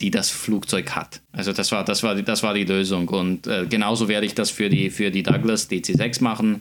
die 0.00 0.10
das 0.10 0.30
Flugzeug 0.30 0.92
hat. 0.92 1.20
Also 1.32 1.52
das 1.52 1.72
war, 1.72 1.84
das 1.84 2.04
war, 2.04 2.14
die, 2.14 2.22
das 2.22 2.44
war 2.44 2.54
die 2.54 2.64
Lösung. 2.64 3.08
Und 3.08 3.48
äh, 3.48 3.66
genauso 3.68 4.06
werde 4.06 4.26
ich 4.26 4.34
das 4.34 4.50
für 4.50 4.68
die, 4.68 4.90
für 4.90 5.10
die 5.10 5.24
Douglas 5.24 5.68
DC6 5.68 6.22
machen. 6.22 6.60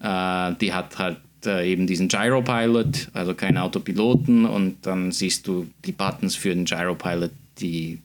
Äh, 0.00 0.54
die 0.60 0.72
hat 0.72 0.98
halt 0.98 1.16
äh, 1.46 1.70
eben 1.70 1.86
diesen 1.86 2.08
Gyropilot, 2.08 3.08
also 3.12 3.34
kein 3.34 3.56
Autopiloten 3.56 4.46
und 4.46 4.86
dann 4.86 5.12
siehst 5.12 5.46
du 5.46 5.68
die 5.84 5.92
Buttons 5.92 6.36
für 6.36 6.50
den 6.50 6.64
Gyropilot, 6.64 7.30
die, 7.58 8.00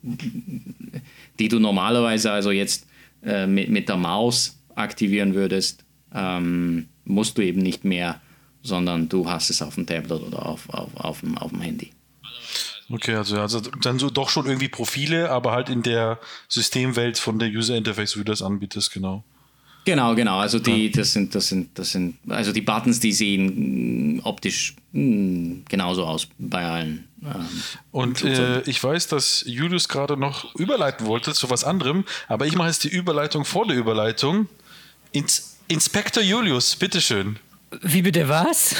die 1.39 1.47
du 1.47 1.59
normalerweise 1.59 2.31
also 2.31 2.51
jetzt 2.51 2.87
äh, 3.23 3.47
mit, 3.47 3.69
mit 3.69 3.89
der 3.89 3.97
Maus 3.97 4.57
aktivieren 4.75 5.33
würdest, 5.33 5.83
ähm, 6.13 6.87
musst 7.05 7.37
du 7.37 7.41
eben 7.41 7.61
nicht 7.61 7.85
mehr, 7.85 8.21
sondern 8.63 9.09
du 9.09 9.29
hast 9.29 9.49
es 9.49 9.61
auf 9.61 9.75
dem 9.75 9.85
Tablet 9.85 10.21
oder 10.21 10.45
auf, 10.45 10.69
auf, 10.69 10.89
auf, 10.95 11.19
dem, 11.21 11.37
auf 11.37 11.51
dem 11.51 11.61
Handy. 11.61 11.91
Okay, 12.91 13.15
also, 13.15 13.39
also 13.39 13.59
dann 13.59 13.97
so 13.97 14.09
doch 14.09 14.29
schon 14.29 14.45
irgendwie 14.45 14.67
Profile, 14.67 15.31
aber 15.31 15.51
halt 15.51 15.69
in 15.69 15.81
der 15.81 16.19
Systemwelt 16.47 17.17
von 17.17 17.39
der 17.39 17.49
User 17.49 17.75
Interface, 17.75 18.15
wie 18.15 18.19
du 18.19 18.25
das 18.25 18.41
anbietest, 18.41 18.93
genau. 18.93 19.23
Genau, 19.85 20.15
genau. 20.15 20.39
Also 20.39 20.57
die, 20.57 20.91
das 20.91 21.13
sind, 21.13 21.35
das 21.35 21.47
sind, 21.47 21.77
das 21.77 21.91
sind, 21.91 22.17
also 22.27 22.51
die 22.51 22.61
Buttons, 22.61 22.99
die 22.99 23.13
sehen 23.13 24.17
mm, 24.17 24.21
optisch 24.23 24.75
mh, 24.91 25.01
mm, 25.01 25.65
genauso 25.69 26.05
aus 26.05 26.27
bei 26.39 26.65
allen. 26.65 27.07
Ähm, 27.23 27.63
und 27.91 28.23
äh, 28.23 28.61
ich 28.61 28.83
weiß, 28.83 29.07
dass 29.07 29.43
Julius 29.45 29.87
gerade 29.87 30.17
noch 30.17 30.55
überleiten 30.55 31.05
wollte 31.05 31.33
zu 31.33 31.49
was 31.51 31.63
anderem, 31.63 32.03
aber 32.27 32.47
ich 32.47 32.55
mache 32.55 32.69
jetzt 32.69 32.83
die 32.83 32.89
Überleitung 32.89 33.45
vor 33.45 33.67
der 33.67 33.77
Überleitung. 33.77 34.47
Ins 35.11 35.57
Inspektor 35.67 36.23
Julius, 36.23 36.75
bitteschön. 36.75 37.37
Wie 37.81 38.01
bitte 38.01 38.27
was? 38.27 38.75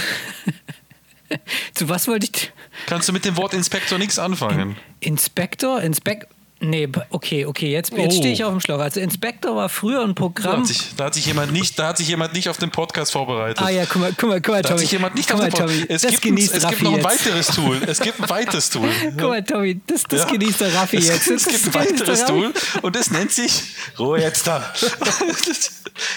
zu 1.74 1.88
was 1.88 2.08
wollte 2.08 2.28
ich? 2.32 2.52
Kannst 2.88 3.10
du 3.10 3.14
mit 3.14 3.26
dem 3.26 3.38
Wort 3.38 3.54
Inspektor 3.54 3.98
nichts 3.98 4.20
anfangen? 4.20 4.76
In 5.00 5.14
Inspektor? 5.14 5.82
Inspek 5.82 6.28
Nee, 6.62 6.88
okay, 7.10 7.46
okay, 7.46 7.70
jetzt, 7.70 7.92
jetzt 7.92 8.14
oh. 8.14 8.18
stehe 8.18 8.34
ich 8.34 8.44
auf 8.46 8.52
dem 8.52 8.62
Schlauch. 8.62 8.80
Also 8.80 9.02
Inspector 9.02 9.56
war 9.56 9.68
früher 9.68 10.02
ein 10.02 10.16
Programm. 10.16 10.54
Da 10.54 10.60
hat, 10.60 10.68
sich, 10.68 10.96
da 10.96 11.06
hat, 11.06 11.14
sich, 11.14 11.26
jemand 11.26 11.52
nicht, 11.52 11.78
da 11.78 11.90
hat 11.90 11.98
sich 11.98 12.08
jemand 12.08 12.34
nicht 12.34 12.48
auf 12.48 12.58
den 12.58 12.72
Podcast 12.72 13.12
vorbereitet. 13.12 13.62
Ah 13.62 13.70
ja, 13.70 13.86
guck 13.86 14.02
mal, 14.02 14.14
guck 14.18 14.30
mal, 14.30 14.42
guck 14.42 14.54
mal, 14.54 14.62
da 14.62 14.70
Tommy. 14.70 14.80
Hat 14.80 14.80
sich 14.80 14.92
jemand 14.92 15.16
nicht 15.16 15.30
guck 15.30 15.42
auf 15.42 15.50
den 15.50 15.52
Podcast. 15.52 15.90
Es, 15.90 16.22
gibt, 16.22 16.26
ein, 16.26 16.38
es 16.38 16.68
gibt 16.68 16.82
noch 16.82 16.94
ein 16.94 17.04
weiteres 17.04 17.48
Tool. 17.48 17.82
Es 17.86 18.00
gibt 18.00 18.22
ein 18.22 18.30
weiteres 18.30 18.70
Tool. 18.70 18.90
guck 19.18 19.30
mal, 19.30 19.44
Tommy, 19.44 19.82
das, 19.86 20.04
das 20.04 20.22
ja. 20.22 20.32
genießt 20.32 20.62
der 20.62 20.74
Raffi 20.74 20.98
es, 20.98 21.08
jetzt. 21.08 21.28
Es, 21.28 21.46
es 21.48 21.64
gibt 21.64 21.66
ein 21.68 21.74
weiteres 21.74 22.26
Tool 22.26 22.54
und 22.82 22.96
das 22.96 23.12
nennt 23.12 23.34
sich 23.34 23.64
Ruhe 24.00 24.22
jetzt 24.22 24.48
da. 24.48 24.74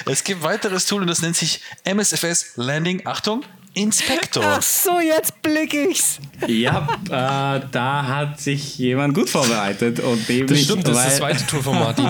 es 0.07 0.23
gibt 0.23 0.41
ein 0.41 0.45
weiteres 0.45 0.87
Tool 0.87 1.03
und 1.03 1.09
das 1.09 1.21
nennt 1.21 1.37
sich 1.37 1.61
MSFS 1.85 2.53
Landing. 2.55 3.03
Achtung, 3.07 3.43
Inspektor. 3.79 4.45
Ach 4.45 4.63
so, 4.63 5.01
jetzt 5.01 5.41
blick 5.43 5.73
ich's. 5.73 6.19
Ja, 6.47 6.89
äh, 7.07 7.61
da 7.71 8.07
hat 8.07 8.41
sich 8.41 8.79
jemand 8.79 9.15
gut 9.15 9.31
vorbereitet 9.31 10.01
und 10.01 10.29
nämlich, 10.29 10.47
das 10.47 10.63
stimmt, 10.63 10.87
das 10.87 10.99
ist 10.99 11.07
das 11.07 11.17
zweite 11.17 11.47
Tool 11.47 11.63
von 11.63 11.75
Martin. 11.75 12.09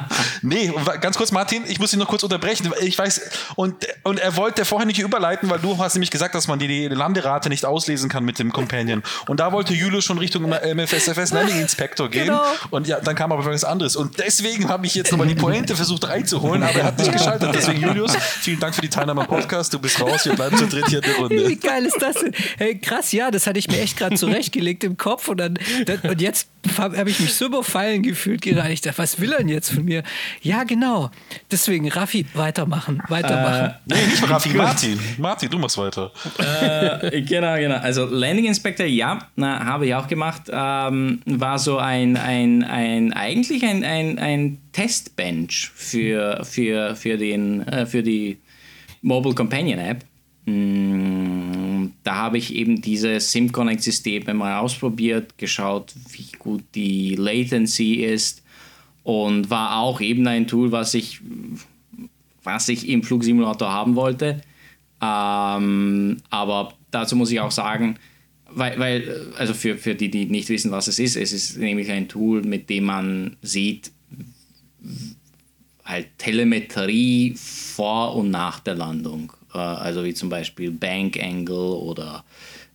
nee, 0.42 0.72
ganz 1.00 1.16
kurz, 1.16 1.32
Martin, 1.32 1.64
ich 1.66 1.78
muss 1.78 1.90
dich 1.90 1.98
noch 1.98 2.08
kurz 2.08 2.22
unterbrechen. 2.22 2.72
Ich 2.80 2.98
weiß, 2.98 3.20
und, 3.56 3.74
und 4.02 4.18
er 4.18 4.36
wollte 4.36 4.64
vorher 4.64 4.86
nicht 4.86 4.98
überleiten, 4.98 5.50
weil 5.50 5.58
du 5.58 5.76
hast 5.78 5.94
nämlich 5.94 6.10
gesagt, 6.10 6.34
dass 6.34 6.48
man 6.48 6.58
die, 6.58 6.66
die 6.66 6.88
Landerate 6.88 7.48
nicht 7.48 7.64
auslesen 7.64 8.08
kann 8.08 8.24
mit 8.24 8.38
dem 8.38 8.52
Companion. 8.52 9.02
Und 9.26 9.40
da 9.40 9.52
wollte 9.52 9.74
Julius 9.74 10.04
schon 10.04 10.18
Richtung 10.18 10.48
MFSFS 10.48 11.32
Landing 11.32 11.60
Inspector 11.60 12.08
gehen. 12.08 12.26
Genau. 12.26 12.42
Und 12.70 12.86
ja, 12.86 13.00
dann 13.00 13.14
kam 13.14 13.32
aber 13.32 13.44
was 13.44 13.64
anderes. 13.64 13.96
Und 13.96 14.18
deswegen 14.18 14.68
habe 14.68 14.86
ich 14.86 14.94
jetzt 14.94 15.10
nochmal 15.10 15.26
die 15.28 15.34
Pointe 15.34 15.76
versucht 15.76 16.08
reinzuholen, 16.08 16.62
aber 16.62 16.78
er 16.78 16.84
hat 16.86 16.98
nicht 16.98 17.12
geschaltet. 17.12 17.50
Deswegen, 17.54 17.82
Julius, 17.82 18.14
vielen 18.16 18.60
Dank 18.60 18.74
für 18.74 18.82
die 18.82 18.90
Teilnahme 18.90 19.22
am 19.22 19.26
Podcast. 19.26 19.72
Du 19.74 19.78
bist 19.78 20.00
raus, 20.00 20.24
wir 20.24 20.34
bleiben 20.34 20.56
zu 20.56 20.66
dritt 20.66 20.86
hier 20.88 20.98
in 20.98 21.04
der 21.04 21.16
Runde. 21.16 21.48
Wie 21.48 21.56
geil 21.56 21.84
ist 21.84 22.00
das 22.00 22.16
denn? 22.16 22.32
Hey, 22.58 22.78
krass, 22.78 23.12
ja, 23.12 23.30
das 23.30 23.46
hatte 23.46 23.58
ich 23.58 23.68
mir 23.68 23.80
echt 23.80 23.96
gerade 23.96 24.16
zurechtgelegt 24.16 24.84
im 24.84 24.96
Kopf. 24.96 25.28
Und, 25.28 25.38
dann, 25.38 25.58
und 26.02 26.20
jetzt 26.20 26.48
habe 26.78 27.10
ich 27.10 27.20
mich 27.20 27.34
so 27.34 27.46
überfallen 27.46 28.02
gefühlt 28.02 28.42
gerade. 28.42 28.72
Ich 28.72 28.80
dachte, 28.80 28.98
was 28.98 29.20
will 29.20 29.32
er 29.32 29.38
denn 29.38 29.48
jetzt 29.48 29.72
von 29.72 29.81
mir? 29.82 30.02
Ja, 30.40 30.64
genau. 30.64 31.10
Deswegen, 31.50 31.88
Raffi, 31.88 32.26
weitermachen, 32.34 33.02
weitermachen. 33.08 33.74
Äh, 33.88 33.94
nee, 33.94 34.06
nicht 34.06 34.28
Raffi, 34.28 34.48
Martin. 34.54 34.98
Martin, 35.18 35.50
du 35.50 35.58
machst 35.58 35.78
weiter. 35.78 36.12
Äh, 36.38 37.22
genau, 37.22 37.56
genau. 37.56 37.76
Also 37.76 38.06
Landing 38.06 38.46
Inspector, 38.46 38.86
ja, 38.86 39.18
habe 39.38 39.86
ich 39.86 39.94
auch 39.94 40.08
gemacht. 40.08 40.42
Ähm, 40.50 41.20
war 41.26 41.58
so 41.58 41.78
ein, 41.78 42.16
ein, 42.16 42.64
ein 42.64 43.12
eigentlich 43.12 43.64
ein, 43.64 43.84
ein, 43.84 44.18
ein 44.18 44.58
Testbench 44.72 45.70
für, 45.74 46.44
für, 46.44 46.96
für, 46.96 47.16
den, 47.16 47.66
äh, 47.68 47.86
für 47.86 48.02
die 48.02 48.38
Mobile 49.02 49.34
Companion 49.34 49.78
App. 49.78 50.04
Mm, 50.44 51.90
da 52.02 52.16
habe 52.16 52.38
ich 52.38 52.54
eben 52.54 52.82
diese 52.82 53.20
SimConnect-Systeme 53.20 54.34
mal 54.34 54.58
ausprobiert, 54.58 55.38
geschaut, 55.38 55.94
wie 56.10 56.32
gut 56.38 56.64
die 56.74 57.14
Latency 57.14 57.94
ist 57.94 58.41
und 59.02 59.50
war 59.50 59.78
auch 59.78 60.00
eben 60.00 60.26
ein 60.26 60.46
Tool, 60.46 60.72
was 60.72 60.94
ich, 60.94 61.20
was 62.42 62.68
ich 62.68 62.88
im 62.88 63.02
Flugsimulator 63.02 63.72
haben 63.72 63.94
wollte. 63.94 64.42
Ähm, 65.00 66.18
aber 66.30 66.74
dazu 66.90 67.16
muss 67.16 67.30
ich 67.30 67.40
auch 67.40 67.50
sagen, 67.50 67.96
weil, 68.50 68.78
weil, 68.78 69.32
also 69.38 69.54
für, 69.54 69.76
für 69.76 69.94
die, 69.94 70.10
die 70.10 70.26
nicht 70.26 70.48
wissen, 70.48 70.70
was 70.70 70.86
es 70.86 70.98
ist, 70.98 71.16
es 71.16 71.32
ist 71.32 71.58
nämlich 71.58 71.90
ein 71.90 72.08
Tool, 72.08 72.42
mit 72.42 72.68
dem 72.70 72.84
man 72.84 73.36
sieht, 73.42 73.90
halt 75.84 76.08
Telemetrie 76.18 77.34
vor 77.36 78.14
und 78.14 78.30
nach 78.30 78.60
der 78.60 78.74
Landung 78.74 79.32
äh, 79.54 79.58
also 79.58 80.04
wie 80.04 80.14
zum 80.14 80.28
Beispiel 80.28 80.70
Bank 80.70 81.22
Angle 81.22 81.56
oder 81.56 82.24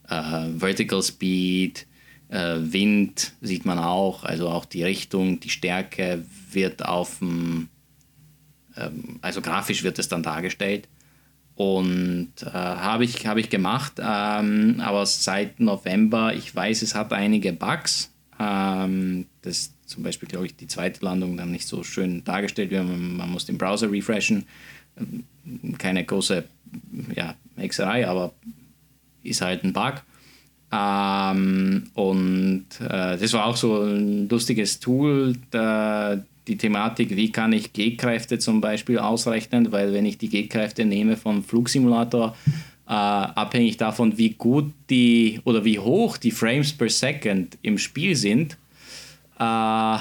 äh, 0.09 0.47
Vertical 0.57 1.01
Speed, 1.01 1.85
Wind 2.29 3.33
sieht 3.41 3.65
man 3.65 3.79
auch, 3.79 4.23
also 4.23 4.49
auch 4.49 4.65
die 4.65 4.83
Richtung, 4.83 5.39
die 5.39 5.49
Stärke 5.49 6.23
wird 6.51 6.85
auf 6.85 7.19
dem, 7.19 7.69
ähm, 8.75 9.19
also 9.21 9.41
grafisch 9.41 9.83
wird 9.83 9.99
es 9.99 10.09
dann 10.09 10.23
dargestellt. 10.23 10.87
Und 11.55 12.33
äh, 12.43 12.51
habe 12.51 13.03
ich, 13.03 13.25
hab 13.25 13.37
ich 13.37 13.49
gemacht, 13.49 13.93
ähm, 13.99 14.79
aber 14.79 15.05
seit 15.07 15.59
November, 15.59 16.33
ich 16.35 16.55
weiß, 16.55 16.83
es 16.83 16.93
hat 16.93 17.11
einige 17.13 17.51
Bugs. 17.51 18.11
Ähm, 18.39 19.25
das 19.41 19.71
zum 19.87 20.03
Beispiel, 20.03 20.27
glaube 20.29 20.45
ich, 20.45 20.55
die 20.55 20.67
zweite 20.67 21.03
Landung 21.03 21.35
dann 21.37 21.51
nicht 21.51 21.67
so 21.67 21.83
schön 21.83 22.23
dargestellt 22.23 22.69
wird. 22.69 22.85
Man, 22.85 23.17
man 23.17 23.31
muss 23.31 23.45
den 23.45 23.57
Browser 23.57 23.91
refreshen. 23.91 24.45
Ähm, 24.99 25.23
keine 25.79 26.03
große 26.03 26.43
ja, 27.15 27.35
Hexerei, 27.55 28.07
aber 28.07 28.33
ist 29.23 29.41
halt 29.41 29.63
ein 29.63 29.73
Bug. 29.73 30.03
Ähm, 30.71 31.83
und 31.93 32.65
äh, 32.81 33.17
das 33.17 33.33
war 33.33 33.45
auch 33.45 33.55
so 33.55 33.81
ein 33.81 34.27
lustiges 34.27 34.79
Tool, 34.79 35.35
da, 35.51 36.21
die 36.47 36.57
Thematik, 36.57 37.15
wie 37.15 37.31
kann 37.31 37.53
ich 37.53 37.73
G-Kräfte 37.73 38.39
zum 38.39 38.59
Beispiel 38.59 38.99
ausrechnen, 38.99 39.71
weil 39.71 39.93
wenn 39.93 40.05
ich 40.05 40.17
die 40.17 40.29
G-Kräfte 40.29 40.85
nehme 40.85 41.15
vom 41.15 41.43
Flugsimulator, 41.43 42.35
äh, 42.87 42.91
abhängig 42.91 43.77
davon, 43.77 44.17
wie 44.17 44.31
gut 44.31 44.73
die 44.89 45.41
oder 45.43 45.63
wie 45.65 45.79
hoch 45.79 46.17
die 46.17 46.31
Frames 46.31 46.73
per 46.73 46.89
Second 46.89 47.57
im 47.61 47.77
Spiel 47.77 48.15
sind, 48.15 48.57
äh, 49.39 49.43
äh 49.43 49.97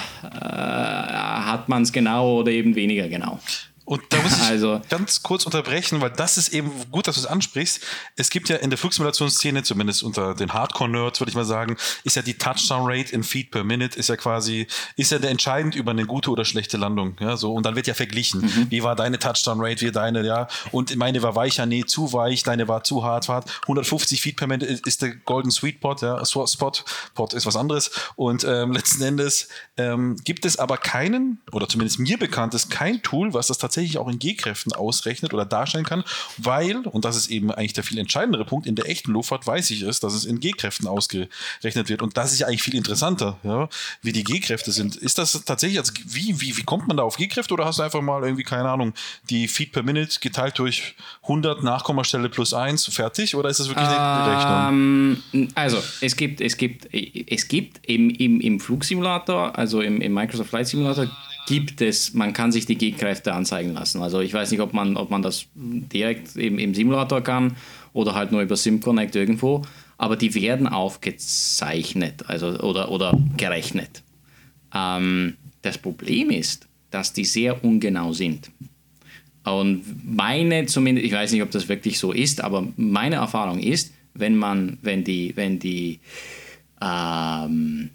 hat 1.47 1.69
man 1.69 1.83
es 1.83 1.93
genau 1.93 2.41
oder 2.41 2.51
eben 2.51 2.75
weniger 2.75 3.09
genau. 3.09 3.39
Und 3.87 4.03
da 4.11 4.21
muss 4.21 4.37
ich 4.37 4.43
also, 4.49 4.83
ganz 4.91 5.23
kurz 5.23 5.47
unterbrechen, 5.47 6.01
weil 6.01 6.11
das 6.11 6.37
ist 6.37 6.53
eben 6.53 6.71
gut, 6.91 7.07
dass 7.07 7.15
du 7.15 7.23
es 7.23 7.27
ansprichst. 7.27 7.81
Es 8.17 8.31
gibt 8.31 8.49
ja 8.49 8.57
in 8.57 8.71
der 8.71 8.79
Flugsimulationsszene, 8.79 9.63
zumindest 9.63 10.03
unter 10.03 10.35
den 10.35 10.53
Hardcore-Nerds, 10.53 11.21
würde 11.21 11.31
ich 11.31 11.37
mal 11.37 11.45
sagen, 11.45 11.77
ist 12.03 12.17
ja 12.17 12.23
die 12.23 12.35
Touchdown-Rate 12.35 13.13
in 13.15 13.23
Feet 13.23 13.53
per 13.53 13.63
Minute, 13.63 13.97
ist 13.99 14.09
ja 14.09 14.17
quasi, 14.17 14.67
ist 14.97 15.13
ja 15.13 15.19
der 15.19 15.31
entscheidend 15.31 15.77
über 15.77 15.93
eine 15.93 16.05
gute 16.05 16.31
oder 16.31 16.45
schlechte 16.45 16.77
Landung. 16.77 17.17
Ja, 17.21 17.37
so, 17.37 17.55
und 17.55 17.65
dann 17.65 17.77
wird 17.77 17.87
ja 17.87 17.95
verglichen. 17.95 18.43
Mhm. 18.43 18.67
Wie 18.71 18.83
war 18.83 18.97
deine 18.97 19.21
Touchdown-Rate, 19.21 19.87
wie 19.87 19.93
deine, 19.93 20.27
ja. 20.27 20.49
Und 20.73 20.95
meine 20.97 21.23
war 21.23 21.37
weicher, 21.37 21.65
nee, 21.65 21.85
zu 21.85 22.13
weich, 22.13 22.43
deine 22.43 22.67
war 22.67 22.83
zu 22.83 23.05
hart, 23.05 23.29
hart. 23.29 23.49
150 23.63 24.21
Feet 24.21 24.37
per 24.37 24.49
Minute 24.49 24.67
ist 24.67 25.01
der 25.01 25.15
Golden 25.15 25.53
Sweet 25.53 25.81
Pot, 25.81 26.03
ja. 26.03 26.25
Spot, 26.27 26.73
Pot 27.15 27.35
ist 27.35 27.47
was 27.47 27.55
anderes. 27.55 27.93
Und 28.17 28.43
ähm, 28.43 28.73
letzten 28.73 29.05
Endes 29.05 29.49
ähm, 29.77 30.17
gibt 30.25 30.45
es 30.45 30.59
aber 30.59 30.77
keinen, 30.77 31.39
oder 31.53 31.69
zumindest 31.69 32.01
mir 32.01 32.19
bekannt 32.19 32.53
ist, 32.55 32.69
kein 32.69 33.01
Tool, 33.03 33.33
was 33.33 33.47
das 33.47 33.59
tatsächlich 33.59 33.76
tatsächlich 33.77 33.99
auch 33.99 34.09
in 34.09 34.19
G-Kräften 34.19 34.73
ausrechnet 34.73 35.35
oder 35.35 35.45
darstellen 35.45 35.85
kann, 35.85 36.03
weil, 36.39 36.79
und 36.79 37.05
das 37.05 37.17
ist 37.17 37.29
eben 37.29 37.51
eigentlich 37.51 37.75
der 37.75 37.85
viel 37.85 37.99
entscheidendere 37.99 38.47
Punkt, 38.47 38.67
in 38.67 38.75
der 38.75 38.89
echten 38.89 39.13
Luftfahrt 39.13 39.47
weiß 39.47 39.71
ich 39.71 39.83
es, 39.83 40.01
dass 40.01 40.15
es 40.15 40.25
in 40.25 40.41
G-Kräften 40.41 40.87
ausgerechnet 40.87 41.89
wird. 41.89 42.01
Und 42.01 42.17
das 42.17 42.33
ist 42.33 42.39
ja 42.39 42.47
eigentlich 42.47 42.63
viel 42.63 42.75
interessanter, 42.75 43.37
ja, 43.43 43.69
wie 44.01 44.13
die 44.13 44.25
G-Kräfte 44.25 44.73
sind. 44.73 44.97
Ist 44.97 45.19
das 45.19 45.45
tatsächlich, 45.45 45.79
also 45.79 45.93
wie, 46.07 46.41
wie, 46.41 46.57
wie 46.57 46.63
kommt 46.63 46.89
man 46.89 46.97
da 46.97 47.03
auf 47.03 47.19
G-Kräfte 47.19 47.53
oder 47.53 47.67
hast 47.67 47.79
du 47.79 47.83
einfach 47.83 48.01
mal 48.01 48.23
irgendwie, 48.23 48.45
keine 48.45 48.69
Ahnung, 48.71 48.95
die 49.29 49.47
Feet 49.47 49.73
per 49.73 49.83
Minute 49.83 50.19
geteilt 50.21 50.59
durch 50.59 50.95
100 51.23 51.63
Nachkommastelle 51.63 52.31
plus 52.31 52.55
1 52.55 52.87
fertig 52.87 53.35
oder 53.35 53.51
ist 53.51 53.61
das 53.61 53.69
wirklich 53.69 53.87
eine 53.87 54.69
ähm, 54.69 55.23
Rechnung? 55.33 55.49
Also, 55.55 55.83
es 56.01 56.17
gibt, 56.17 56.41
es 56.41 56.57
gibt, 56.57 56.89
es 56.95 57.49
gibt 57.49 57.87
im, 57.87 58.09
im, 58.09 58.41
im 58.41 58.59
Flugsimulator, 58.59 59.57
also 59.59 59.83
im, 59.83 60.01
im 60.01 60.15
Microsoft 60.15 60.49
Flight 60.49 60.69
Simulator, 60.69 61.09
gibt 61.47 61.81
es, 61.81 62.13
man 62.13 62.33
kann 62.33 62.53
sich 62.53 62.67
die 62.67 62.77
G-Kräfte 62.77 63.33
anzeigen 63.33 63.73
lassen. 63.73 64.03
Also 64.03 64.21
ich 64.21 64.35
weiß 64.35 64.51
nicht, 64.51 64.61
ob 64.61 64.73
man, 64.73 64.97
ob 64.97 65.11
man 65.11 65.23
das 65.23 65.47
direkt 65.55 66.37
im, 66.37 66.59
im 66.59 66.75
Simulator 66.75 67.23
kann 67.23 67.57
oder 67.93 68.15
halt 68.15 68.33
nur 68.33 68.43
über 68.43 68.57
SimConnect 68.57 69.15
irgendwo, 69.17 69.63
aber 69.97 70.17
die 70.17 70.35
werden 70.35 70.67
aufgezeichnet 70.67 72.25
also, 72.27 72.49
oder, 72.61 72.91
oder 72.91 73.19
gerechnet. 73.37 74.03
Ähm, 74.75 75.37
das 75.63 75.79
Problem 75.79 76.31
ist, 76.31 76.69
dass 76.91 77.13
die 77.13 77.25
sehr 77.25 77.65
ungenau 77.65 78.13
sind. 78.13 78.51
Und 79.45 79.85
meine 80.05 80.67
zumindest, 80.67 81.07
ich 81.07 81.13
weiß 81.13 81.33
nicht, 81.33 81.43
ob 81.43 81.53
das 81.53 81.69
wirklich 81.69 81.99
so 81.99 82.13
ist, 82.13 82.41
aber 82.41 82.67
meine 82.77 83.17
Erfahrung 83.17 83.61
ist, 83.61 83.93
wenn 84.15 84.37
man, 84.37 84.79
wenn 84.83 85.05
die, 85.05 85.37
wenn 85.37 85.59
die, 85.59 86.01
ähm, 86.83 87.91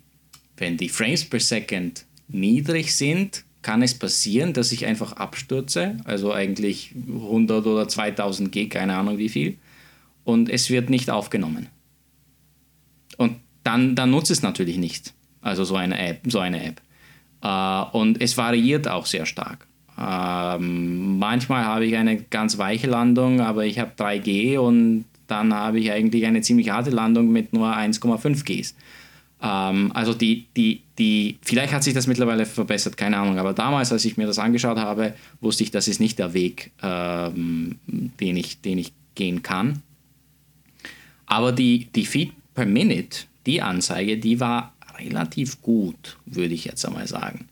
wenn 0.55 0.77
die 0.77 0.89
Frames 0.89 1.25
per 1.25 1.39
Second 1.39 2.05
niedrig 2.33 2.95
sind, 2.95 3.43
kann 3.61 3.81
es 3.81 3.97
passieren, 3.97 4.53
dass 4.53 4.71
ich 4.71 4.85
einfach 4.85 5.13
abstürze, 5.13 5.97
also 6.05 6.33
eigentlich 6.33 6.93
100 6.95 7.65
oder 7.65 7.87
2000 7.87 8.51
G, 8.51 8.67
keine 8.67 8.95
Ahnung 8.95 9.17
wie 9.17 9.29
viel, 9.29 9.57
und 10.23 10.49
es 10.49 10.69
wird 10.69 10.89
nicht 10.89 11.09
aufgenommen. 11.09 11.67
Und 13.17 13.37
dann, 13.63 13.95
dann 13.95 14.11
nutzt 14.11 14.31
es 14.31 14.41
natürlich 14.41 14.77
nicht, 14.77 15.13
also 15.41 15.63
so 15.63 15.75
eine 15.75 15.99
App. 15.99 16.21
So 16.27 16.39
eine 16.39 16.63
App. 16.63 16.81
Äh, 17.43 17.97
und 17.97 18.21
es 18.21 18.37
variiert 18.37 18.87
auch 18.87 19.05
sehr 19.05 19.25
stark. 19.25 19.67
Ähm, 19.99 21.19
manchmal 21.19 21.65
habe 21.65 21.85
ich 21.85 21.95
eine 21.95 22.17
ganz 22.17 22.57
weiche 22.57 22.87
Landung, 22.87 23.41
aber 23.41 23.65
ich 23.65 23.77
habe 23.77 23.91
3G 23.97 24.57
und 24.57 25.05
dann 25.27 25.53
habe 25.53 25.79
ich 25.79 25.91
eigentlich 25.91 26.25
eine 26.25 26.41
ziemlich 26.41 26.71
harte 26.71 26.89
Landung 26.89 27.31
mit 27.31 27.53
nur 27.53 27.67
1,5 27.75 28.43
Gs. 28.43 28.75
Ähm, 29.41 29.91
also 29.93 30.13
die, 30.13 30.47
die, 30.55 30.81
die, 30.99 31.37
vielleicht 31.41 31.73
hat 31.73 31.83
sich 31.83 31.93
das 31.93 32.07
mittlerweile 32.07 32.45
verbessert, 32.45 32.95
keine 32.95 33.17
Ahnung, 33.17 33.39
aber 33.39 33.53
damals, 33.53 33.91
als 33.91 34.05
ich 34.05 34.17
mir 34.17 34.27
das 34.27 34.39
angeschaut 34.39 34.77
habe, 34.77 35.13
wusste 35.39 35.63
ich, 35.63 35.71
das 35.71 35.87
ist 35.87 35.99
nicht 35.99 36.19
der 36.19 36.33
Weg, 36.33 36.71
ähm, 36.83 37.79
den, 37.87 38.37
ich, 38.37 38.61
den 38.61 38.77
ich 38.77 38.93
gehen 39.15 39.41
kann. 39.41 39.81
Aber 41.25 41.51
die, 41.51 41.87
die 41.95 42.05
Feed 42.05 42.33
per 42.53 42.65
Minute, 42.65 43.25
die 43.45 43.61
Anzeige, 43.61 44.17
die 44.17 44.39
war 44.39 44.73
relativ 44.99 45.61
gut, 45.61 46.17
würde 46.25 46.53
ich 46.53 46.65
jetzt 46.65 46.85
einmal 46.85 47.07
sagen. 47.07 47.47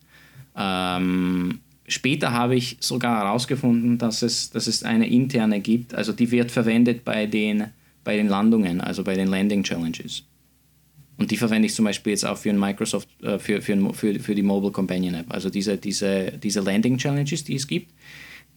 Ähm, 0.56 1.60
später 1.88 2.34
habe 2.34 2.56
ich 2.56 2.78
sogar 2.82 3.18
herausgefunden, 3.24 3.98
dass 3.98 4.22
es, 4.22 4.52
dass 4.52 4.68
es 4.68 4.84
eine 4.84 5.08
interne 5.08 5.60
gibt, 5.62 5.96
also 5.96 6.12
die 6.12 6.30
wird 6.30 6.52
verwendet 6.52 7.04
bei 7.04 7.26
den, 7.26 7.68
bei 8.04 8.16
den 8.16 8.28
Landungen, 8.28 8.82
also 8.82 9.04
bei 9.04 9.16
den 9.16 9.28
Landing 9.30 9.64
Challenges. 9.64 10.24
Und 11.20 11.32
die 11.32 11.38
verwende 11.38 11.65
ich 11.65 11.76
zum 11.76 11.84
Beispiel 11.84 12.11
jetzt 12.11 12.26
auch 12.26 12.38
für 12.38 12.49
ein 12.49 12.57
Microsoft, 12.57 13.09
äh, 13.22 13.38
für, 13.39 13.61
für, 13.61 13.93
für, 13.93 14.20
für 14.20 14.36
die 14.36 14.41
Mobile 14.41 14.72
Companion 14.72 15.15
App. 15.15 15.26
Also 15.30 15.49
diese, 15.49 15.78
diese, 15.78 16.32
diese 16.41 16.61
Landing 16.61 16.97
Challenges, 16.97 17.43
die 17.43 17.55
es 17.55 17.67
gibt. 17.67 17.91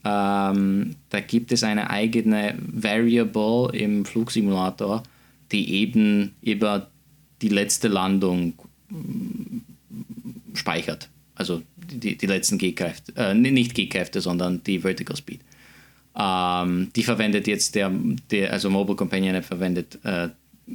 Ähm, 0.04 0.94
da 1.10 1.20
gibt 1.20 1.50
es 1.50 1.64
eine 1.64 1.90
eigene 1.90 2.54
Variable 2.58 3.76
im 3.76 4.04
Flugsimulator, 4.04 5.02
die 5.50 5.74
eben 5.74 6.34
über 6.40 6.88
die 7.40 7.48
letzte 7.48 7.88
Landung 7.88 8.54
mm, 8.88 10.54
speichert. 10.54 11.08
Also 11.34 11.62
die, 11.76 12.16
die 12.16 12.26
letzten 12.26 12.58
G-Kräfte, 12.58 13.12
äh, 13.16 13.34
nicht 13.34 13.74
G-Kräfte, 13.74 14.20
sondern 14.20 14.62
die 14.62 14.80
Vertical 14.80 15.16
Speed. 15.16 15.40
Ähm, 16.16 16.90
die 16.94 17.02
verwendet 17.02 17.48
jetzt 17.48 17.74
der, 17.74 17.90
der, 18.30 18.52
also 18.52 18.70
Mobile 18.70 18.96
Companion 18.96 19.34
App 19.34 19.44
verwendet 19.44 19.98
äh, 20.04 20.28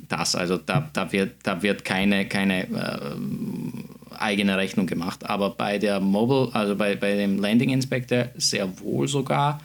das. 0.07 0.35
Also 0.35 0.57
da, 0.57 0.89
da, 0.93 1.11
wird, 1.11 1.35
da 1.43 1.61
wird 1.61 1.85
keine, 1.85 2.27
keine 2.27 2.67
äh, 2.69 3.15
eigene 4.17 4.57
Rechnung 4.57 4.87
gemacht. 4.87 5.29
Aber 5.29 5.51
bei 5.51 5.77
der 5.77 5.99
Mobile, 5.99 6.53
also 6.53 6.75
bei, 6.75 6.95
bei 6.95 7.15
dem 7.15 7.39
Landing 7.39 7.69
Inspector 7.69 8.29
sehr 8.35 8.79
wohl 8.79 9.07
sogar, 9.07 9.61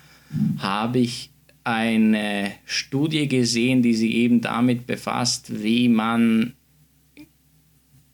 habe 0.58 0.98
ich 0.98 1.30
eine 1.64 2.52
Studie 2.64 3.28
gesehen, 3.28 3.82
die 3.82 3.94
sich 3.94 4.12
eben 4.12 4.40
damit 4.40 4.86
befasst, 4.86 5.62
wie 5.62 5.88
man 5.88 6.54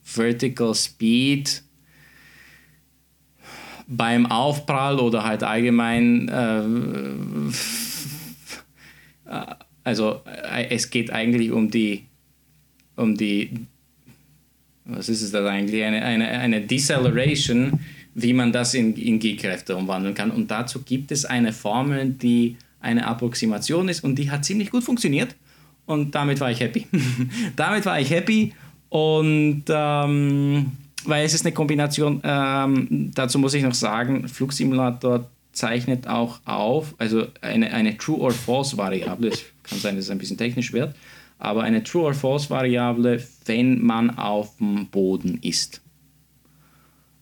Vertical 0.02 0.74
Speed 0.74 1.62
beim 3.86 4.26
Aufprall 4.26 4.98
oder 5.00 5.24
halt 5.24 5.42
allgemein, 5.42 6.28
äh, 6.28 6.62
also 9.82 10.20
äh, 10.26 10.68
es 10.68 10.90
geht 10.90 11.10
eigentlich 11.10 11.50
um 11.52 11.70
die, 11.70 12.07
um 12.98 13.16
die, 13.16 13.50
was 14.84 15.08
ist 15.08 15.22
es 15.22 15.30
da 15.30 15.46
eigentlich, 15.46 15.82
eine, 15.84 16.02
eine, 16.02 16.28
eine 16.28 16.60
Deceleration, 16.60 17.80
wie 18.14 18.32
man 18.32 18.52
das 18.52 18.74
in, 18.74 18.94
in 18.94 19.18
G-Kräfte 19.18 19.76
umwandeln 19.76 20.14
kann. 20.14 20.30
Und 20.30 20.50
dazu 20.50 20.82
gibt 20.82 21.12
es 21.12 21.24
eine 21.24 21.52
Formel, 21.52 22.10
die 22.10 22.56
eine 22.80 23.06
Approximation 23.06 23.88
ist 23.88 24.04
und 24.04 24.16
die 24.16 24.30
hat 24.30 24.44
ziemlich 24.44 24.70
gut 24.70 24.84
funktioniert. 24.84 25.34
Und 25.86 26.14
damit 26.14 26.40
war 26.40 26.50
ich 26.50 26.60
happy. 26.60 26.86
damit 27.56 27.86
war 27.86 28.00
ich 28.00 28.10
happy 28.10 28.52
und 28.88 29.64
ähm, 29.68 30.72
weil 31.04 31.24
es 31.24 31.34
ist 31.34 31.46
eine 31.46 31.54
Kombination, 31.54 32.20
ähm, 32.24 33.10
dazu 33.14 33.38
muss 33.38 33.54
ich 33.54 33.62
noch 33.62 33.74
sagen, 33.74 34.28
Flugsimulator 34.28 35.28
zeichnet 35.52 36.06
auch 36.06 36.40
auf, 36.44 36.94
also 36.98 37.26
eine, 37.40 37.72
eine 37.72 37.96
True 37.96 38.18
or 38.18 38.30
False 38.32 38.76
Variable, 38.76 39.28
es 39.28 39.44
kann 39.62 39.78
sein, 39.78 39.96
dass 39.96 40.06
es 40.06 40.10
ein 40.10 40.18
bisschen 40.18 40.36
technisch 40.36 40.72
wird, 40.72 40.94
aber 41.38 41.62
eine 41.62 41.82
True 41.82 42.04
or 42.04 42.14
False 42.14 42.50
Variable, 42.50 43.22
wenn 43.46 43.84
man 43.84 44.10
auf 44.18 44.56
dem 44.58 44.86
Boden 44.86 45.38
ist. 45.42 45.80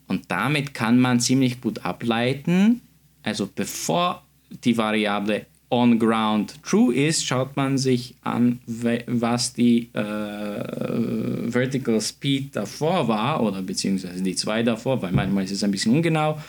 Und 0.07 0.31
damit 0.31 0.73
kann 0.73 0.99
man 0.99 1.19
ziemlich 1.19 1.61
gut 1.61 1.85
ableiten, 1.85 2.81
also 3.23 3.49
bevor 3.53 4.23
die 4.63 4.77
Variable 4.77 5.45
on 5.69 5.99
ground 5.99 6.63
true 6.63 6.95
ist, 6.95 7.25
schaut 7.25 7.57
man 7.57 7.77
sich 7.77 8.15
an, 8.23 8.59
was 8.65 9.53
die 9.53 9.89
äh, 9.93 11.51
Vertical 11.51 11.99
Speed 11.99 12.55
davor 12.55 13.07
war 13.09 13.43
oder 13.43 13.61
beziehungsweise 13.61 14.23
die 14.23 14.35
zwei 14.35 14.63
davor, 14.63 15.01
weil 15.01 15.11
manchmal 15.11 15.43
ist 15.43 15.51
es 15.51 15.63
ein 15.63 15.71
bisschen 15.71 15.93
ungenau 15.93 16.39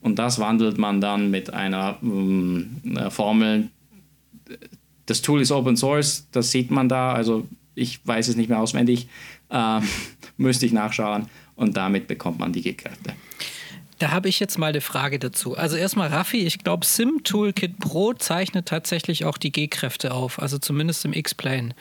und 0.00 0.18
das 0.18 0.38
wandelt 0.38 0.78
man 0.78 1.00
dann 1.00 1.30
mit 1.30 1.52
einer 1.52 1.98
äh, 2.02 3.10
Formel. 3.10 3.68
Das 5.06 5.22
Tool 5.22 5.40
ist 5.40 5.50
Open 5.50 5.76
Source, 5.76 6.26
das 6.32 6.50
sieht 6.50 6.70
man 6.70 6.88
da, 6.88 7.12
also 7.12 7.46
ich 7.74 8.06
weiß 8.06 8.28
es 8.28 8.36
nicht 8.36 8.48
mehr 8.48 8.60
auswendig, 8.60 9.08
äh, 9.50 9.80
müsste 10.36 10.66
ich 10.66 10.72
nachschauen 10.72 11.28
und 11.56 11.76
damit 11.76 12.06
bekommt 12.06 12.38
man 12.38 12.52
die 12.52 12.62
G-Kräfte. 12.62 13.14
Da 13.98 14.10
habe 14.10 14.28
ich 14.28 14.40
jetzt 14.40 14.58
mal 14.58 14.70
eine 14.70 14.80
Frage 14.80 15.20
dazu. 15.20 15.56
Also 15.56 15.76
erstmal 15.76 16.08
Raffi, 16.08 16.38
ich 16.38 16.58
glaube 16.58 16.84
Sim 16.84 17.20
Toolkit 17.22 17.78
Pro 17.78 18.12
zeichnet 18.14 18.66
tatsächlich 18.66 19.24
auch 19.24 19.38
die 19.38 19.52
G-Kräfte 19.52 20.12
auf, 20.12 20.40
also 20.42 20.58
zumindest 20.58 21.04
im 21.04 21.12
X-Plane. 21.12 21.74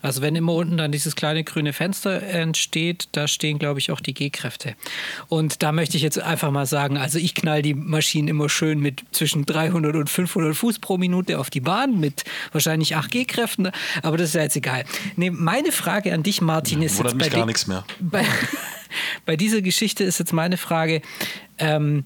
Also 0.00 0.22
wenn 0.22 0.36
immer 0.36 0.54
unten 0.54 0.76
dann 0.76 0.92
dieses 0.92 1.16
kleine 1.16 1.44
grüne 1.44 1.72
Fenster 1.72 2.22
entsteht, 2.22 3.08
da 3.12 3.26
stehen, 3.26 3.58
glaube 3.58 3.80
ich, 3.80 3.90
auch 3.90 4.00
die 4.00 4.14
G-Kräfte. 4.14 4.74
Und 5.28 5.62
da 5.62 5.72
möchte 5.72 5.96
ich 5.96 6.02
jetzt 6.02 6.20
einfach 6.20 6.50
mal 6.50 6.66
sagen, 6.66 6.96
also 6.96 7.18
ich 7.18 7.34
knall 7.34 7.62
die 7.62 7.74
Maschinen 7.74 8.28
immer 8.28 8.48
schön 8.48 8.80
mit 8.80 9.02
zwischen 9.12 9.44
300 9.44 9.96
und 9.96 10.08
500 10.08 10.56
Fuß 10.56 10.78
pro 10.78 10.98
Minute 10.98 11.38
auf 11.38 11.50
die 11.50 11.60
Bahn 11.60 11.98
mit 11.98 12.24
wahrscheinlich 12.52 12.96
8 12.96 13.10
G-Kräften, 13.10 13.70
aber 14.02 14.16
das 14.16 14.28
ist 14.28 14.34
ja 14.34 14.42
jetzt 14.42 14.56
egal. 14.56 14.84
Nee, 15.16 15.30
meine 15.30 15.72
Frage 15.72 16.14
an 16.14 16.22
dich, 16.22 16.40
Martin, 16.40 16.82
ist 16.82 16.98
Wundert 16.98 17.14
jetzt 17.14 17.24
mich 17.24 17.32
gar 17.32 17.46
nichts 17.46 17.66
mehr. 17.66 17.84
Bei, 18.00 18.24
bei 19.26 19.36
dieser 19.36 19.60
Geschichte 19.60 20.04
ist 20.04 20.18
jetzt 20.18 20.32
meine 20.32 20.56
Frage, 20.56 21.02
ähm, 21.58 22.04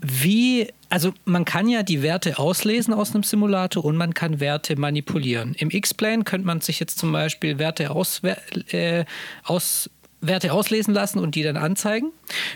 wie, 0.00 0.68
also 0.88 1.12
man 1.24 1.44
kann 1.44 1.68
ja 1.68 1.82
die 1.82 2.02
Werte 2.02 2.38
auslesen 2.38 2.94
aus 2.94 3.14
einem 3.14 3.22
Simulator 3.22 3.84
und 3.84 3.96
man 3.96 4.14
kann 4.14 4.40
Werte 4.40 4.76
manipulieren. 4.76 5.54
Im 5.58 5.70
X-Plane 5.70 6.24
könnte 6.24 6.46
man 6.46 6.60
sich 6.60 6.80
jetzt 6.80 6.98
zum 6.98 7.12
Beispiel 7.12 7.58
Werte 7.58 7.90
aus, 7.90 8.22
äh, 8.70 9.04
aus 9.44 9.90
Werte 10.20 10.52
auslesen 10.52 10.94
lassen 10.94 11.20
und 11.20 11.34
die 11.34 11.42
dann 11.42 11.56
anzeigen. 11.56 12.10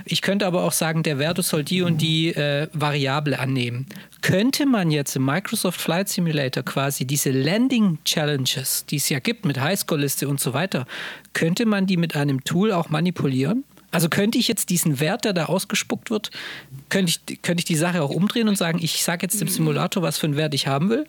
Ich 0.04 0.20
könnte 0.20 0.46
aber 0.46 0.64
auch 0.64 0.72
sagen, 0.72 1.02
der 1.02 1.18
Wert 1.18 1.42
soll 1.42 1.62
die 1.62 1.82
und 1.82 1.98
die 2.02 2.34
äh, 2.34 2.68
Variable 2.72 3.38
annehmen. 3.38 3.86
Könnte 4.20 4.66
man 4.66 4.90
jetzt 4.90 5.14
im 5.16 5.24
Microsoft 5.24 5.80
Flight 5.80 6.08
Simulator 6.08 6.64
quasi 6.64 7.04
diese 7.04 7.30
Landing 7.30 7.98
Challenges, 8.04 8.84
die 8.86 8.96
es 8.96 9.08
ja 9.08 9.20
gibt 9.20 9.44
mit 9.44 9.60
Highscore-Liste 9.60 10.28
und 10.28 10.40
so 10.40 10.54
weiter, 10.54 10.86
könnte 11.34 11.66
man 11.66 11.86
die 11.86 11.96
mit 11.96 12.16
einem 12.16 12.42
Tool 12.44 12.72
auch 12.72 12.88
manipulieren? 12.90 13.64
Also 13.92 14.08
könnte 14.08 14.38
ich 14.38 14.48
jetzt 14.48 14.70
diesen 14.70 14.98
Wert, 15.00 15.24
der 15.24 15.34
da 15.34 15.44
ausgespuckt 15.44 16.10
wird, 16.10 16.30
könnte 16.88 17.12
ich, 17.12 17.42
könnte 17.42 17.60
ich 17.60 17.66
die 17.66 17.76
Sache 17.76 18.02
auch 18.02 18.10
umdrehen 18.10 18.48
und 18.48 18.56
sagen, 18.56 18.78
ich 18.82 19.04
sage 19.04 19.22
jetzt 19.22 19.40
dem 19.40 19.48
Simulator, 19.48 20.02
was 20.02 20.18
für 20.18 20.26
einen 20.26 20.36
Wert 20.36 20.54
ich 20.54 20.66
haben 20.66 20.88
will? 20.88 21.06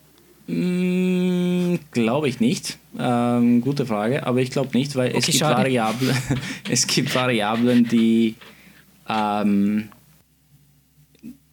Mm, 0.47 1.79
glaube 1.91 2.27
ich 2.27 2.41
nicht. 2.41 2.77
Ähm, 2.99 3.61
gute 3.61 3.85
Frage, 3.85 4.27
aber 4.27 4.41
ich 4.41 4.51
glaube 4.51 4.77
nicht, 4.77 4.95
weil 4.95 5.09
okay, 5.09 5.19
es, 5.19 5.25
gibt 5.27 5.41
Variablen, 5.41 6.17
es 6.69 6.85
gibt 6.85 7.15
Variablen, 7.15 7.87
die, 7.87 8.35
ähm, 9.07 9.87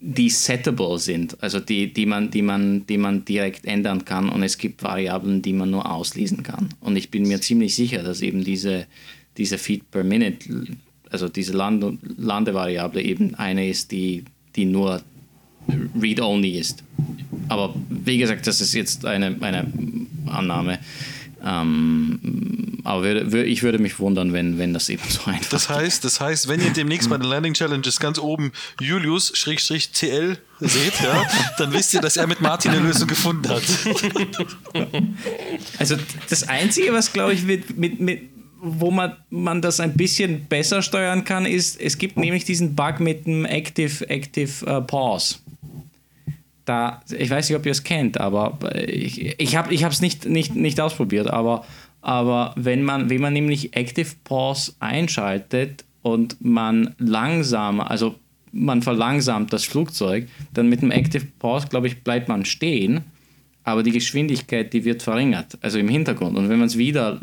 die 0.01 0.31
settable 0.31 0.99
sind, 0.99 1.41
also 1.41 1.61
die, 1.61 1.93
die, 1.93 2.07
man, 2.07 2.33
die, 2.33 2.43
man, 2.43 2.85
die 2.87 2.99
man 2.99 3.25
direkt 3.25 3.67
ändern 3.67 4.05
kann 4.05 4.29
und 4.29 4.43
es 4.43 4.59
gibt 4.59 4.83
Variablen, 4.83 5.43
die 5.43 5.53
man 5.53 5.71
nur 5.71 5.89
auslesen 5.89 6.43
kann. 6.43 6.71
Und 6.81 6.97
ich 6.97 7.13
bin 7.13 7.23
mir 7.29 7.41
ziemlich 7.41 7.77
sicher, 7.77 8.03
dass 8.03 8.21
eben 8.21 8.43
diese, 8.43 8.87
diese 9.37 9.59
Feed 9.59 9.89
per 9.93 10.03
Minute 10.03 10.67
also 11.11 11.29
diese 11.29 11.53
Land 11.53 11.85
Landevariable 12.17 13.03
eben 13.03 13.35
eine 13.35 13.69
ist, 13.69 13.91
die, 13.91 14.25
die 14.57 14.65
nur 14.65 15.03
read-only 16.01 16.59
ist. 16.59 16.83
Aber 17.49 17.75
wie 17.89 18.19
gesagt, 18.19 18.47
das 18.47 18.61
ist 18.61 18.75
jetzt 18.75 19.05
eine, 19.05 19.37
eine 19.41 19.67
Annahme. 20.27 20.79
Ähm, 21.45 22.81
aber 22.85 23.03
würde, 23.03 23.45
ich 23.45 23.63
würde 23.63 23.79
mich 23.79 23.99
wundern, 23.99 24.33
wenn, 24.33 24.59
wenn 24.59 24.73
das 24.73 24.89
eben 24.89 25.03
so 25.09 25.23
einfach 25.27 25.51
das 25.51 25.69
heißt, 25.69 26.05
Das 26.05 26.21
heißt, 26.21 26.49
wenn 26.49 26.61
ihr 26.61 26.71
demnächst 26.71 27.09
bei 27.09 27.17
den 27.17 27.27
Landing 27.27 27.55
Challenges 27.55 27.99
ganz 27.99 28.19
oben 28.19 28.53
Julius-CL 28.81 30.39
seht, 30.61 31.01
ja, 31.03 31.27
dann 31.59 31.73
wisst 31.73 31.95
ihr, 31.95 32.01
dass 32.01 32.17
er 32.17 32.27
mit 32.27 32.41
Martin 32.41 32.73
eine 32.73 32.81
Lösung 32.81 33.09
gefunden 33.09 33.49
hat. 33.49 33.63
Also 35.79 35.97
das 36.29 36.49
Einzige, 36.49 36.93
was 36.93 37.13
glaube 37.13 37.33
ich 37.33 37.43
mit, 37.43 37.77
mit, 37.77 38.01
mit 38.01 38.23
wo 38.63 38.91
man, 38.91 39.17
man 39.31 39.63
das 39.63 39.81
ein 39.81 39.95
bisschen 39.95 40.45
besser 40.47 40.83
steuern 40.83 41.25
kann, 41.25 41.47
ist, 41.47 41.81
es 41.81 41.99
gibt 41.99 42.17
nämlich 42.17 42.45
diesen 42.45 42.75
Bug 42.75 43.01
mit 43.01 43.27
dem 43.27 43.45
Active, 43.45 44.09
Active 44.09 44.67
uh, 44.67 44.83
Pause. 44.83 45.37
Da, 46.67 47.03
ich 47.11 47.31
weiß 47.31 47.49
nicht, 47.49 47.57
ob 47.57 47.65
ihr 47.65 47.73
es 47.73 47.83
kennt, 47.83 48.21
aber 48.21 48.59
ich, 48.77 49.41
ich 49.41 49.57
habe 49.57 49.75
es 49.75 50.01
nicht, 50.01 50.27
nicht, 50.27 50.55
nicht 50.55 50.81
ausprobiert, 50.81 51.29
aber, 51.29 51.65
aber 52.03 52.55
wenn, 52.57 52.83
man, 52.83 53.09
wenn 53.09 53.21
man 53.21 53.33
nämlich 53.33 53.75
Active 53.75 54.11
Pause 54.25 54.75
einschaltet 54.79 55.85
und 56.03 56.37
man 56.41 56.95
langsam, 56.99 57.81
also 57.81 58.15
man 58.53 58.83
verlangsamt 58.83 59.53
das 59.53 59.65
Flugzeug, 59.65 60.29
dann 60.53 60.69
mit 60.69 60.83
dem 60.83 60.91
Active 60.91 61.27
Pause, 61.39 61.69
glaube 61.69 61.87
ich, 61.87 62.05
bleibt 62.05 62.29
man 62.29 62.45
stehen, 62.45 63.01
aber 63.65 63.83
die 63.83 63.93
Geschwindigkeit, 63.93 64.73
die 64.73 64.85
wird 64.85 65.03
verringert, 65.03 65.59
also 65.63 65.79
im 65.79 65.89
Hintergrund. 65.89 66.37
Und 66.37 66.49
wenn 66.49 66.59
man 66.59 66.69
es 66.69 66.77
wieder 66.77 67.21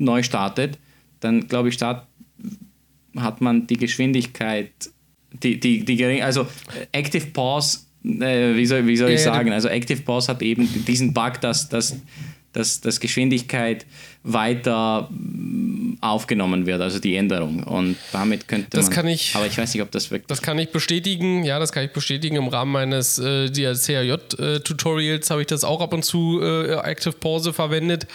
neu 0.00 0.22
startet, 0.22 0.78
dann 1.20 1.46
glaube 1.46 1.68
ich, 1.68 1.74
start, 1.74 2.06
hat 3.16 3.40
man 3.40 3.66
die 3.66 3.76
Geschwindigkeit, 3.76 4.72
die, 5.42 5.60
die, 5.60 5.84
die 5.84 5.96
gering, 5.96 6.22
also 6.22 6.46
Active 6.92 7.26
Pause, 7.26 7.80
äh, 8.04 8.54
wie 8.54 8.66
soll, 8.66 8.86
wie 8.86 8.96
soll 8.96 9.10
ja, 9.10 9.16
ich 9.16 9.22
sagen, 9.22 9.52
also 9.52 9.68
Active 9.68 10.02
Pause 10.02 10.28
hat 10.28 10.42
eben 10.42 10.68
diesen 10.84 11.12
Bug, 11.12 11.40
dass, 11.40 11.68
dass, 11.68 11.96
dass, 12.52 12.80
dass 12.80 13.00
Geschwindigkeit 13.00 13.86
weiter 14.22 15.08
aufgenommen 16.00 16.66
wird, 16.66 16.80
also 16.80 16.98
die 16.98 17.16
Änderung. 17.16 17.62
Und 17.64 17.96
damit 18.12 18.46
könnte 18.46 18.68
das 18.70 18.86
man. 18.86 18.94
Kann 18.94 19.08
ich, 19.08 19.34
aber 19.34 19.46
ich 19.46 19.56
weiß 19.56 19.72
nicht, 19.74 19.82
ob 19.82 19.90
das 19.90 20.10
wirklich. 20.10 20.28
Das 20.28 20.42
kann 20.42 20.58
ich 20.58 20.70
bestätigen, 20.70 21.44
ja, 21.44 21.58
das 21.58 21.72
kann 21.72 21.84
ich 21.84 21.92
bestätigen. 21.92 22.36
Im 22.36 22.48
Rahmen 22.48 22.72
meines 22.72 23.18
äh, 23.18 23.48
CAJ-Tutorials 23.48 25.30
habe 25.30 25.40
ich 25.40 25.46
das 25.46 25.64
auch 25.64 25.80
ab 25.80 25.92
und 25.94 26.04
zu 26.04 26.40
äh, 26.42 26.74
Active 26.74 27.12
Pause 27.12 27.52
verwendet, 27.52 28.06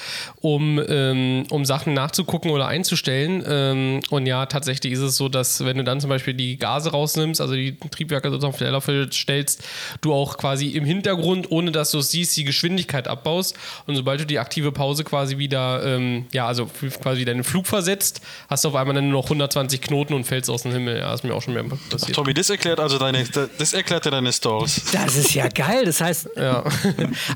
um, 0.42 0.80
ähm, 0.88 1.46
um 1.50 1.66
Sachen 1.66 1.94
nachzugucken 1.94 2.52
oder 2.52 2.68
einzustellen. 2.68 3.44
Ähm, 3.48 4.00
und 4.12 4.28
ja, 4.28 4.46
tatsächlich 4.46 4.94
ist 4.94 5.00
es 5.00 5.16
so, 5.16 5.30
dass 5.30 5.66
wenn 5.66 5.78
du 5.78 5.84
dann 5.84 6.00
zum 6.00 6.10
Beispiel 6.10 6.36
die 6.36 6.58
Gase 6.58 6.92
rausnimmst, 6.92 7.42
also 7.42 7.56
die 7.56 7.78
Triebwerke 7.78 8.30
sozusagen 8.30 8.54
auf 8.54 8.60
der 8.60 8.68
Leerlauf 8.68 8.90
stellst, 9.14 9.64
du 10.02 10.14
auch 10.14 10.38
quasi 10.38 10.70
im 10.70 10.86
Hintergrund, 10.86 11.50
ohne 11.52 11.72
dass 11.72 11.92
du 11.92 12.00
es 12.00 12.12
siehst, 12.12 12.38
die 12.38 12.44
Geschwindigkeit 12.44 13.08
abbaust. 13.08 13.58
Und 13.88 13.96
sobald 13.96 14.22
du 14.22 14.26
die 14.26 14.40
aktive 14.40 14.72
Pause 14.72 15.04
quasi 15.04 15.38
wieder 15.38 15.84
äh, 15.84 15.96
ähm, 15.96 16.26
ja, 16.32 16.48
also 16.48 16.70
quasi 17.02 17.26
deine 17.26 17.44
Flug, 17.44 17.68
versetzt, 17.76 18.22
hast 18.50 18.64
du 18.64 18.70
auf 18.70 18.76
einmal 18.76 18.96
dann 18.96 19.10
nur 19.10 19.22
noch 19.22 19.26
120 19.26 19.82
Knoten 19.82 20.14
und 20.14 20.24
fällst 20.24 20.50
aus 20.50 20.64
dem 20.64 20.72
Himmel. 20.72 20.98
Ja, 21.00 21.14
ist 21.14 21.24
mir 21.24 21.34
auch 21.34 21.42
schon 21.42 21.54
mehr 21.54 21.64
passiert. 21.64 22.12
Ach, 22.12 22.16
Tommy, 22.16 22.34
das 22.34 22.50
erklärt 22.50 22.80
also 22.80 22.98
deine, 22.98 23.26
das 23.58 23.74
erklärt 23.74 24.06
dir 24.06 24.12
deine 24.12 24.32
Stalls. 24.32 24.92
Das 24.92 25.16
ist 25.16 25.34
ja 25.34 25.48
geil. 25.50 25.86
Das 25.86 26.02
heißt. 26.02 26.30
Ja. 26.36 26.64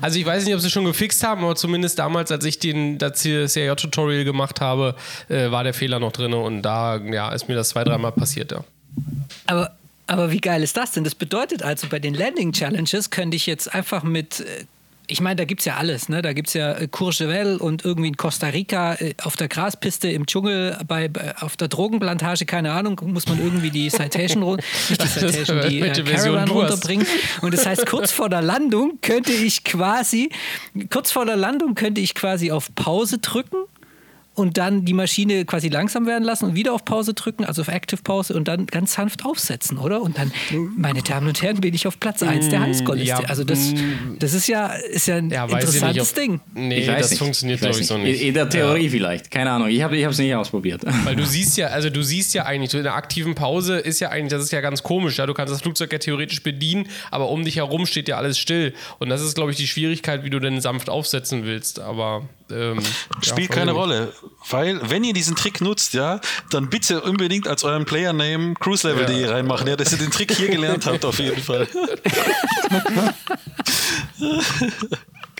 Also 0.00 0.18
ich 0.18 0.24
weiß 0.24 0.44
nicht, 0.44 0.54
ob 0.54 0.60
sie 0.60 0.70
schon 0.70 0.84
gefixt 0.84 1.22
haben, 1.22 1.44
aber 1.44 1.56
zumindest 1.56 1.98
damals, 1.98 2.30
als 2.30 2.44
ich 2.44 2.58
den 2.58 2.98
das 2.98 3.22
CRJ-Tutorial 3.22 4.24
gemacht 4.24 4.60
habe, 4.60 4.94
äh, 5.28 5.50
war 5.50 5.64
der 5.64 5.74
Fehler 5.74 5.98
noch 5.98 6.12
drin 6.12 6.32
und 6.32 6.62
da 6.62 6.96
ja, 6.96 7.30
ist 7.30 7.48
mir 7.48 7.54
das 7.54 7.70
zwei, 7.70 7.84
dreimal 7.84 8.12
passiert, 8.12 8.52
ja. 8.52 8.64
Aber 9.46 9.72
aber 10.10 10.32
wie 10.32 10.40
geil 10.40 10.64
ist 10.64 10.76
das 10.76 10.90
denn? 10.90 11.04
Das 11.04 11.14
bedeutet 11.14 11.62
also, 11.62 11.86
bei 11.88 12.00
den 12.00 12.14
Landing 12.14 12.50
Challenges 12.52 13.10
könnte 13.10 13.36
ich 13.36 13.46
jetzt 13.46 13.72
einfach 13.72 14.02
mit 14.02 14.40
äh, 14.40 14.64
ich 15.10 15.20
meine, 15.20 15.36
da 15.36 15.44
gibt 15.44 15.60
es 15.60 15.64
ja 15.64 15.76
alles. 15.76 16.08
Ne? 16.08 16.22
Da 16.22 16.32
gibt 16.32 16.48
es 16.48 16.54
ja 16.54 16.72
äh, 16.72 16.88
Courchevel 16.88 17.56
und 17.56 17.84
irgendwie 17.84 18.08
in 18.08 18.16
Costa 18.16 18.48
Rica 18.48 18.94
äh, 18.94 19.14
auf 19.22 19.36
der 19.36 19.48
Graspiste 19.48 20.08
im 20.08 20.26
Dschungel, 20.26 20.78
bei, 20.86 21.10
auf 21.40 21.56
der 21.56 21.68
Drogenplantage, 21.68 22.46
keine 22.46 22.72
Ahnung, 22.72 23.00
muss 23.04 23.26
man 23.28 23.38
irgendwie 23.38 23.70
die 23.70 23.90
Citation, 23.90 24.56
nicht 24.88 25.02
die 25.02 25.08
Citation, 25.08 25.60
die 25.68 25.80
äh, 25.80 26.02
Caravan 26.02 26.48
runterbringen. 26.48 27.06
Und 27.42 27.52
das 27.52 27.66
heißt, 27.66 27.86
kurz 27.86 28.12
vor 28.12 28.28
der 28.28 28.42
Landung 28.42 28.98
könnte 29.02 29.32
ich 29.32 29.64
quasi, 29.64 30.30
kurz 30.90 31.10
vor 31.10 31.26
der 31.26 31.36
Landung 31.36 31.74
könnte 31.74 32.00
ich 32.00 32.14
quasi 32.14 32.50
auf 32.52 32.74
Pause 32.74 33.18
drücken 33.18 33.56
und 34.40 34.58
dann 34.58 34.84
die 34.84 34.94
Maschine 34.94 35.44
quasi 35.44 35.68
langsam 35.68 36.06
werden 36.06 36.24
lassen 36.24 36.46
und 36.46 36.54
wieder 36.54 36.72
auf 36.72 36.84
Pause 36.84 37.14
drücken, 37.14 37.44
also 37.44 37.62
auf 37.62 37.68
Active 37.68 38.02
Pause 38.02 38.34
und 38.34 38.48
dann 38.48 38.66
ganz 38.66 38.94
sanft 38.94 39.24
aufsetzen, 39.24 39.78
oder? 39.78 40.02
Und 40.02 40.18
dann, 40.18 40.32
meine 40.76 41.02
Damen 41.02 41.28
und 41.28 41.40
Herren, 41.42 41.60
bin 41.60 41.74
ich 41.74 41.86
auf 41.86 42.00
Platz 42.00 42.22
1 42.22 42.48
der 42.48 42.60
mm, 42.60 42.62
Highscore-Liste. 42.62 43.22
Ja, 43.22 43.28
also 43.28 43.44
das, 43.44 43.72
mm. 43.72 44.16
das 44.18 44.34
ist 44.34 44.48
ja, 44.48 44.68
ist 44.68 45.06
ja 45.06 45.16
ein 45.16 45.30
ja, 45.30 45.44
interessantes 45.44 45.82
nicht, 45.82 46.00
ob, 46.00 46.14
Ding. 46.14 46.40
Nee, 46.54 46.86
das 46.86 47.10
nicht. 47.10 47.18
funktioniert, 47.18 47.60
glaube 47.60 47.78
ich, 47.78 47.86
so 47.86 47.98
nicht. 47.98 48.22
In 48.22 48.34
der 48.34 48.48
Theorie 48.48 48.84
ja. 48.84 48.90
vielleicht, 48.90 49.30
keine 49.30 49.50
Ahnung. 49.50 49.68
Ich 49.68 49.82
habe 49.82 49.96
es 49.96 50.18
nicht 50.18 50.34
ausprobiert. 50.34 50.82
Weil 51.04 51.16
du 51.16 51.24
siehst 51.24 51.56
ja, 51.56 51.68
also 51.68 51.90
du 51.90 52.02
siehst 52.02 52.34
ja 52.34 52.46
eigentlich, 52.46 52.74
in 52.74 52.82
der 52.82 52.94
aktiven 52.94 53.34
Pause 53.34 53.78
ist 53.78 54.00
ja 54.00 54.08
eigentlich, 54.08 54.30
das 54.30 54.42
ist 54.42 54.52
ja 54.52 54.60
ganz 54.60 54.82
komisch, 54.82 55.18
ja, 55.18 55.26
du 55.26 55.34
kannst 55.34 55.52
das 55.52 55.60
Flugzeug 55.60 55.92
ja 55.92 55.98
theoretisch 55.98 56.42
bedienen, 56.42 56.88
aber 57.10 57.28
um 57.28 57.44
dich 57.44 57.56
herum 57.56 57.86
steht 57.86 58.08
ja 58.08 58.16
alles 58.16 58.38
still. 58.38 58.74
Und 58.98 59.10
das 59.10 59.20
ist, 59.20 59.34
glaube 59.34 59.50
ich, 59.50 59.56
die 59.56 59.66
Schwierigkeit, 59.66 60.24
wie 60.24 60.30
du 60.30 60.40
denn 60.40 60.60
sanft 60.60 60.88
aufsetzen 60.88 61.44
willst. 61.44 61.80
Aber 61.80 62.28
ähm, 62.50 62.80
spielt 63.22 63.50
ja, 63.50 63.56
keine 63.56 63.72
Rolle, 63.72 64.12
weil 64.48 64.80
wenn 64.90 65.04
ihr 65.04 65.12
diesen 65.12 65.36
Trick 65.36 65.60
nutzt, 65.60 65.94
ja, 65.94 66.20
dann 66.50 66.70
bitte 66.70 67.00
unbedingt 67.02 67.48
als 67.48 67.64
euren 67.64 67.84
Player 67.84 68.12
Name 68.12 68.54
cruiselevel.de 68.54 69.22
ja. 69.22 69.30
reinmachen, 69.30 69.66
ja, 69.66 69.76
dass 69.76 69.92
ihr 69.92 69.98
den 69.98 70.10
Trick 70.10 70.32
hier 70.32 70.48
gelernt 70.48 70.86
habt 70.86 71.04
auf 71.04 71.18
jeden 71.18 71.42
Fall. 71.42 71.68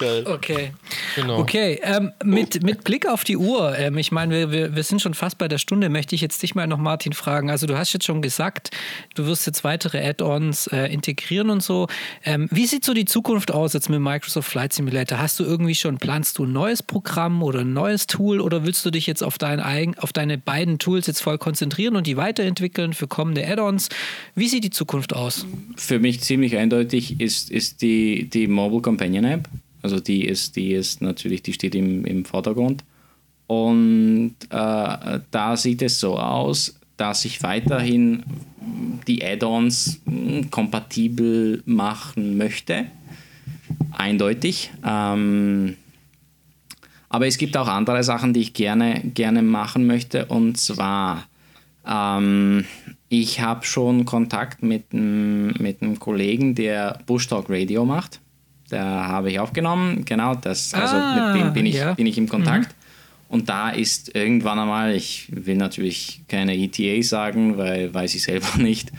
Geil. 0.01 0.25
Okay. 0.27 0.73
Genau. 1.15 1.39
Okay, 1.39 1.79
ähm, 1.83 2.13
mit, 2.25 2.63
mit 2.63 2.85
Blick 2.85 3.07
auf 3.07 3.23
die 3.23 3.37
Uhr, 3.37 3.77
ähm, 3.79 3.99
ich 3.99 4.11
meine, 4.13 4.35
wir, 4.35 4.51
wir, 4.51 4.75
wir 4.75 4.83
sind 4.83 5.03
schon 5.03 5.13
fast 5.13 5.37
bei 5.37 5.47
der 5.47 5.59
Stunde, 5.59 5.91
möchte 5.91 6.15
ich 6.15 6.23
jetzt 6.23 6.43
dich 6.43 6.55
mal 6.55 6.67
noch, 6.67 6.79
Martin, 6.79 7.13
fragen. 7.13 7.51
Also, 7.51 7.67
du 7.67 7.77
hast 7.77 7.93
jetzt 7.93 8.07
schon 8.07 8.23
gesagt, 8.23 8.71
du 9.15 9.27
wirst 9.27 9.47
jetzt 9.47 9.63
weitere 9.63 10.03
Add-ons 10.03 10.69
äh, 10.69 10.87
integrieren 10.87 11.51
und 11.51 11.63
so. 11.63 11.87
Ähm, 12.25 12.49
wie 12.51 12.67
sieht 12.67 12.83
so 12.83 12.95
die 12.95 13.05
Zukunft 13.05 13.51
aus 13.51 13.75
jetzt 13.75 13.91
mit 13.91 14.01
Microsoft 14.01 14.49
Flight 14.49 14.73
Simulator? 14.73 15.19
Hast 15.19 15.39
du 15.39 15.45
irgendwie 15.45 15.75
schon, 15.75 15.99
planst 15.99 16.39
du 16.39 16.45
ein 16.45 16.53
neues 16.53 16.83
Programm 16.83 17.43
oder 17.43 17.61
ein 17.61 17.75
neues 17.75 18.07
Tool 18.07 18.41
oder 18.41 18.65
willst 18.65 18.87
du 18.87 18.91
dich 18.91 19.07
jetzt 19.07 19.23
auf, 19.23 19.37
dein 19.37 19.61
eigen, 19.61 19.99
auf 19.99 20.15
deine 20.15 20.39
beiden 20.39 20.79
Tools 20.79 21.09
jetzt 21.09 21.21
voll 21.21 21.37
konzentrieren 21.37 21.97
und 21.97 22.07
die 22.07 22.17
weiterentwickeln 22.17 22.95
für 22.95 23.07
kommende 23.07 23.47
Add-ons? 23.47 23.91
Wie 24.35 24.49
sieht 24.49 24.65
die 24.65 24.71
Zukunft 24.71 25.15
aus? 25.15 25.45
Für 25.77 25.99
mich 25.99 26.23
ziemlich 26.23 26.57
eindeutig 26.57 27.21
ist, 27.21 27.51
ist 27.51 27.83
die, 27.83 28.31
die 28.31 28.47
Mobile 28.47 28.81
Companion 28.81 29.25
App. 29.25 29.47
Also 29.83 30.01
die 30.01 30.25
ist, 30.25 30.57
die 30.57 30.73
ist 30.73 31.01
natürlich, 31.01 31.43
die 31.43 31.53
steht 31.53 31.75
im, 31.75 32.05
im 32.05 32.25
Vordergrund. 32.25 32.85
Und 33.47 34.37
äh, 34.51 35.21
da 35.31 35.57
sieht 35.57 35.83
es 35.83 35.99
so 35.99 36.19
aus, 36.19 36.79
dass 36.97 37.25
ich 37.25 37.43
weiterhin 37.43 38.23
die 39.09 39.25
Add-ons 39.25 40.01
hm, 40.05 40.51
kompatibel 40.51 41.63
machen 41.65 42.37
möchte. 42.37 42.87
Eindeutig. 43.93 44.71
Ähm, 44.85 45.77
aber 47.09 47.27
es 47.27 47.39
gibt 47.39 47.57
auch 47.57 47.67
andere 47.67 48.05
Sachen, 48.05 48.33
die 48.33 48.41
ich 48.41 48.55
gerne, 48.55 49.01
gerne 49.15 49.43
machen 49.43 49.87
möchte. 49.87 50.27
Und 50.27 50.59
zwar, 50.59 51.27
ähm, 51.85 52.65
ich 53.09 53.41
habe 53.41 53.65
schon 53.67 54.05
Kontakt 54.05 54.63
mit, 54.63 54.93
mit 54.93 55.83
einem 55.83 55.99
Kollegen, 55.99 56.55
der 56.55 57.01
Bush 57.07 57.27
Talk 57.27 57.47
Radio 57.49 57.85
macht. 57.85 58.21
Da 58.71 59.09
habe 59.09 59.31
ich 59.31 59.41
aufgenommen, 59.41 60.05
genau, 60.05 60.37
das, 60.37 60.73
also 60.75 60.97
ah, 60.97 61.33
mit 61.33 61.43
dem 61.43 61.53
bin 61.53 61.67
ich, 61.67 61.75
ja. 61.75 61.95
bin 61.95 62.07
ich 62.07 62.17
im 62.17 62.29
Kontakt. 62.29 62.69
Mhm. 62.69 63.35
Und 63.35 63.49
da 63.49 63.71
ist 63.71 64.15
irgendwann 64.15 64.59
einmal, 64.59 64.95
ich 64.95 65.27
will 65.31 65.57
natürlich 65.57 66.23
keine 66.29 66.57
ETA 66.57 67.03
sagen, 67.03 67.59
weil 67.59 67.93
weiß 67.93 68.15
ich 68.15 68.23
selber 68.23 68.49
nicht, 68.59 68.93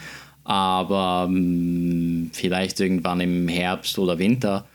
aber 0.44 1.28
mh, 1.30 1.40
mm, 1.40 2.30
vielleicht 2.34 2.80
irgendwann 2.80 3.22
im 3.22 3.48
Herbst 3.48 3.98
oder 3.98 4.20
Winter, 4.20 4.66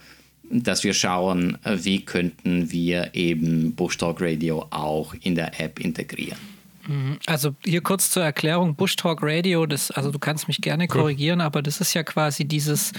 dass 0.51 0.85
wir 0.85 0.95
schauen, 0.95 1.59
wie 1.65 2.05
könnten 2.05 2.71
wir 2.71 3.15
eben 3.15 3.75
Bush 3.75 3.99
Talk 3.99 4.21
Radio 4.21 4.67
auch 4.71 5.15
in 5.23 5.35
der 5.35 5.61
App 5.61 5.81
integrieren. 5.81 6.56
Mhm. 6.87 7.19
Also 7.27 7.55
hier 7.65 7.81
kurz 7.81 8.11
zur 8.11 8.23
Erklärung, 8.23 8.77
Bush 8.77 8.97
Talk 8.97 9.19
Radio, 9.23 9.67
das, 9.67 9.91
also 9.91 10.11
du 10.11 10.19
kannst 10.19 10.49
mich 10.49 10.61
gerne 10.61 10.89
korrigieren, 10.89 11.41
aber 11.41 11.63
das 11.63 11.81
ist 11.81 11.95
ja 11.95 12.03
quasi 12.03 12.45
dieses, 12.45 12.93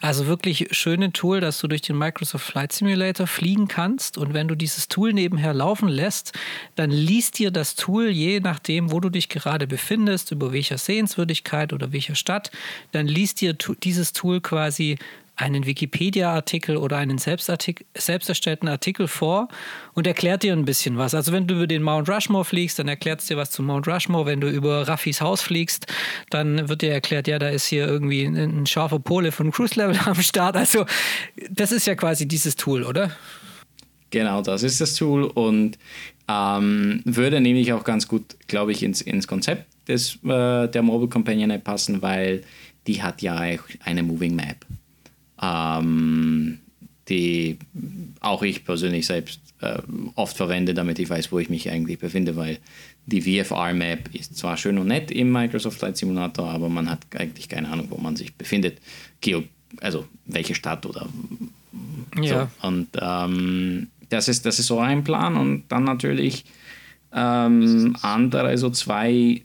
also 0.00 0.26
wirklich 0.26 0.68
schöne 0.70 1.12
Tool, 1.12 1.40
dass 1.40 1.60
du 1.60 1.68
durch 1.68 1.82
den 1.82 1.98
Microsoft 1.98 2.46
Flight 2.46 2.72
Simulator 2.72 3.26
fliegen 3.26 3.68
kannst 3.68 4.18
und 4.18 4.34
wenn 4.34 4.48
du 4.48 4.54
dieses 4.54 4.88
Tool 4.88 5.12
nebenher 5.12 5.54
laufen 5.54 5.88
lässt, 5.88 6.32
dann 6.74 6.90
liest 6.90 7.38
dir 7.38 7.50
das 7.50 7.74
Tool, 7.74 8.08
je 8.08 8.40
nachdem, 8.40 8.90
wo 8.90 9.00
du 9.00 9.10
dich 9.10 9.28
gerade 9.28 9.66
befindest, 9.66 10.32
über 10.32 10.52
welcher 10.52 10.78
Sehenswürdigkeit 10.78 11.72
oder 11.72 11.92
welcher 11.92 12.14
Stadt, 12.14 12.50
dann 12.92 13.06
liest 13.06 13.40
dir 13.40 13.54
dieses 13.54 14.12
Tool 14.12 14.40
quasi 14.40 14.98
einen 15.36 15.66
Wikipedia-Artikel 15.66 16.78
oder 16.78 16.96
einen 16.96 17.18
selbst 17.18 17.48
erstellten 17.48 18.68
Artikel 18.68 19.06
vor 19.06 19.48
und 19.92 20.06
erklärt 20.06 20.42
dir 20.42 20.54
ein 20.54 20.64
bisschen 20.64 20.96
was. 20.96 21.14
Also 21.14 21.30
wenn 21.32 21.46
du 21.46 21.56
über 21.56 21.66
den 21.66 21.82
Mount 21.82 22.08
Rushmore 22.08 22.44
fliegst, 22.44 22.78
dann 22.78 22.88
erklärt 22.88 23.20
es 23.20 23.26
dir 23.26 23.36
was 23.36 23.50
zu 23.50 23.62
Mount 23.62 23.86
Rushmore. 23.86 24.24
Wenn 24.24 24.40
du 24.40 24.48
über 24.48 24.88
Raffis 24.88 25.20
Haus 25.20 25.42
fliegst, 25.42 25.86
dann 26.30 26.68
wird 26.70 26.80
dir 26.80 26.92
erklärt, 26.92 27.28
ja, 27.28 27.38
da 27.38 27.48
ist 27.48 27.66
hier 27.66 27.86
irgendwie 27.86 28.24
ein, 28.24 28.36
ein 28.36 28.66
scharfer 28.66 28.98
Pole 28.98 29.30
von 29.30 29.52
Cruise 29.52 29.78
Level 29.78 29.98
am 30.06 30.22
Start. 30.22 30.56
Also 30.56 30.86
das 31.50 31.70
ist 31.70 31.86
ja 31.86 31.94
quasi 31.94 32.26
dieses 32.26 32.56
Tool, 32.56 32.82
oder? 32.82 33.10
Genau, 34.10 34.40
das 34.40 34.62
ist 34.62 34.80
das 34.80 34.94
Tool 34.94 35.24
und 35.24 35.78
ähm, 36.28 37.02
würde 37.04 37.40
nämlich 37.40 37.72
auch 37.72 37.84
ganz 37.84 38.08
gut, 38.08 38.36
glaube 38.46 38.72
ich, 38.72 38.82
ins, 38.82 39.02
ins 39.02 39.28
Konzept 39.28 39.66
des, 39.88 40.16
äh, 40.24 40.68
der 40.68 40.82
Mobile 40.82 41.08
Companion 41.08 41.50
App 41.50 41.64
passen, 41.64 42.02
weil 42.02 42.42
die 42.86 43.02
hat 43.02 43.22
ja 43.22 43.40
eine 43.84 44.02
Moving 44.02 44.34
Map 44.34 44.65
ähm, 45.42 46.58
die 47.08 47.58
auch 48.20 48.42
ich 48.42 48.64
persönlich 48.64 49.06
selbst 49.06 49.40
äh, 49.60 49.78
oft 50.14 50.36
verwende, 50.36 50.74
damit 50.74 50.98
ich 50.98 51.08
weiß, 51.08 51.30
wo 51.30 51.38
ich 51.38 51.48
mich 51.48 51.70
eigentlich 51.70 51.98
befinde, 51.98 52.36
weil 52.36 52.58
die 53.06 53.22
VFR-Map 53.22 54.14
ist 54.14 54.36
zwar 54.36 54.56
schön 54.56 54.78
und 54.78 54.88
nett 54.88 55.12
im 55.12 55.30
Microsoft 55.30 55.78
Flight 55.78 55.96
Simulator, 55.96 56.50
aber 56.50 56.68
man 56.68 56.90
hat 56.90 57.00
eigentlich 57.14 57.48
keine 57.48 57.68
Ahnung, 57.68 57.86
wo 57.90 57.98
man 57.98 58.16
sich 58.16 58.34
befindet. 58.34 58.78
Geo 59.20 59.44
also 59.80 60.06
welche 60.26 60.54
Stadt 60.54 60.86
oder 60.86 61.08
ja. 62.20 62.48
so. 62.60 62.68
Und 62.68 62.88
ähm, 63.00 63.88
das, 64.08 64.28
ist, 64.28 64.46
das 64.46 64.58
ist 64.58 64.66
so 64.66 64.78
ein 64.78 65.04
Plan 65.04 65.36
und 65.36 65.64
dann 65.68 65.84
natürlich 65.84 66.44
ähm, 67.12 67.96
andere, 68.02 68.56
so 68.58 68.70
zwei, 68.70 69.42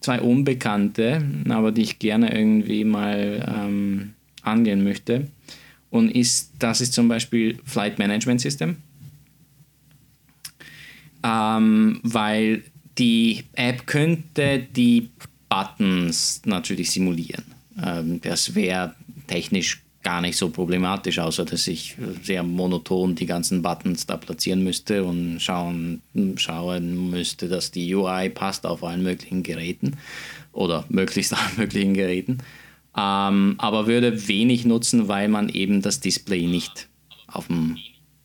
zwei 0.00 0.20
Unbekannte, 0.20 1.24
aber 1.48 1.72
die 1.72 1.82
ich 1.82 1.98
gerne 1.98 2.36
irgendwie 2.36 2.84
mal 2.84 3.46
ähm, 3.46 4.13
angehen 4.44 4.84
möchte. 4.84 5.28
Und 5.90 6.10
ist, 6.10 6.52
das 6.58 6.80
ist 6.80 6.92
zum 6.92 7.08
Beispiel 7.08 7.58
Flight 7.64 7.98
Management 7.98 8.40
System, 8.40 8.76
ähm, 11.22 12.00
weil 12.02 12.64
die 12.98 13.44
App 13.54 13.86
könnte 13.86 14.66
die 14.74 15.10
Buttons 15.48 16.42
natürlich 16.44 16.90
simulieren. 16.90 17.44
Ähm, 17.82 18.20
das 18.20 18.54
wäre 18.54 18.94
technisch 19.28 19.84
gar 20.02 20.20
nicht 20.20 20.36
so 20.36 20.50
problematisch, 20.50 21.18
außer 21.18 21.44
dass 21.44 21.66
ich 21.66 21.96
sehr 22.22 22.42
monoton 22.42 23.14
die 23.14 23.26
ganzen 23.26 23.62
Buttons 23.62 24.06
da 24.06 24.16
platzieren 24.16 24.62
müsste 24.62 25.02
und 25.02 25.40
schauen, 25.40 26.02
schauen 26.36 27.10
müsste, 27.10 27.48
dass 27.48 27.70
die 27.70 27.94
UI 27.94 28.28
passt 28.28 28.66
auf 28.66 28.84
allen 28.84 29.02
möglichen 29.02 29.42
Geräten 29.42 29.96
oder 30.52 30.84
möglichst 30.88 31.32
allen 31.32 31.56
möglichen 31.56 31.94
Geräten 31.94 32.38
ähm, 32.96 33.54
aber 33.58 33.86
würde 33.86 34.28
wenig 34.28 34.64
nutzen, 34.64 35.08
weil 35.08 35.28
man 35.28 35.48
eben 35.48 35.82
das 35.82 36.00
Display 36.00 36.46
nicht 36.46 36.88
auf 37.26 37.48
dem, 37.48 37.78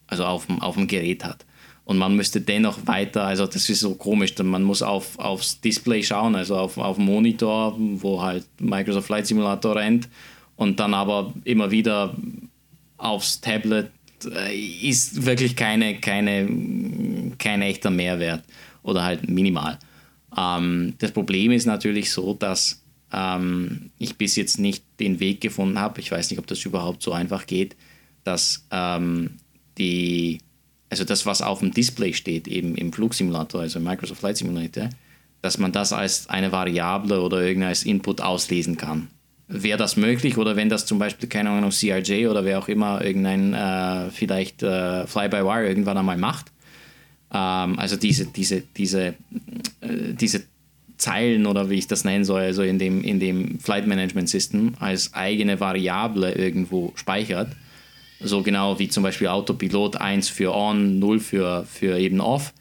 also 0.08 0.26
auf 0.26 0.46
dem, 0.46 0.62
auf 0.62 0.76
dem 0.76 0.88
Gerät 0.88 1.24
hat. 1.24 1.46
Und 1.86 1.98
man 1.98 2.16
müsste 2.16 2.40
dennoch 2.40 2.86
weiter, 2.86 3.24
also 3.24 3.48
das 3.48 3.68
ist 3.68 3.80
so 3.80 3.96
komisch, 3.96 4.38
man 4.38 4.62
muss 4.64 4.84
auf, 4.84 5.18
aufs 5.18 5.60
Display 5.60 6.04
schauen, 6.04 6.36
also 6.36 6.56
auf, 6.56 6.78
auf 6.78 7.00
Monitor, 7.00 7.76
wo 7.78 8.22
halt 8.22 8.46
Microsoft 8.60 9.08
Flight 9.08 9.26
Simulator 9.26 9.76
rennt 9.76 10.08
und 10.56 10.80
dann 10.80 10.94
aber 10.94 11.34
immer 11.46 11.72
wieder 11.72 12.16
aufs 12.98 13.42
Tablet 13.42 13.90
äh, 14.26 14.56
ist 14.56 15.26
wirklich 15.26 15.56
keine, 15.56 16.00
keine, 16.00 17.32
kein 17.40 17.64
echter 17.64 17.90
Mehrwert. 17.90 18.44
oder 18.84 19.04
halt 19.04 19.30
minimal. 19.30 19.78
Ähm, 20.38 20.94
das 21.00 21.12
Problem 21.12 21.52
ist 21.52 21.66
natürlich 21.66 22.12
so, 22.12 22.34
dass 22.34 22.84
ähm, 23.14 23.91
ich 23.97 24.18
bis 24.18 24.36
jetzt 24.36 24.60
nicht 24.60 24.84
den 24.99 25.20
Weg 25.20 25.41
gefunden 25.41 25.80
habe, 25.80 25.99
ich 25.99 26.12
weiß 26.12 26.30
nicht, 26.30 26.39
ob 26.39 26.47
das 26.47 26.64
überhaupt 26.66 27.01
so 27.01 27.12
einfach 27.12 27.47
geht, 27.47 27.76
dass 28.24 28.66
ähm, 28.72 29.32
die, 29.78 30.39
also 30.89 31.03
das, 31.03 31.26
was 31.26 31.41
auf 31.41 31.60
dem 31.60 31.72
Display 31.72 32.14
steht, 32.14 32.47
eben 32.47 32.76
im 32.76 32.93
Flugsimulator, 32.93 33.62
also 33.62 33.80
im 33.80 33.86
Microsoft 33.86 34.20
Flight 34.20 34.38
Simulator, 34.38 34.89
dass 35.41 35.57
man 35.57 35.72
das 35.72 35.93
als 35.93 36.28
eine 36.30 36.51
Variable 36.51 37.22
oder 37.22 37.41
irgendein 37.41 37.76
Input 37.84 38.22
auslesen 38.22 38.78
kann. 38.78 39.07
Wäre 39.47 39.80
das 39.80 39.95
möglich 39.95 40.38
oder 40.38 40.55
wenn 40.55 40.70
das 40.70 40.86
zum 40.86 40.99
Beispiel, 40.99 41.28
keine 41.28 41.49
Ahnung, 41.49 41.72
CRJ 41.72 42.28
oder 42.28 42.45
wer 42.45 42.60
auch 42.60 42.68
immer 42.68 43.03
irgendein 43.03 43.53
äh, 43.53 44.12
vielleicht 44.12 44.62
äh, 44.62 45.07
Fly-by-Wire 45.07 45.68
irgendwann 45.68 45.97
einmal 45.97 46.18
macht, 46.18 46.51
ähm, 47.34 47.80
also 47.80 47.95
diese, 47.95 48.28
diese, 48.28 48.62
diese, 48.62 49.16
äh, 49.82 50.14
diese 50.14 50.43
Zeilen 51.00 51.47
oder 51.47 51.70
wie 51.70 51.76
ich 51.76 51.88
das 51.88 52.04
nennen 52.04 52.24
soll, 52.24 52.41
also 52.41 52.62
in 52.62 52.78
dem, 52.78 53.04
in 53.04 53.20
dem 53.20 53.60
Flight 53.60 53.88
Management 53.88 54.30
System 54.30 54.74
als 54.80 55.14
eigene 55.14 55.60
Variable 55.60 56.34
irgendwo 56.34 56.93
speichert, 56.95 57.56
so 58.20 58.43
genau 58.43 58.78
wie 58.80 58.89
zum 58.89 59.04
Beispiel 59.04 59.28
Autopilot 59.28 59.95
1 59.95 60.30
für 60.30 60.54
On, 60.54 61.00
0 61.00 61.20
für, 61.20 61.66
für 61.66 61.97
eben 61.97 62.20
Off, 62.20 62.54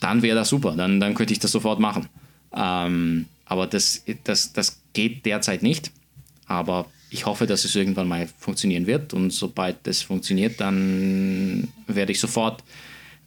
dann 0.00 0.22
wäre 0.22 0.34
das 0.34 0.48
super, 0.48 0.72
dann, 0.76 0.98
dann 0.98 1.14
könnte 1.14 1.32
ich 1.32 1.38
das 1.38 1.52
sofort 1.52 1.78
machen. 1.78 2.08
Ähm, 2.56 3.26
aber 3.46 3.66
das, 3.66 4.02
das, 4.24 4.52
das 4.52 4.80
geht 4.92 5.26
derzeit 5.26 5.62
nicht. 5.62 5.92
Aber 6.46 6.86
ich 7.10 7.26
hoffe, 7.26 7.46
dass 7.46 7.64
es 7.64 7.74
irgendwann 7.74 8.08
mal 8.08 8.28
funktionieren 8.38 8.86
wird. 8.86 9.12
Und 9.14 9.30
sobald 9.30 9.86
das 9.86 10.02
funktioniert, 10.02 10.60
dann 10.60 11.68
werde 11.86 12.12
ich 12.12 12.20
sofort 12.20 12.62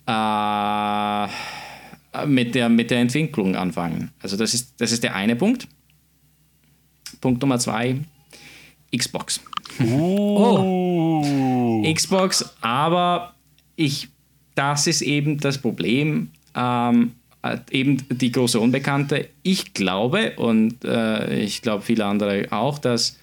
äh, 0.06 1.28
mit, 2.26 2.56
der, 2.56 2.70
mit 2.70 2.92
der 2.92 3.00
Entwicklung 3.00 3.56
anfangen. 3.56 4.12
Also 4.22 4.38
das 4.38 4.54
ist, 4.54 4.74
das 4.78 4.92
ist 4.92 5.04
der 5.04 5.16
eine 5.16 5.36
Punkt. 5.36 5.68
Punkt 7.22 7.42
Nummer 7.42 7.60
zwei, 7.60 8.00
Xbox. 8.96 9.42
Oh. 9.82 11.84
Xbox, 11.94 12.54
aber 12.62 13.34
ich, 13.76 14.10
das 14.56 14.88
ist 14.88 15.02
eben 15.02 15.40
das 15.40 15.58
Problem. 15.58 16.30
Ähm, 16.56 17.14
eben 17.72 18.04
die 18.10 18.32
große 18.32 18.60
Unbekannte. 18.60 19.30
Ich 19.44 19.74
glaube 19.74 20.34
und 20.38 20.84
äh, 20.84 21.40
ich 21.40 21.62
glaube 21.62 21.84
viele 21.84 22.06
andere 22.06 22.48
auch, 22.52 22.80
dass 22.80 23.18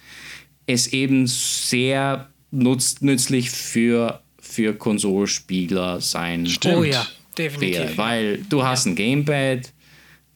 es 0.65 0.87
eben 0.87 1.27
sehr 1.27 2.29
nutz, 2.51 3.01
nützlich 3.01 3.51
für, 3.51 4.21
für 4.39 4.73
Konsolspieler 4.73 6.01
sein 6.01 6.47
Stimmt. 6.47 6.75
Oh 6.75 6.83
ja, 6.83 7.05
definitiv. 7.37 7.79
Wäre, 7.79 7.97
weil 7.97 8.37
du 8.49 8.63
hast 8.63 8.85
ja. 8.85 8.91
ein 8.91 8.95
Gamepad, 8.95 9.71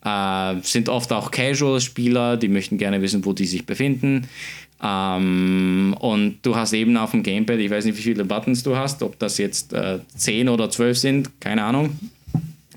äh, 0.05 0.61
sind 0.61 0.89
oft 0.89 1.11
auch 1.11 1.31
Casual-Spieler, 1.31 2.37
die 2.37 2.47
möchten 2.47 2.77
gerne 2.77 3.01
wissen, 3.01 3.25
wo 3.25 3.33
die 3.33 3.45
sich 3.45 3.65
befinden. 3.65 4.27
Ähm, 4.81 5.95
und 5.99 6.37
du 6.41 6.55
hast 6.55 6.73
eben 6.73 6.95
auf 6.95 7.11
dem 7.11 7.23
Gamepad, 7.23 7.59
ich 7.59 7.69
weiß 7.69 7.85
nicht, 7.85 7.97
wie 7.97 8.01
viele 8.01 8.23
Buttons 8.23 8.63
du 8.63 8.75
hast, 8.75 9.03
ob 9.03 9.19
das 9.19 9.37
jetzt 9.37 9.73
äh, 9.73 9.99
10 10.15 10.47
oder 10.47 10.69
12 10.69 10.97
sind, 10.97 11.41
keine 11.41 11.63
Ahnung 11.63 11.97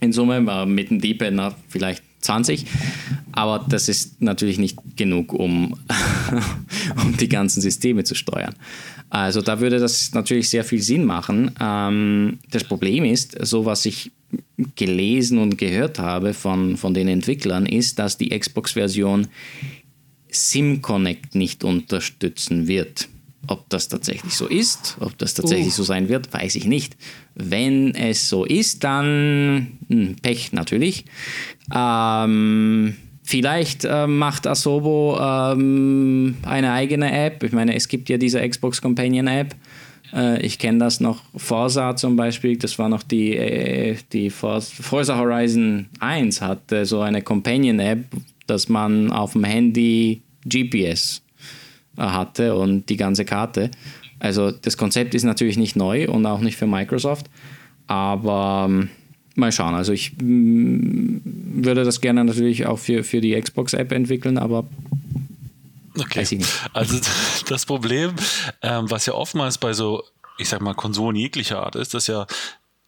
in 0.02 0.12
Summe, 0.12 0.44
war 0.44 0.66
mit 0.66 0.90
dem 0.90 1.00
D-Pad 1.00 1.54
vielleicht 1.68 2.02
20. 2.22 2.66
Aber 3.30 3.64
das 3.68 3.88
ist 3.88 4.20
natürlich 4.20 4.58
nicht 4.58 4.76
genug, 4.96 5.32
um, 5.32 5.78
um 7.02 7.16
die 7.16 7.28
ganzen 7.28 7.60
Systeme 7.60 8.02
zu 8.02 8.14
steuern. 8.14 8.54
Also 9.12 9.42
da 9.42 9.60
würde 9.60 9.78
das 9.78 10.12
natürlich 10.14 10.48
sehr 10.48 10.64
viel 10.64 10.80
Sinn 10.80 11.04
machen. 11.04 11.50
Ähm, 11.60 12.38
das 12.50 12.64
Problem 12.64 13.04
ist, 13.04 13.36
so 13.44 13.66
was 13.66 13.84
ich 13.84 14.10
gelesen 14.74 15.36
und 15.36 15.58
gehört 15.58 15.98
habe 15.98 16.32
von, 16.32 16.78
von 16.78 16.94
den 16.94 17.08
Entwicklern, 17.08 17.66
ist, 17.66 17.98
dass 17.98 18.16
die 18.16 18.30
Xbox-Version 18.30 19.28
SimConnect 20.30 21.34
nicht 21.34 21.62
unterstützen 21.62 22.68
wird. 22.68 23.10
Ob 23.48 23.68
das 23.68 23.88
tatsächlich 23.88 24.32
so 24.32 24.46
ist, 24.46 24.96
ob 24.98 25.18
das 25.18 25.34
tatsächlich 25.34 25.74
uh. 25.74 25.76
so 25.76 25.82
sein 25.82 26.08
wird, 26.08 26.32
weiß 26.32 26.54
ich 26.54 26.64
nicht. 26.64 26.96
Wenn 27.34 27.94
es 27.94 28.30
so 28.30 28.46
ist, 28.46 28.82
dann 28.82 29.78
hm, 29.90 30.16
Pech 30.22 30.54
natürlich. 30.54 31.04
Ähm, 31.74 32.96
vielleicht 33.32 33.86
äh, 33.86 34.06
macht 34.06 34.46
Asobo 34.46 35.18
ähm, 35.18 36.36
eine 36.42 36.72
eigene 36.72 37.10
App. 37.10 37.42
Ich 37.42 37.52
meine, 37.52 37.74
es 37.74 37.88
gibt 37.88 38.10
ja 38.10 38.18
diese 38.18 38.46
Xbox 38.46 38.82
Companion 38.82 39.26
App. 39.26 39.56
Äh, 40.12 40.44
ich 40.44 40.58
kenne 40.58 40.76
das 40.76 41.00
noch. 41.00 41.22
Forza 41.34 41.96
zum 41.96 42.14
Beispiel, 42.14 42.58
das 42.58 42.78
war 42.78 42.90
noch 42.90 43.02
die, 43.02 43.34
äh, 43.34 43.96
die 44.12 44.28
Forza 44.28 45.16
Horizon 45.16 45.86
1 46.00 46.42
hatte 46.42 46.84
so 46.84 47.00
eine 47.00 47.22
Companion 47.22 47.80
App, 47.80 48.04
dass 48.46 48.68
man 48.68 49.10
auf 49.10 49.32
dem 49.32 49.44
Handy 49.44 50.20
GPS 50.44 51.22
hatte 51.96 52.54
und 52.54 52.90
die 52.90 52.98
ganze 52.98 53.24
Karte. 53.24 53.70
Also 54.18 54.50
das 54.50 54.76
Konzept 54.76 55.14
ist 55.14 55.24
natürlich 55.24 55.56
nicht 55.56 55.74
neu 55.74 56.06
und 56.06 56.26
auch 56.26 56.40
nicht 56.40 56.56
für 56.58 56.66
Microsoft, 56.66 57.30
aber 57.86 58.66
ähm, 58.68 58.90
mal 59.36 59.52
schauen. 59.52 59.74
Also 59.74 59.92
ich 59.92 60.12
mm, 60.20 61.18
würde 61.64 61.84
das 61.84 62.00
gerne 62.00 62.24
natürlich 62.24 62.66
auch 62.66 62.78
für, 62.78 63.04
für 63.04 63.20
die 63.20 63.40
Xbox-App 63.40 63.92
entwickeln, 63.92 64.38
aber 64.38 64.64
Okay. 65.98 66.40
Also 66.72 67.00
das 67.48 67.66
Problem, 67.66 68.14
ähm, 68.62 68.90
was 68.90 69.06
ja 69.06 69.14
oftmals 69.14 69.58
bei 69.58 69.72
so, 69.72 70.02
ich 70.38 70.48
sag 70.48 70.60
mal, 70.60 70.74
Konsolen 70.74 71.16
jeglicher 71.16 71.62
Art 71.62 71.76
ist, 71.76 71.94
dass 71.94 72.06
ja 72.06 72.26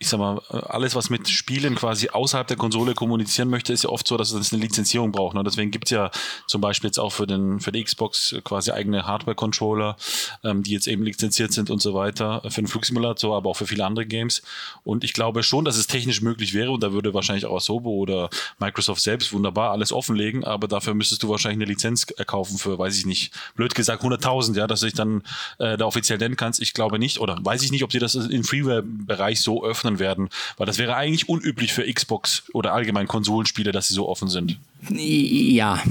ich 0.05 0.11
sag 0.11 0.19
mal, 0.19 0.39
alles, 0.51 0.95
was 0.95 1.09
mit 1.09 1.31
Spielen 1.31 1.75
quasi 1.77 2.11
außerhalb 2.11 2.47
der 2.47 2.59
Konsole 2.59 2.95
kommunizieren 2.95 3.49
möchte, 3.49 3.73
ist 3.73 3.85
ja 3.85 3.91
oft 3.91 4.07
so, 4.07 4.19
dass 4.19 4.33
es 4.33 4.53
eine 4.53 4.61
Lizenzierung 4.61 5.13
braucht. 5.13 5.35
Ne? 5.35 5.43
Deswegen 5.43 5.71
gibt 5.71 5.87
es 5.87 5.93
ja 5.93 6.11
zum 6.47 6.61
Beispiel 6.61 6.89
jetzt 6.89 6.99
auch 6.99 7.11
für, 7.11 7.27
den, 7.27 7.59
für 7.59 7.73
die 7.73 7.83
Xbox 7.83 8.37
quasi 8.45 8.71
eigene 8.71 9.07
Hardware-Controller, 9.07 9.97
ähm, 10.45 10.63
die 10.63 10.73
jetzt 10.73 10.89
eben 10.89 11.05
lizenziert 11.05 11.55
sind 11.55 11.71
und 11.71 11.81
so 11.81 11.95
weiter, 11.95 12.43
für 12.51 12.61
den 12.61 12.67
Flugsimulator, 12.67 13.35
aber 13.35 13.49
auch 13.49 13.57
für 13.57 13.67
viele 13.67 13.87
andere 13.87 14.05
Games. 14.05 14.43
Und 14.85 15.05
ich 15.05 15.15
glaube 15.15 15.43
schon, 15.43 15.65
dass 15.65 15.79
es 15.79 15.87
technisch 15.87 16.21
möglich 16.21 16.53
wäre 16.53 16.71
und 16.71 16.83
da 16.83 16.93
würde 16.93 17.15
wahrscheinlich 17.15 17.47
auch 17.47 17.57
Asobo 17.57 17.91
oder 17.91 18.29
Microsoft 18.59 19.01
selbst 19.01 19.33
wunderbar 19.33 19.71
alles 19.71 19.91
offenlegen, 19.91 20.45
aber 20.45 20.69
dafür 20.69 20.93
müsstest 20.93 21.23
du 21.23 21.31
wahrscheinlich 21.31 21.65
eine 21.65 21.73
Lizenz 21.73 22.07
kaufen 22.27 22.59
für, 22.59 22.79
weiß 22.79 22.99
ich 22.99 23.07
nicht, 23.07 23.33
blöd 23.57 23.75
gesagt 23.75 24.03
100.000, 24.03 24.55
ja, 24.55 24.67
dass 24.67 24.81
du 24.81 24.87
dich 24.87 24.95
dann 24.95 25.23
äh, 25.59 25.79
da 25.79 25.87
offiziell 25.87 26.19
nennen 26.19 26.37
kannst. 26.37 26.61
Ich 26.61 26.75
glaube 26.75 26.99
nicht 26.99 27.21
oder 27.21 27.39
weiß 27.43 27.63
ich 27.63 27.73
nicht, 27.73 27.85
ob 27.85 27.93
sie 27.93 27.99
das 27.99 28.15
im 28.15 28.45
Freeware-Bereich 28.45 29.41
so 29.41 29.65
öffnen 29.65 29.94
öffnen 29.95 29.99
werden, 29.99 30.29
weil 30.57 30.67
das 30.67 30.79
wäre 30.79 30.97
eigentlich 30.97 31.29
unüblich 31.29 31.73
für 31.73 31.91
Xbox 31.91 32.45
oder 32.53 32.73
allgemein 32.73 33.07
Konsolenspiele, 33.07 33.73
dass 33.73 33.89
sie 33.89 33.95
so 33.95 34.09
offen 34.09 34.29
sind. 34.29 34.59
Ja, 34.91 35.83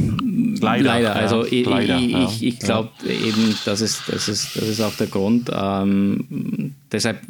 leider. 0.59 0.83
leider. 0.83 1.15
Also 1.15 1.45
ich, 1.45 1.65
leider, 1.65 1.97
ich, 1.97 2.11
ja. 2.11 2.25
ich, 2.25 2.43
ich 2.43 2.59
glaube 2.59 2.89
ja. 3.03 3.11
eben, 3.11 3.55
das 3.65 3.81
ist, 3.81 4.03
das, 4.07 4.27
ist, 4.27 4.55
das 4.55 4.67
ist 4.67 4.81
auch 4.81 4.95
der 4.95 5.07
Grund. 5.07 5.49
Ähm, 5.53 6.75
deshalb, 6.91 7.21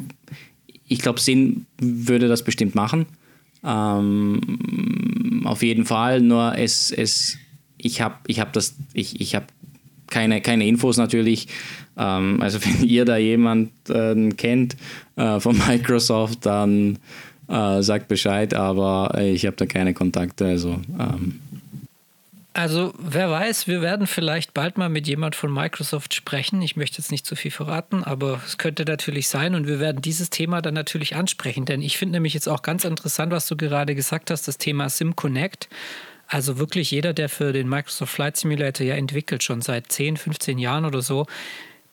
ich 0.86 0.98
glaube, 0.98 1.20
Sinn 1.20 1.66
würde 1.78 2.28
das 2.28 2.42
bestimmt 2.42 2.74
machen. 2.74 3.06
Ähm, 3.64 5.42
auf 5.44 5.62
jeden 5.62 5.86
Fall, 5.86 6.20
nur 6.20 6.58
es, 6.58 6.90
es 6.90 7.38
ich 7.78 8.00
habe 8.00 8.16
ich 8.26 8.40
hab 8.40 8.52
das, 8.52 8.74
ich, 8.92 9.20
ich 9.20 9.34
habe 9.34 9.46
keine, 10.08 10.40
keine 10.40 10.66
Infos 10.66 10.96
natürlich. 10.96 11.48
Ähm, 11.96 12.40
also 12.40 12.58
wenn 12.64 12.84
ihr 12.84 13.04
da 13.04 13.16
jemanden 13.16 14.30
äh, 14.30 14.34
kennt 14.34 14.76
äh, 15.16 15.40
von 15.40 15.58
Microsoft, 15.68 16.46
dann 16.46 16.98
äh, 17.48 17.82
sagt 17.82 18.08
Bescheid, 18.08 18.54
aber 18.54 19.18
ich 19.20 19.46
habe 19.46 19.56
da 19.56 19.66
keine 19.66 19.94
Kontakte. 19.94 20.46
Also, 20.46 20.80
ähm. 20.98 21.40
also 22.54 22.94
wer 22.98 23.30
weiß, 23.30 23.68
wir 23.68 23.82
werden 23.82 24.06
vielleicht 24.06 24.54
bald 24.54 24.78
mal 24.78 24.88
mit 24.88 25.06
jemand 25.06 25.36
von 25.36 25.52
Microsoft 25.52 26.14
sprechen. 26.14 26.62
Ich 26.62 26.76
möchte 26.76 26.98
jetzt 26.98 27.10
nicht 27.10 27.26
zu 27.26 27.36
viel 27.36 27.50
verraten, 27.50 28.02
aber 28.02 28.40
es 28.46 28.56
könnte 28.56 28.84
natürlich 28.86 29.28
sein 29.28 29.54
und 29.54 29.66
wir 29.66 29.78
werden 29.78 30.00
dieses 30.00 30.30
Thema 30.30 30.62
dann 30.62 30.74
natürlich 30.74 31.16
ansprechen, 31.16 31.66
denn 31.66 31.82
ich 31.82 31.98
finde 31.98 32.14
nämlich 32.14 32.32
jetzt 32.32 32.48
auch 32.48 32.62
ganz 32.62 32.84
interessant, 32.84 33.30
was 33.30 33.46
du 33.46 33.56
gerade 33.56 33.94
gesagt 33.94 34.30
hast, 34.30 34.48
das 34.48 34.56
Thema 34.56 34.88
SIM 34.88 35.14
Connect. 35.14 35.68
Also 36.34 36.58
wirklich 36.58 36.90
jeder, 36.90 37.12
der 37.12 37.28
für 37.28 37.52
den 37.52 37.68
Microsoft 37.68 38.12
Flight 38.12 38.36
Simulator 38.36 38.84
ja 38.84 38.96
entwickelt, 38.96 39.44
schon 39.44 39.62
seit 39.62 39.92
10, 39.92 40.16
15 40.16 40.58
Jahren 40.58 40.84
oder 40.84 41.00
so, 41.00 41.28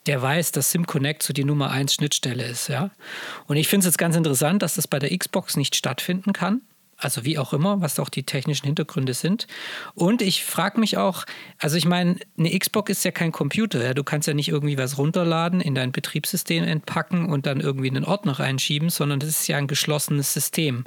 der 0.08 0.20
weiß, 0.20 0.52
dass 0.52 0.72
SimConnect 0.72 1.22
so 1.22 1.32
die 1.32 1.44
Nummer 1.44 1.70
1 1.70 1.94
Schnittstelle 1.94 2.44
ist. 2.46 2.68
Ja? 2.68 2.90
Und 3.46 3.58
ich 3.58 3.68
finde 3.68 3.82
es 3.82 3.94
jetzt 3.94 4.00
ganz 4.00 4.16
interessant, 4.16 4.64
dass 4.64 4.74
das 4.74 4.88
bei 4.88 4.98
der 4.98 5.16
Xbox 5.16 5.58
nicht 5.58 5.76
stattfinden 5.76 6.34
kann. 6.34 6.62
Also 6.98 7.24
wie 7.24 7.38
auch 7.38 7.54
immer, 7.54 7.82
was 7.82 8.00
auch 8.00 8.10
die 8.10 8.24
technischen 8.24 8.66
Hintergründe 8.66 9.14
sind. 9.14 9.46
Und 9.94 10.24
ich 10.24 10.44
frage 10.44 10.80
mich 10.80 10.98
auch, 10.98 11.26
also 11.60 11.78
ich 11.78 11.86
meine, 11.86 12.16
eine 12.36 12.58
Xbox 12.58 12.90
ist 12.90 13.06
ja 13.06 13.12
kein 13.12 13.32
Computer. 13.32 13.84
Ja? 13.84 13.94
Du 13.94 14.04
kannst 14.04 14.28
ja 14.28 14.34
nicht 14.34 14.50
irgendwie 14.50 14.80
was 14.80 14.98
runterladen, 14.98 15.62
in 15.62 15.76
dein 15.76 15.92
Betriebssystem 15.92 16.64
entpacken 16.64 17.30
und 17.30 17.46
dann 17.46 17.60
irgendwie 17.60 17.90
in 17.90 17.96
einen 17.96 18.06
Ordner 18.06 18.40
reinschieben, 18.40 18.90
sondern 18.90 19.20
das 19.20 19.30
ist 19.30 19.48
ja 19.48 19.58
ein 19.58 19.68
geschlossenes 19.68 20.34
System. 20.34 20.86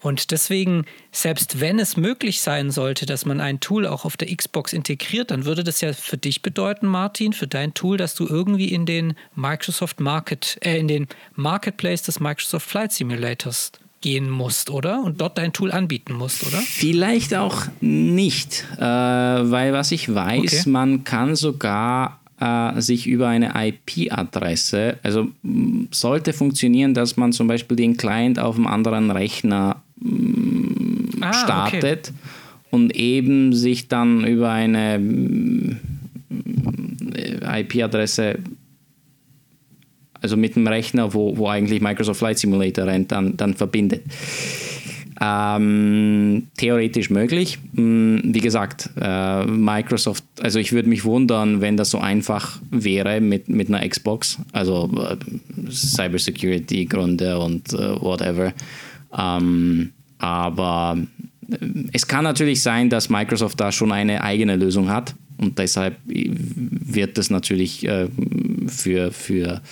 Und 0.00 0.30
deswegen, 0.30 0.84
selbst 1.12 1.60
wenn 1.60 1.78
es 1.78 1.96
möglich 1.96 2.40
sein 2.40 2.70
sollte, 2.70 3.06
dass 3.06 3.26
man 3.26 3.40
ein 3.40 3.60
Tool 3.60 3.86
auch 3.86 4.04
auf 4.04 4.16
der 4.16 4.34
Xbox 4.34 4.72
integriert, 4.72 5.30
dann 5.30 5.44
würde 5.44 5.64
das 5.64 5.80
ja 5.80 5.92
für 5.92 6.16
dich 6.16 6.42
bedeuten, 6.42 6.86
Martin, 6.86 7.32
für 7.32 7.46
dein 7.46 7.74
Tool, 7.74 7.96
dass 7.96 8.14
du 8.14 8.26
irgendwie 8.26 8.72
in 8.72 8.86
den 8.86 9.14
Microsoft 9.34 10.00
Market, 10.00 10.58
äh, 10.60 10.78
in 10.78 10.88
den 10.88 11.06
Marketplace 11.34 12.02
des 12.02 12.20
Microsoft 12.20 12.68
Flight 12.68 12.92
Simulators 12.92 13.72
gehen 14.00 14.30
musst, 14.30 14.70
oder? 14.70 15.02
Und 15.02 15.20
dort 15.20 15.38
dein 15.38 15.52
Tool 15.52 15.72
anbieten 15.72 16.14
musst, 16.14 16.46
oder? 16.46 16.58
Vielleicht 16.58 17.34
auch 17.34 17.66
nicht, 17.80 18.64
äh, 18.76 18.80
weil 18.80 19.72
was 19.72 19.90
ich 19.90 20.14
weiß, 20.14 20.60
okay. 20.60 20.70
man 20.70 21.04
kann 21.04 21.34
sogar 21.34 22.20
äh, 22.40 22.80
sich 22.80 23.06
über 23.06 23.28
eine 23.28 23.52
IP-Adresse, 23.54 24.98
also 25.02 25.28
sollte 25.90 26.32
funktionieren, 26.32 26.94
dass 26.94 27.16
man 27.16 27.32
zum 27.32 27.48
Beispiel 27.48 27.76
den 27.76 27.96
Client 27.96 28.38
auf 28.38 28.56
einem 28.56 28.66
anderen 28.66 29.10
Rechner 29.10 29.82
ah, 31.20 31.32
startet 31.32 32.08
okay. 32.08 32.18
und 32.70 32.96
eben 32.96 33.52
sich 33.52 33.88
dann 33.88 34.24
über 34.24 34.50
eine 34.50 35.00
IP-Adresse 37.00 38.38
also 40.20 40.36
mit 40.36 40.56
dem 40.56 40.66
Rechner, 40.66 41.14
wo, 41.14 41.36
wo 41.36 41.48
eigentlich 41.48 41.80
Microsoft 41.80 42.18
Flight 42.18 42.38
Simulator 42.38 42.86
rennt, 42.86 43.12
dann, 43.12 43.36
dann 43.36 43.54
verbindet. 43.54 44.02
Ähm, 45.20 46.46
theoretisch 46.56 47.10
möglich. 47.10 47.58
Hm, 47.74 48.20
wie 48.24 48.40
gesagt, 48.40 48.90
äh, 49.00 49.44
Microsoft, 49.46 50.22
also 50.40 50.60
ich 50.60 50.72
würde 50.72 50.88
mich 50.88 51.04
wundern, 51.04 51.60
wenn 51.60 51.76
das 51.76 51.90
so 51.90 51.98
einfach 51.98 52.60
wäre 52.70 53.20
mit, 53.20 53.48
mit 53.48 53.68
einer 53.68 53.86
Xbox, 53.88 54.38
also 54.52 54.88
äh, 54.96 55.16
Cybersecurity-Gründe 55.70 57.38
und 57.38 57.72
äh, 57.72 58.00
whatever. 58.00 58.52
Ähm, 59.16 59.92
aber 60.18 60.98
äh, 61.50 61.56
es 61.92 62.06
kann 62.06 62.24
natürlich 62.24 62.62
sein, 62.62 62.90
dass 62.90 63.08
Microsoft 63.08 63.60
da 63.60 63.72
schon 63.72 63.92
eine 63.92 64.22
eigene 64.22 64.56
Lösung 64.56 64.90
hat 64.90 65.14
und 65.38 65.58
deshalb 65.58 65.96
wird 66.04 67.16
das 67.16 67.30
natürlich 67.30 67.86
äh, 67.86 68.08
für, 68.66 69.12
für, 69.12 69.62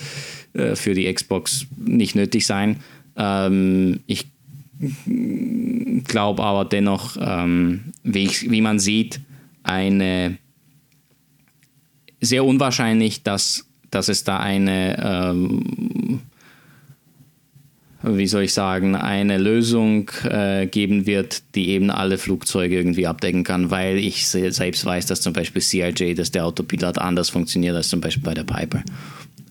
äh, 0.53 0.75
für 0.75 0.93
die 0.93 1.13
Xbox 1.13 1.67
nicht 1.77 2.15
nötig 2.15 2.45
sein. 2.45 2.77
Ähm, 3.17 3.99
ich 4.07 4.27
glaube 6.05 6.43
aber 6.43 6.65
dennoch, 6.65 7.17
ähm, 7.19 7.93
wie, 8.03 8.23
ich, 8.23 8.49
wie 8.49 8.61
man 8.61 8.79
sieht, 8.79 9.19
eine 9.63 10.37
sehr 12.21 12.45
unwahrscheinlich, 12.45 13.23
dass, 13.23 13.65
dass 13.91 14.07
es 14.07 14.23
da 14.23 14.39
eine, 14.39 14.97
ähm, 15.03 16.21
wie 18.15 18.27
soll 18.27 18.43
ich 18.43 18.53
sagen, 18.53 18.95
eine 18.95 19.37
Lösung 19.37 20.09
äh, 20.23 20.67
geben 20.67 21.05
wird, 21.05 21.43
die 21.55 21.69
eben 21.69 21.89
alle 21.89 22.17
Flugzeuge 22.17 22.75
irgendwie 22.75 23.07
abdecken 23.07 23.43
kann, 23.43 23.71
weil 23.71 23.97
ich 23.97 24.27
selbst 24.27 24.85
weiß, 24.85 25.07
dass 25.07 25.21
zum 25.21 25.33
Beispiel 25.33 25.61
CRJ, 25.61 26.13
dass 26.13 26.31
der 26.31 26.45
Autopilot 26.45 26.97
anders 26.97 27.29
funktioniert 27.29 27.75
als 27.75 27.89
zum 27.89 28.01
Beispiel 28.01 28.23
bei 28.23 28.33
der 28.33 28.43
Piper. 28.43 28.83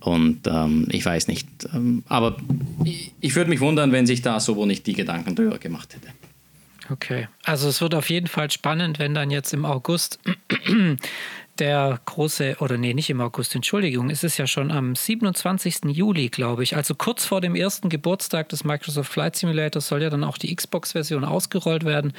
Und 0.00 0.46
ähm, 0.46 0.86
ich 0.90 1.04
weiß 1.04 1.26
nicht. 1.26 1.48
Ähm, 1.74 2.04
aber 2.08 2.36
ich, 2.84 3.12
ich 3.20 3.34
würde 3.34 3.50
mich 3.50 3.60
wundern, 3.60 3.90
wenn 3.90 4.06
sich 4.06 4.22
da 4.22 4.38
so 4.38 4.54
wohl 4.54 4.66
nicht 4.68 4.86
die 4.86 4.92
Gedanken 4.92 5.34
drüber 5.34 5.58
gemacht 5.58 5.94
hätte. 5.94 6.08
Okay, 6.88 7.26
also 7.42 7.68
es 7.68 7.80
wird 7.80 7.94
auf 7.94 8.08
jeden 8.10 8.28
Fall 8.28 8.50
spannend, 8.50 9.00
wenn 9.00 9.14
dann 9.14 9.30
jetzt 9.30 9.52
im 9.52 9.64
August 9.64 10.20
der 11.60 12.00
große, 12.04 12.56
oder 12.60 12.76
nee, 12.78 12.94
nicht 12.94 13.10
im 13.10 13.20
August, 13.20 13.54
Entschuldigung, 13.54 14.10
es 14.10 14.24
ist 14.24 14.36
ja 14.36 14.46
schon 14.46 14.70
am 14.70 14.94
27. 14.94 15.84
Juli, 15.86 16.28
glaube 16.28 16.62
ich, 16.62 16.76
also 16.76 16.94
kurz 16.94 17.24
vor 17.24 17.40
dem 17.40 17.54
ersten 17.54 17.88
Geburtstag 17.88 18.48
des 18.48 18.64
Microsoft 18.64 19.12
Flight 19.12 19.36
Simulators 19.36 19.88
soll 19.88 20.02
ja 20.02 20.10
dann 20.10 20.24
auch 20.24 20.38
die 20.38 20.54
Xbox-Version 20.54 21.24
ausgerollt 21.24 21.84
werden. 21.84 22.12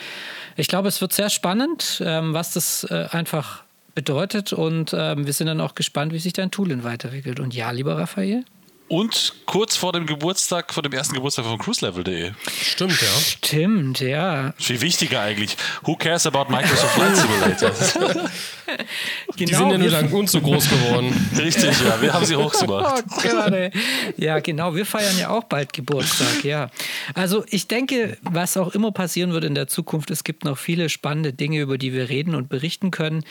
Ich 0.56 0.68
glaube, 0.68 0.88
es 0.88 1.02
wird 1.02 1.14
sehr 1.14 1.30
spannend, 1.30 2.02
ähm, 2.06 2.34
was 2.34 2.54
das 2.54 2.86
äh, 2.90 3.08
einfach 3.12 3.64
bedeutet. 3.98 4.54
Und 4.54 4.94
ähm, 4.96 5.26
wir 5.26 5.34
sind 5.34 5.48
dann 5.48 5.60
auch 5.60 5.74
gespannt, 5.74 6.14
wie 6.14 6.20
sich 6.20 6.34
dein 6.34 6.52
Tooling 6.52 6.84
weiterentwickelt. 6.84 7.40
Und 7.40 7.56
ja, 7.56 7.72
lieber 7.72 7.98
Raphael? 7.98 8.46
Und 8.90 9.34
kurz 9.46 9.76
vor 9.76 9.92
dem 9.92 10.06
Geburtstag, 10.06 10.74
vor 10.74 10.82
dem 10.82 10.94
ersten 10.94 11.14
Geburtstag 11.14 11.44
von 11.46 11.58
cruiselevel.de. 11.58 12.32
Stimmt, 12.50 13.02
ja. 13.02 13.08
Stimmt, 13.20 14.00
ja. 14.00 14.54
Viel 14.58 14.80
wichtiger 14.80 15.22
eigentlich. 15.22 15.58
Who 15.84 15.98
cares 15.98 16.26
about 16.26 16.50
Microsoft 16.50 16.94
Flight 16.94 17.16
Simulator? 17.18 17.72
genau, 18.66 19.36
Die 19.38 19.46
sind 19.46 19.72
ja 19.72 19.78
nur 19.78 19.90
dank 19.90 20.14
uns 20.14 20.32
so 20.32 20.40
groß 20.40 20.70
geworden. 20.70 21.30
Richtig, 21.38 21.82
ja. 21.82 22.02
Wir 22.02 22.14
haben 22.14 22.26
sie 22.26 22.36
hochgemacht. 22.38 23.04
Oh 23.04 23.22
Gott, 23.22 23.74
ja, 24.16 24.40
genau. 24.40 24.74
Wir 24.74 24.86
feiern 24.86 25.18
ja 25.20 25.32
auch 25.32 25.44
bald 25.44 25.74
Geburtstag, 25.74 26.46
ja. 26.46 26.70
Also 27.14 27.44
ich 27.50 27.68
denke, 27.68 28.18
was 28.22 28.56
auch 28.56 28.74
immer 28.74 28.94
passieren 28.94 29.34
wird 29.34 29.44
in 29.44 29.56
der 29.56 29.68
Zukunft, 29.68 30.12
es 30.12 30.24
gibt 30.24 30.46
noch 30.46 30.58
viele 30.58 30.88
spannende 30.88 31.34
Dinge, 31.34 31.60
über 31.60 31.78
die 31.78 31.92
wir 31.92 32.08
reden 32.08 32.36
und 32.36 32.48
berichten 32.48 32.92
können. 32.92 33.26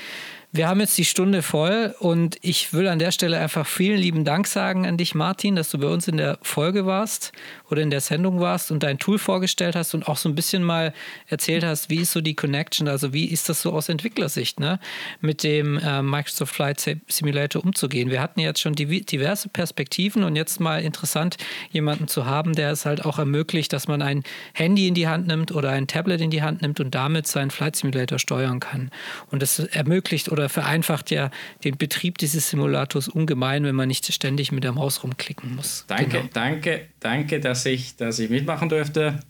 Wir 0.56 0.68
haben 0.68 0.80
jetzt 0.80 0.96
die 0.96 1.04
Stunde 1.04 1.42
voll 1.42 1.94
und 1.98 2.38
ich 2.40 2.72
will 2.72 2.88
an 2.88 2.98
der 2.98 3.10
Stelle 3.10 3.38
einfach 3.38 3.66
vielen 3.66 3.98
lieben 3.98 4.24
Dank 4.24 4.46
sagen 4.46 4.86
an 4.86 4.96
dich, 4.96 5.14
Martin, 5.14 5.54
dass 5.54 5.68
du 5.68 5.76
bei 5.76 5.86
uns 5.86 6.08
in 6.08 6.16
der 6.16 6.38
Folge 6.40 6.86
warst 6.86 7.32
oder 7.70 7.82
in 7.82 7.90
der 7.90 8.00
Sendung 8.00 8.40
warst 8.40 8.70
und 8.70 8.82
dein 8.82 8.98
Tool 8.98 9.18
vorgestellt 9.18 9.76
hast 9.76 9.94
und 9.94 10.08
auch 10.08 10.16
so 10.16 10.28
ein 10.28 10.34
bisschen 10.34 10.62
mal 10.62 10.92
erzählt 11.26 11.64
hast, 11.64 11.90
wie 11.90 12.00
ist 12.00 12.12
so 12.12 12.20
die 12.20 12.34
Connection, 12.34 12.88
also 12.88 13.12
wie 13.12 13.26
ist 13.26 13.48
das 13.48 13.62
so 13.62 13.72
aus 13.72 13.88
Entwicklersicht, 13.88 14.60
ne, 14.60 14.78
mit 15.20 15.42
dem 15.42 15.78
äh, 15.78 16.02
Microsoft 16.02 16.54
Flight 16.54 16.98
Simulator 17.08 17.64
umzugehen. 17.64 18.10
Wir 18.10 18.20
hatten 18.20 18.40
jetzt 18.40 18.60
schon 18.60 18.74
diverse 18.74 19.48
Perspektiven 19.48 20.24
und 20.24 20.36
jetzt 20.36 20.60
mal 20.60 20.82
interessant, 20.82 21.36
jemanden 21.70 22.08
zu 22.08 22.26
haben, 22.26 22.54
der 22.54 22.70
es 22.70 22.86
halt 22.86 23.04
auch 23.04 23.18
ermöglicht, 23.18 23.72
dass 23.72 23.88
man 23.88 24.02
ein 24.02 24.22
Handy 24.52 24.88
in 24.88 24.94
die 24.94 25.08
Hand 25.08 25.26
nimmt 25.26 25.52
oder 25.52 25.70
ein 25.70 25.86
Tablet 25.86 26.20
in 26.20 26.30
die 26.30 26.42
Hand 26.42 26.62
nimmt 26.62 26.80
und 26.80 26.94
damit 26.94 27.26
seinen 27.26 27.50
Flight 27.50 27.76
Simulator 27.76 28.18
steuern 28.18 28.60
kann. 28.60 28.90
Und 29.30 29.42
das 29.42 29.58
ermöglicht 29.58 30.30
oder 30.30 30.48
vereinfacht 30.48 31.10
ja 31.10 31.30
den 31.64 31.76
Betrieb 31.76 32.18
dieses 32.18 32.50
Simulators 32.50 33.08
ungemein, 33.08 33.64
wenn 33.64 33.74
man 33.74 33.88
nicht 33.88 34.12
ständig 34.12 34.52
mit 34.52 34.64
der 34.64 34.72
Maus 34.72 35.02
rumklicken 35.02 35.56
muss. 35.56 35.84
Danke, 35.88 36.18
genau. 36.18 36.28
danke, 36.32 36.88
danke, 37.06 37.38
dass 37.38 37.64
ich, 37.66 37.94
dass 37.96 38.18
ich 38.18 38.30
mitmachen 38.30 38.68
durfte. 38.68 39.20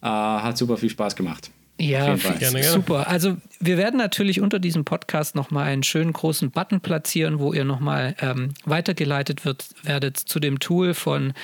Äh, 0.00 0.06
hat 0.06 0.56
super 0.56 0.78
viel 0.78 0.88
Spaß 0.88 1.14
gemacht. 1.14 1.50
Ja, 1.80 2.16
gerne, 2.16 2.64
super. 2.64 3.06
Also 3.06 3.36
wir 3.60 3.76
werden 3.76 3.98
natürlich 3.98 4.40
unter 4.40 4.58
diesem 4.58 4.84
Podcast 4.84 5.36
nochmal 5.36 5.68
einen 5.68 5.84
schönen 5.84 6.12
großen 6.12 6.50
Button 6.50 6.80
platzieren, 6.80 7.38
wo 7.38 7.52
ihr 7.52 7.64
nochmal 7.64 8.16
ähm, 8.20 8.54
weitergeleitet 8.64 9.44
wird, 9.44 9.68
werdet 9.84 10.16
zu 10.16 10.40
dem 10.40 10.58
Tool 10.58 10.92
von, 10.92 11.34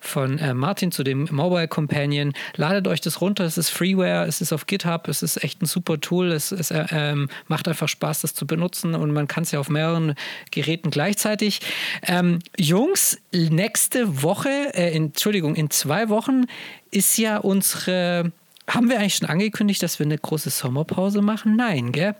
von 0.00 0.38
äh, 0.40 0.52
Martin, 0.52 0.90
zu 0.90 1.04
dem 1.04 1.28
Mobile 1.30 1.68
Companion. 1.68 2.32
Ladet 2.56 2.88
euch 2.88 3.00
das 3.02 3.20
runter, 3.20 3.44
es 3.44 3.56
ist 3.56 3.70
Freeware, 3.70 4.26
es 4.26 4.40
ist 4.40 4.52
auf 4.52 4.66
GitHub, 4.66 5.06
es 5.06 5.22
ist 5.22 5.42
echt 5.44 5.62
ein 5.62 5.66
super 5.66 6.00
Tool, 6.00 6.32
es, 6.32 6.50
es 6.50 6.72
äh, 6.72 6.86
ähm, 6.90 7.28
macht 7.46 7.68
einfach 7.68 7.88
Spaß, 7.88 8.22
das 8.22 8.34
zu 8.34 8.48
benutzen 8.48 8.96
und 8.96 9.12
man 9.12 9.28
kann 9.28 9.44
es 9.44 9.52
ja 9.52 9.60
auf 9.60 9.68
mehreren 9.68 10.14
Geräten 10.50 10.90
gleichzeitig. 10.90 11.60
Ähm, 12.02 12.40
Jungs, 12.58 13.18
nächste 13.32 14.24
Woche, 14.24 14.48
äh, 14.74 14.92
Entschuldigung, 14.92 15.54
in 15.54 15.70
zwei 15.70 16.08
Wochen 16.08 16.46
ist 16.90 17.16
ja 17.16 17.38
unsere 17.38 18.32
haben 18.66 18.88
wir 18.88 18.98
eigentlich 18.98 19.16
schon 19.16 19.28
angekündigt, 19.28 19.82
dass 19.82 19.98
wir 19.98 20.06
eine 20.06 20.18
große 20.18 20.50
Sommerpause 20.50 21.20
machen? 21.20 21.56
Nein, 21.56 21.92
gell? 21.92 22.14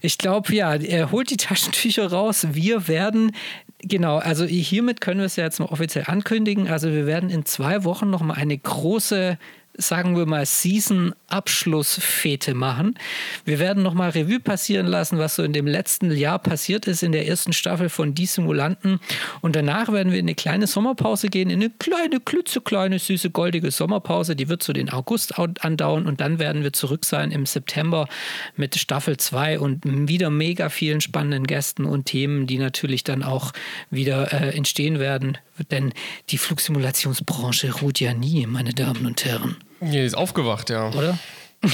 Ich 0.00 0.18
glaube, 0.18 0.54
ja, 0.54 0.74
er 0.74 1.10
holt 1.10 1.30
die 1.30 1.36
Taschentücher 1.36 2.10
raus. 2.10 2.46
Wir 2.52 2.88
werden, 2.88 3.32
genau, 3.78 4.18
also 4.18 4.44
hiermit 4.44 5.00
können 5.00 5.20
wir 5.20 5.26
es 5.26 5.36
ja 5.36 5.44
jetzt 5.44 5.60
mal 5.60 5.66
offiziell 5.66 6.04
ankündigen. 6.06 6.68
Also 6.68 6.92
wir 6.92 7.06
werden 7.06 7.30
in 7.30 7.46
zwei 7.46 7.84
Wochen 7.84 8.10
nochmal 8.10 8.36
eine 8.36 8.56
große 8.56 9.38
sagen 9.78 10.16
wir 10.16 10.26
mal, 10.26 10.44
Season-Abschlussfete 10.44 12.54
machen. 12.54 12.98
Wir 13.44 13.60
werden 13.60 13.84
nochmal 13.84 14.10
Revue 14.10 14.40
passieren 14.40 14.86
lassen, 14.86 15.18
was 15.18 15.36
so 15.36 15.44
in 15.44 15.52
dem 15.52 15.68
letzten 15.68 16.10
Jahr 16.10 16.40
passiert 16.40 16.88
ist 16.88 17.04
in 17.04 17.12
der 17.12 17.28
ersten 17.28 17.52
Staffel 17.52 17.88
von 17.88 18.12
Die 18.14 18.26
Simulanten. 18.26 18.98
Und 19.40 19.54
danach 19.54 19.92
werden 19.92 20.10
wir 20.12 20.18
in 20.18 20.26
eine 20.26 20.34
kleine 20.34 20.66
Sommerpause 20.66 21.28
gehen, 21.28 21.48
in 21.48 21.62
eine 21.62 21.70
kleine, 21.70 22.18
klitzekleine, 22.18 22.98
süße, 22.98 23.30
goldige 23.30 23.70
Sommerpause. 23.70 24.34
Die 24.34 24.48
wird 24.48 24.64
so 24.64 24.72
den 24.72 24.90
August 24.90 25.38
andauern 25.38 26.06
und 26.06 26.20
dann 26.20 26.40
werden 26.40 26.64
wir 26.64 26.72
zurück 26.72 27.04
sein 27.04 27.30
im 27.30 27.46
September 27.46 28.08
mit 28.56 28.74
Staffel 28.76 29.16
2 29.16 29.60
und 29.60 29.82
wieder 29.84 30.30
mega 30.30 30.70
vielen 30.70 31.00
spannenden 31.00 31.46
Gästen 31.46 31.84
und 31.84 32.06
Themen, 32.06 32.48
die 32.48 32.58
natürlich 32.58 33.04
dann 33.04 33.22
auch 33.22 33.52
wieder 33.90 34.32
äh, 34.32 34.56
entstehen 34.56 34.98
werden. 34.98 35.38
Denn 35.70 35.92
die 36.30 36.38
Flugsimulationsbranche 36.38 37.80
ruht 37.80 38.00
ja 38.00 38.12
nie, 38.12 38.44
meine 38.46 38.74
Damen 38.74 39.06
und 39.06 39.24
Herren. 39.24 39.56
Nee, 39.80 40.04
ist 40.04 40.16
aufgewacht, 40.16 40.70
ja. 40.70 40.88
Oder? 40.90 41.18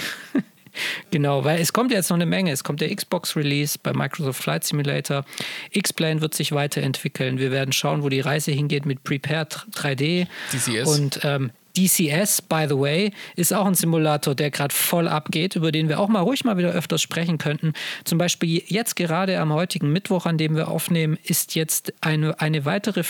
Genau, 1.10 1.44
weil 1.44 1.60
es 1.60 1.72
kommt 1.72 1.92
ja 1.92 1.98
jetzt 1.98 2.10
noch 2.10 2.16
eine 2.16 2.26
Menge. 2.26 2.50
Es 2.50 2.64
kommt 2.64 2.80
der 2.80 2.94
Xbox-Release 2.94 3.78
bei 3.80 3.92
Microsoft 3.92 4.42
Flight 4.42 4.64
Simulator. 4.64 5.24
X-Plane 5.70 6.20
wird 6.20 6.34
sich 6.34 6.52
weiterentwickeln. 6.52 7.38
Wir 7.38 7.52
werden 7.52 7.72
schauen, 7.72 8.02
wo 8.02 8.08
die 8.08 8.20
Reise 8.20 8.50
hingeht 8.50 8.84
mit 8.84 9.04
Prepare 9.04 9.46
3D. 9.46 10.26
DCS. 10.52 10.98
Und 10.98 11.20
ähm, 11.22 11.50
DCS, 11.76 12.42
by 12.42 12.66
the 12.68 12.78
way, 12.78 13.12
ist 13.34 13.52
auch 13.52 13.66
ein 13.66 13.74
Simulator, 13.74 14.34
der 14.34 14.50
gerade 14.50 14.74
voll 14.74 15.08
abgeht, 15.08 15.56
über 15.56 15.72
den 15.72 15.88
wir 15.88 15.98
auch 15.98 16.08
mal 16.08 16.20
ruhig 16.20 16.44
mal 16.44 16.56
wieder 16.56 16.70
öfters 16.70 17.02
sprechen 17.02 17.38
könnten. 17.38 17.72
Zum 18.04 18.18
Beispiel 18.18 18.62
jetzt 18.66 18.94
gerade 18.94 19.40
am 19.40 19.52
heutigen 19.52 19.90
Mittwoch, 19.90 20.26
an 20.26 20.38
dem 20.38 20.54
wir 20.54 20.68
aufnehmen, 20.68 21.18
ist 21.24 21.54
jetzt 21.56 21.92
eine, 22.00 22.40
eine 22.40 22.64
weitere 22.64 23.02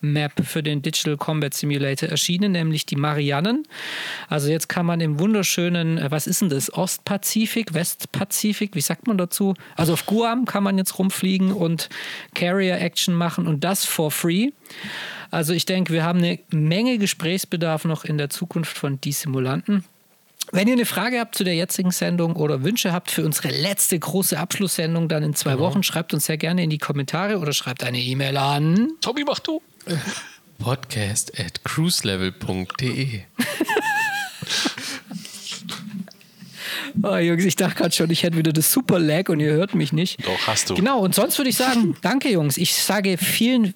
Freeware-Map 0.00 0.44
für 0.44 0.62
den 0.62 0.82
Digital 0.82 1.16
Combat 1.16 1.54
Simulator 1.54 2.08
erschienen, 2.08 2.52
nämlich 2.52 2.86
die 2.86 2.96
Marianen. 2.96 3.66
Also 4.28 4.50
jetzt 4.50 4.68
kann 4.68 4.86
man 4.86 5.00
im 5.00 5.18
wunderschönen, 5.18 5.98
äh, 5.98 6.10
was 6.10 6.26
ist 6.26 6.40
denn 6.40 6.48
das, 6.48 6.72
Ostpazifik, 6.72 7.74
Westpazifik, 7.74 8.74
wie 8.74 8.80
sagt 8.80 9.06
man 9.06 9.18
dazu? 9.18 9.54
Also 9.76 9.94
auf 9.94 10.06
Guam 10.06 10.44
kann 10.44 10.62
man 10.62 10.78
jetzt 10.78 10.98
rumfliegen 10.98 11.52
und 11.52 11.88
Carrier-Action 12.34 13.14
machen 13.14 13.46
und 13.46 13.64
das 13.64 13.84
for 13.84 14.10
free. 14.10 14.50
Also 15.30 15.52
ich 15.52 15.66
denke, 15.66 15.92
wir 15.92 16.04
haben 16.04 16.18
eine 16.18 16.38
Menge 16.50 16.98
Gesprächsbedarf 16.98 17.84
noch 17.84 18.04
in 18.04 18.18
der 18.18 18.30
Zukunft 18.30 18.76
von 18.76 19.00
Die 19.00 19.12
Simulanten. 19.12 19.84
Wenn 20.52 20.68
ihr 20.68 20.74
eine 20.74 20.86
Frage 20.86 21.18
habt 21.18 21.34
zu 21.34 21.44
der 21.44 21.54
jetzigen 21.54 21.90
Sendung 21.90 22.36
oder 22.36 22.62
Wünsche 22.62 22.92
habt 22.92 23.10
für 23.10 23.24
unsere 23.24 23.48
letzte 23.48 23.98
große 23.98 24.38
Abschlusssendung 24.38 25.08
dann 25.08 25.22
in 25.22 25.34
zwei 25.34 25.52
genau. 25.52 25.64
Wochen, 25.64 25.82
schreibt 25.82 26.14
uns 26.14 26.26
sehr 26.26 26.38
gerne 26.38 26.62
in 26.62 26.70
die 26.70 26.78
Kommentare 26.78 27.38
oder 27.38 27.52
schreibt 27.52 27.82
eine 27.82 27.98
E-Mail 27.98 28.36
an. 28.36 28.92
Tommy, 29.00 29.24
mach 29.26 29.40
du. 29.40 29.60
Podcast 30.58 31.38
at 31.38 31.64
cruiselevel.de 31.64 33.22
Oh, 37.02 37.16
Jungs, 37.16 37.44
ich 37.44 37.56
dachte 37.56 37.74
gerade 37.74 37.94
schon, 37.94 38.10
ich 38.10 38.22
hätte 38.22 38.36
wieder 38.36 38.52
das 38.52 38.72
Super 38.72 38.98
Lag 38.98 39.28
und 39.28 39.40
ihr 39.40 39.52
hört 39.52 39.74
mich 39.74 39.92
nicht. 39.92 40.24
Doch, 40.26 40.46
hast 40.46 40.70
du. 40.70 40.74
Genau, 40.74 41.00
und 41.00 41.14
sonst 41.14 41.36
würde 41.38 41.50
ich 41.50 41.56
sagen, 41.56 41.96
danke, 42.02 42.30
Jungs. 42.30 42.56
Ich 42.56 42.74
sage 42.74 43.18
vielen, 43.18 43.74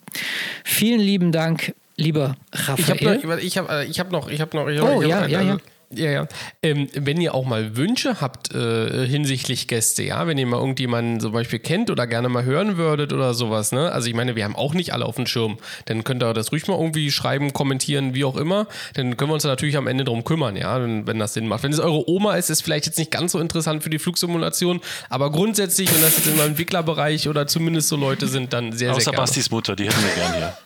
vielen 0.64 1.00
lieben 1.00 1.32
Dank, 1.32 1.74
lieber 1.96 2.36
Raphael. 2.52 3.38
Ich 3.42 3.58
habe 3.58 3.70
noch, 3.70 3.82
ich 3.82 4.00
habe 4.00 4.10
noch, 4.10 4.28
ich 4.28 4.40
habe 4.40 4.56
noch. 4.56 4.68
Ich 4.68 4.80
hab, 4.80 4.88
oh, 4.88 5.02
ich 5.02 5.12
hab, 5.12 5.28
ja, 5.28 5.42
ja, 5.42 5.58
ja. 5.92 6.04
Ja, 6.04 6.10
ja. 6.10 6.28
Ähm, 6.62 6.88
wenn 6.94 7.20
ihr 7.20 7.34
auch 7.34 7.44
mal 7.44 7.76
Wünsche 7.76 8.20
habt 8.20 8.54
äh, 8.54 9.06
hinsichtlich 9.06 9.66
Gäste, 9.66 10.04
ja, 10.04 10.26
wenn 10.28 10.38
ihr 10.38 10.46
mal 10.46 10.58
irgendjemanden 10.58 11.18
zum 11.18 11.32
Beispiel 11.32 11.58
kennt 11.58 11.90
oder 11.90 12.06
gerne 12.06 12.28
mal 12.28 12.44
hören 12.44 12.76
würdet 12.76 13.12
oder 13.12 13.34
sowas, 13.34 13.72
ne? 13.72 13.90
Also 13.90 14.08
ich 14.08 14.14
meine, 14.14 14.36
wir 14.36 14.44
haben 14.44 14.54
auch 14.54 14.72
nicht 14.72 14.92
alle 14.92 15.04
auf 15.04 15.16
dem 15.16 15.26
Schirm. 15.26 15.58
Dann 15.86 16.04
könnt 16.04 16.22
ihr 16.22 16.32
das 16.32 16.52
ruhig 16.52 16.68
mal 16.68 16.78
irgendwie 16.78 17.10
schreiben, 17.10 17.52
kommentieren, 17.52 18.14
wie 18.14 18.24
auch 18.24 18.36
immer. 18.36 18.68
Dann 18.94 19.16
können 19.16 19.30
wir 19.30 19.34
uns 19.34 19.42
da 19.42 19.48
natürlich 19.48 19.76
am 19.76 19.88
Ende 19.88 20.04
drum 20.04 20.22
kümmern, 20.22 20.56
ja, 20.56 20.80
wenn, 20.80 21.08
wenn 21.08 21.18
das 21.18 21.34
Sinn 21.34 21.48
macht. 21.48 21.64
Wenn 21.64 21.72
es 21.72 21.80
eure 21.80 22.08
Oma 22.08 22.36
ist, 22.36 22.50
ist 22.50 22.62
vielleicht 22.62 22.86
jetzt 22.86 22.98
nicht 22.98 23.10
ganz 23.10 23.32
so 23.32 23.40
interessant 23.40 23.82
für 23.82 23.90
die 23.90 23.98
Flugsimulation, 23.98 24.80
aber 25.08 25.32
grundsätzlich, 25.32 25.92
wenn 25.92 26.02
das 26.02 26.16
jetzt 26.18 26.28
im 26.28 26.40
Entwicklerbereich 26.40 27.28
oder 27.28 27.48
zumindest 27.48 27.88
so 27.88 27.96
Leute 27.96 28.28
sind, 28.28 28.52
dann 28.52 28.72
sehr, 28.72 28.92
Außer 28.92 29.00
sehr 29.00 29.12
gerne. 29.12 29.22
Bastis 29.22 29.50
Mutter, 29.50 29.74
die 29.74 29.86
hätten 29.86 30.04
wir 30.04 30.14
gerne 30.14 30.36
hier. 30.36 30.58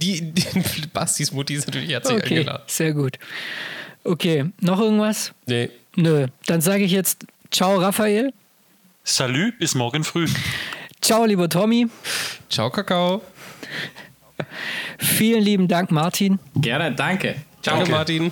Die, 0.00 0.32
die 0.32 0.44
Bastis 0.92 1.32
Mutti 1.32 1.54
ist 1.54 1.66
natürlich 1.66 1.90
herzlich 1.90 2.18
okay, 2.18 2.34
eingeladen. 2.34 2.62
Sehr 2.66 2.92
gut. 2.92 3.18
Okay, 4.04 4.52
noch 4.60 4.80
irgendwas? 4.80 5.32
Nee. 5.46 5.70
Nö. 5.96 6.26
Dann 6.46 6.60
sage 6.60 6.84
ich 6.84 6.92
jetzt 6.92 7.26
Ciao, 7.54 7.76
Raphael. 7.76 8.32
Salü, 9.04 9.52
bis 9.52 9.76
morgen 9.76 10.02
früh. 10.02 10.26
Ciao, 11.00 11.24
lieber 11.24 11.48
Tommy. 11.48 11.86
Ciao, 12.50 12.68
Kakao. 12.68 13.22
Vielen 14.98 15.40
lieben 15.40 15.68
Dank, 15.68 15.92
Martin. 15.92 16.40
Gerne, 16.56 16.92
danke. 16.92 17.36
Ciao, 17.64 17.78
Danke. 17.78 17.92
Martin. 17.92 18.30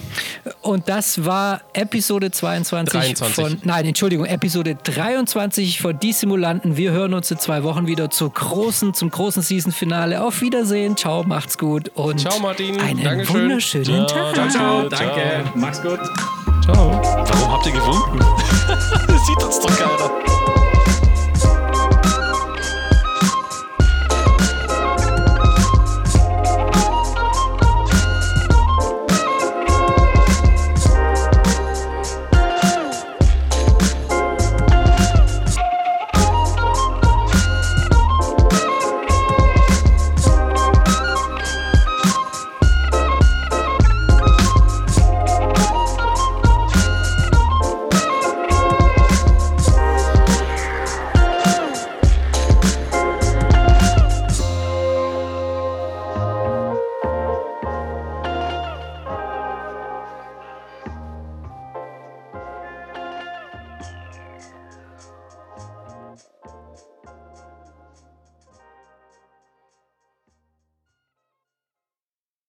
Und 0.61 0.91
das 0.91 1.25
war 1.25 1.63
Episode 1.73 2.31
22 2.31 3.01
23. 3.01 3.35
von, 3.35 3.59
nein, 3.65 3.87
Entschuldigung, 3.87 4.27
Episode 4.27 4.77
23 4.83 5.81
von 5.81 5.99
Die 5.99 6.13
Simulanten. 6.13 6.77
Wir 6.77 6.93
hören 6.93 7.15
uns 7.15 7.31
in 7.31 7.39
zwei 7.39 7.63
Wochen 7.63 7.87
wieder 7.87 8.11
zur 8.11 8.31
großen, 8.31 8.93
zum 8.93 9.11
großen 9.11 9.43
Season-Finale. 9.43 10.23
Auf 10.23 10.43
Wiedersehen, 10.43 10.99
ciao, 10.99 11.25
macht's 11.25 11.57
gut 11.57 11.89
und 11.95 12.21
ciao, 12.21 12.39
Martin. 12.41 12.79
einen 12.79 13.03
Dankeschön. 13.03 13.43
wunderschönen 13.43 13.85
ciao, 13.87 14.07
Tag. 14.07 14.35
Ciao, 14.35 14.49
ciao, 14.51 14.89
danke, 14.91 15.45
mach's 15.55 15.81
gut. 15.81 16.01
Ciao. 16.63 17.01
Warum 17.03 17.53
habt 17.53 17.67
ihr 17.67 17.73
gewunken? 17.73 18.19
das 18.69 19.27
sieht 19.27 19.43
uns 19.43 19.61
doch 19.61 19.77
keiner. 19.79 20.62